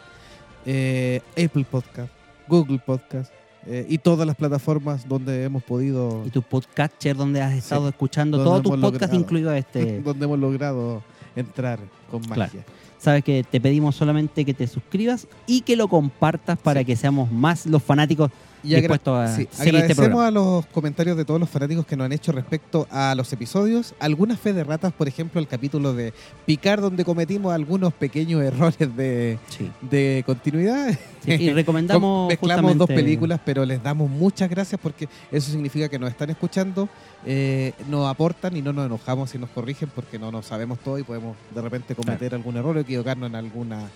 eh, 0.67 1.21
Apple 1.37 1.65
Podcast, 1.71 2.13
Google 2.49 2.81
Podcast 2.85 3.33
eh, 3.67 3.87
y 3.89 3.99
todas 3.99 4.27
las 4.27 4.35
plataformas 4.35 5.09
donde 5.09 5.45
hemos 5.45 5.63
podido, 5.63 6.25
y 6.27 6.31
tu 6.31 6.43
podcatcher 6.43 7.17
donde 7.17 7.41
has 7.41 7.53
estado 7.53 7.83
Sí, 7.83 7.91
escuchando 7.91 8.43
todos 8.43 8.63
tus 8.63 8.77
podcasts, 8.77 9.15
incluido 9.15 9.53
este. 9.53 10.01
donde 10.05 10.25
hemos 10.25 10.41
logrado 10.41 11.05
entrar 11.37 11.79
con 12.11 12.21
magia. 12.29 12.49
Claro. 12.49 12.65
Sabes 12.99 13.25
que 13.25 13.45
te 13.49 13.61
pedimos 13.61 13.97
solamente 13.97 14.45
que 14.45 14.55
te 14.55 14.67
suscribas 14.67 15.27
y 15.47 15.63
que 15.63 15.75
lo 15.77 15.89
compartas 15.89 16.59
para 16.59 16.81
Sí. 16.81 16.87
que 16.87 16.97
seamos 16.97 17.33
más 17.33 17.67
los 17.67 17.83
fanáticos 17.83 18.31
Y 18.63 18.75
dispuestos 18.77 19.19
a 19.19 19.29
sí, 19.29 19.33
seguir 19.33 19.49
este 19.51 19.69
agradecemos 19.71 19.97
programa. 20.09 20.27
a 20.27 20.31
los 20.31 20.67
comentarios 20.67 21.17
de 21.17 21.25
todos 21.25 21.41
los 21.41 21.49
fanáticos 21.51 21.85
que 21.87 21.97
nos 21.97 22.05
han 22.05 22.13
hecho 22.13 22.33
respecto 22.33 22.87
a 22.91 23.15
los 23.15 23.33
episodios. 23.33 23.95
Algunas 23.99 24.39
fe 24.39 24.53
de 24.53 24.63
ratas, 24.65 24.93
por 24.93 25.09
ejemplo, 25.09 25.41
el 25.41 25.49
capítulo 25.49 25.93
de 25.95 26.13
Picar, 26.47 26.81
donde 26.81 27.05
cometimos 27.05 27.53
algunos 27.53 27.93
pequeños 27.93 28.43
errores 28.43 28.97
de, 28.97 29.39
Sí. 29.49 29.71
de 29.83 30.23
continuidad. 30.27 30.97
Sí, 31.25 31.33
y 31.33 31.51
recomendamos 31.53 32.29
Mezclamos 32.29 32.77
dos 32.79 32.87
películas, 32.89 33.41
pero 33.45 33.65
les 33.65 33.83
damos 33.83 34.09
muchas 34.11 34.49
gracias 34.49 34.81
porque 34.83 35.09
eso 35.31 35.51
significa 35.51 35.89
que 35.89 35.99
nos 35.99 36.11
están 36.11 36.31
escuchando, 36.31 36.89
eh, 37.27 37.73
nos 37.89 38.09
aportan 38.09 38.57
y 38.57 38.63
no 38.63 38.73
nos 38.73 38.87
enojamos 38.87 39.31
si 39.31 39.39
nos 39.39 39.51
corrigen 39.51 39.91
porque 39.95 40.19
no 40.19 40.31
nos 40.31 40.47
sabemos 40.47 40.79
todo 40.81 40.99
y 40.99 41.03
podemos 41.03 41.37
de 41.55 41.61
repente 41.63 41.95
cometer 41.95 42.35
algún 42.35 42.57
error 42.57 42.77
o 42.77 42.81
equivocarnos 42.81 43.29
en 43.31 43.37
alguna 43.37 43.89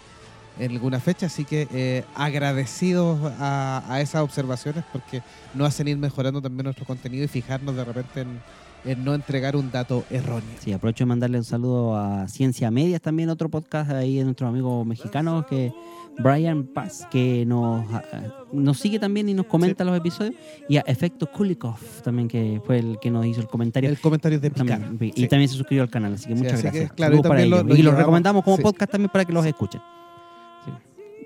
en 0.59 0.71
alguna 0.73 1.01
fecha, 1.01 1.27
así 1.27 1.45
que 1.45 1.69
eh, 1.73 2.05
agradecidos 2.15 3.19
a, 3.39 3.83
a 3.89 4.01
esas 4.01 4.23
observaciones 4.23 4.85
porque 4.93 5.23
nos 5.55 5.69
hacen 5.69 5.89
ir 5.89 5.99
mejorando 5.99 6.41
también 6.41 6.65
nuestro 6.65 6.85
contenido 6.85 7.25
y 7.25 7.29
fijarnos 7.29 7.75
de 7.77 7.85
repente 7.85 8.21
en, 8.23 8.41
en 8.85 9.05
no 9.05 9.15
entregar 9.15 9.57
un 9.57 9.71
dato 9.71 10.05
erróneo. 10.11 10.49
Sí, 10.61 10.73
aprovecho 10.73 11.05
de 11.05 11.09
mandarle 11.09 11.39
un 11.39 11.45
saludo 11.45 11.97
a 11.97 12.29
Ciencia 12.29 12.71
Medias, 12.71 13.01
también 13.03 13.29
otro 13.31 13.49
podcast 13.49 13.91
ahí 13.91 14.17
de 14.17 14.25
nuestros 14.25 14.49
amigos 14.49 14.87
mexicanos, 14.87 15.45
que 15.47 15.73
Brian 16.19 16.65
Paz, 16.65 17.07
que 17.11 17.45
nos, 17.45 17.85
ah, 17.93 18.03
nos 18.53 18.79
sigue 18.79 18.99
también 18.99 19.29
y 19.29 19.35
nos 19.35 19.45
comenta 19.47 19.85
los 19.85 19.95
episodios, 19.99 20.35
y 20.69 20.79
a 20.79 20.81
Efecto 20.87 21.31
Kulikov 21.31 21.77
también, 22.03 22.29
que 22.29 22.63
fue 22.65 22.79
el 22.79 22.99
que 23.03 23.11
nos 23.11 23.27
hizo 23.27 23.41
el 23.41 23.49
comentario. 23.49 23.91
El 23.91 23.99
comentario 24.01 24.41
de 24.41 24.51
Picar. 24.51 24.81
También, 24.81 25.13
y 25.15 25.21
Sí. 25.23 25.29
también 25.29 25.49
se 25.51 25.57
suscribió 25.57 25.83
al 25.83 25.91
canal, 25.91 26.15
así 26.15 26.29
que 26.29 26.35
Sí, 26.37 26.43
muchas 26.43 26.61
que, 26.63 26.69
gracias. 26.69 26.93
claro, 26.93 27.15
y 27.15 27.17
Saludos 27.17 27.29
para 27.29 27.41
también 27.43 27.51
lo- 27.51 27.57
ellos. 27.59 27.69
lo 27.69 27.77
y 27.77 27.83
los 27.83 27.95
recomendamos 27.97 28.45
como 28.45 28.57
podcast 28.59 28.93
también 28.93 29.11
para 29.13 29.25
que 29.27 29.33
los 29.35 29.45
escuchen. 29.45 29.83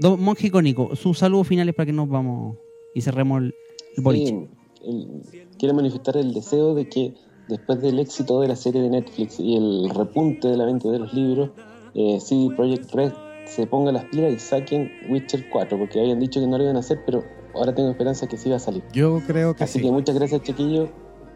Don 0.01 0.23
Monje 0.23 0.47
Icónico, 0.49 0.97
sus 0.97 1.19
saludos 1.19 1.47
finales 1.49 1.75
para 1.75 1.87
que 1.87 1.93
nos 1.93 2.09
vamos 2.09 2.57
y 2.95 3.01
cerremos 3.03 3.43
el, 3.43 3.55
el 3.97 4.03
boliche. 4.03 4.49
Sí, 4.83 4.87
el- 4.87 5.49
quiero 5.59 5.75
manifestar 5.75 6.17
el 6.17 6.33
deseo 6.33 6.75
de 6.75 6.89
que 6.89 7.15
después 7.49 7.81
del 7.83 7.99
éxito 7.99 8.41
de 8.41 8.49
la 8.49 8.57
serie 8.57 8.81
de 8.81 8.89
Netflix 8.91 9.39
y 9.39 9.57
el 9.57 9.91
repunte 9.91 10.49
de 10.49 10.57
la 10.57 10.65
venta 10.65 10.89
de 10.91 10.99
los 11.01 11.13
libros, 11.13 11.51
eh, 11.95 12.19
CD 12.21 12.55
Projekt 12.57 12.93
Red 12.95 13.13
se 13.47 13.67
ponga 13.67 13.93
las 13.93 14.05
pilas 14.07 14.33
y 14.33 14.39
saquen 14.39 14.91
Witcher 15.11 15.51
4, 15.51 15.77
porque 15.79 16.01
habían 16.01 16.19
dicho 16.21 16.41
que 16.41 16.47
no 16.47 16.57
lo 16.57 16.65
iban 16.65 16.77
a 16.77 16.81
hacer, 16.81 17.01
pero 17.05 17.25
ahora 17.55 17.75
tengo 17.75 17.91
esperanza 17.91 18.27
que 18.29 18.37
sí 18.39 18.49
va 18.49 18.57
a 18.57 18.61
salir. 18.61 18.83
Yo 18.93 19.21
creo 19.27 19.55
que 19.55 19.65
Así 19.65 19.81
sí. 19.81 19.85
que 19.85 19.91
muchas 19.91 20.15
gracias, 20.15 20.43
chiquillos, 20.43 20.89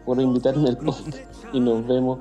por 0.05 0.19
invitarme 0.21 0.69
al 0.69 0.77
podcast 0.77 1.17
y 1.53 1.59
nos 1.59 1.85
vemos 1.85 2.19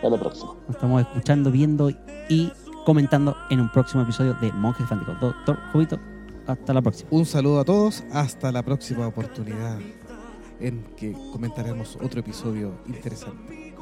para 0.00 0.16
la 0.16 0.20
próxima. 0.20 0.54
Nos 0.66 0.76
estamos 0.76 1.02
escuchando, 1.02 1.50
viendo 1.50 1.90
y 2.28 2.50
comentando 2.84 3.36
en 3.50 3.60
un 3.60 3.70
próximo 3.70 4.02
episodio 4.02 4.34
de 4.34 4.52
Monjes 4.52 4.88
Fánticos. 4.88 5.18
Doctor 5.20 5.58
Jovito, 5.72 5.98
hasta 6.46 6.72
la 6.74 6.82
próxima. 6.82 7.08
Un 7.12 7.26
saludo 7.26 7.60
a 7.60 7.64
todos, 7.64 8.04
hasta 8.12 8.52
la 8.52 8.62
próxima 8.62 9.06
oportunidad 9.06 9.78
en 10.60 10.84
que 10.96 11.12
comentaremos 11.32 11.98
otro 12.02 12.20
episodio 12.20 12.72
interesante. 12.86 13.74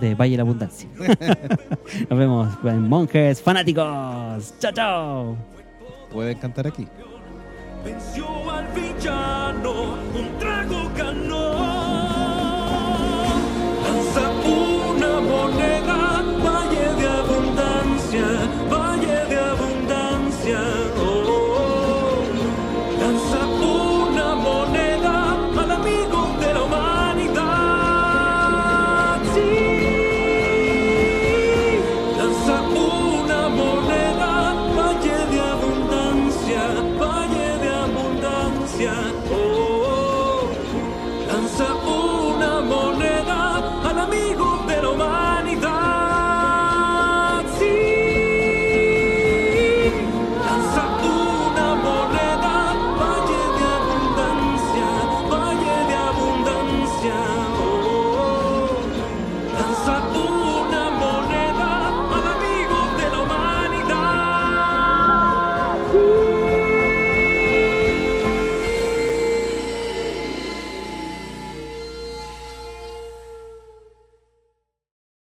De 0.00 0.14
Valle 0.14 0.36
la 0.36 0.42
Abundancia. 0.42 0.88
Nos 2.10 2.18
vemos 2.18 2.48
en 2.64 2.88
Monjes 2.88 3.40
Fanáticos. 3.40 4.54
Chao, 4.58 4.72
chao. 4.72 5.36
Pueden 6.12 6.38
cantar 6.38 6.66
aquí. 6.66 6.86
Venció 7.84 8.26
al 8.50 8.66
villano, 8.74 9.94
un 10.14 10.38
trago 10.38 10.90
ganó. 10.96 11.52
Lanza 13.82 14.30
una 14.44 15.20
moneda. 15.20 16.05
future. 18.16 18.65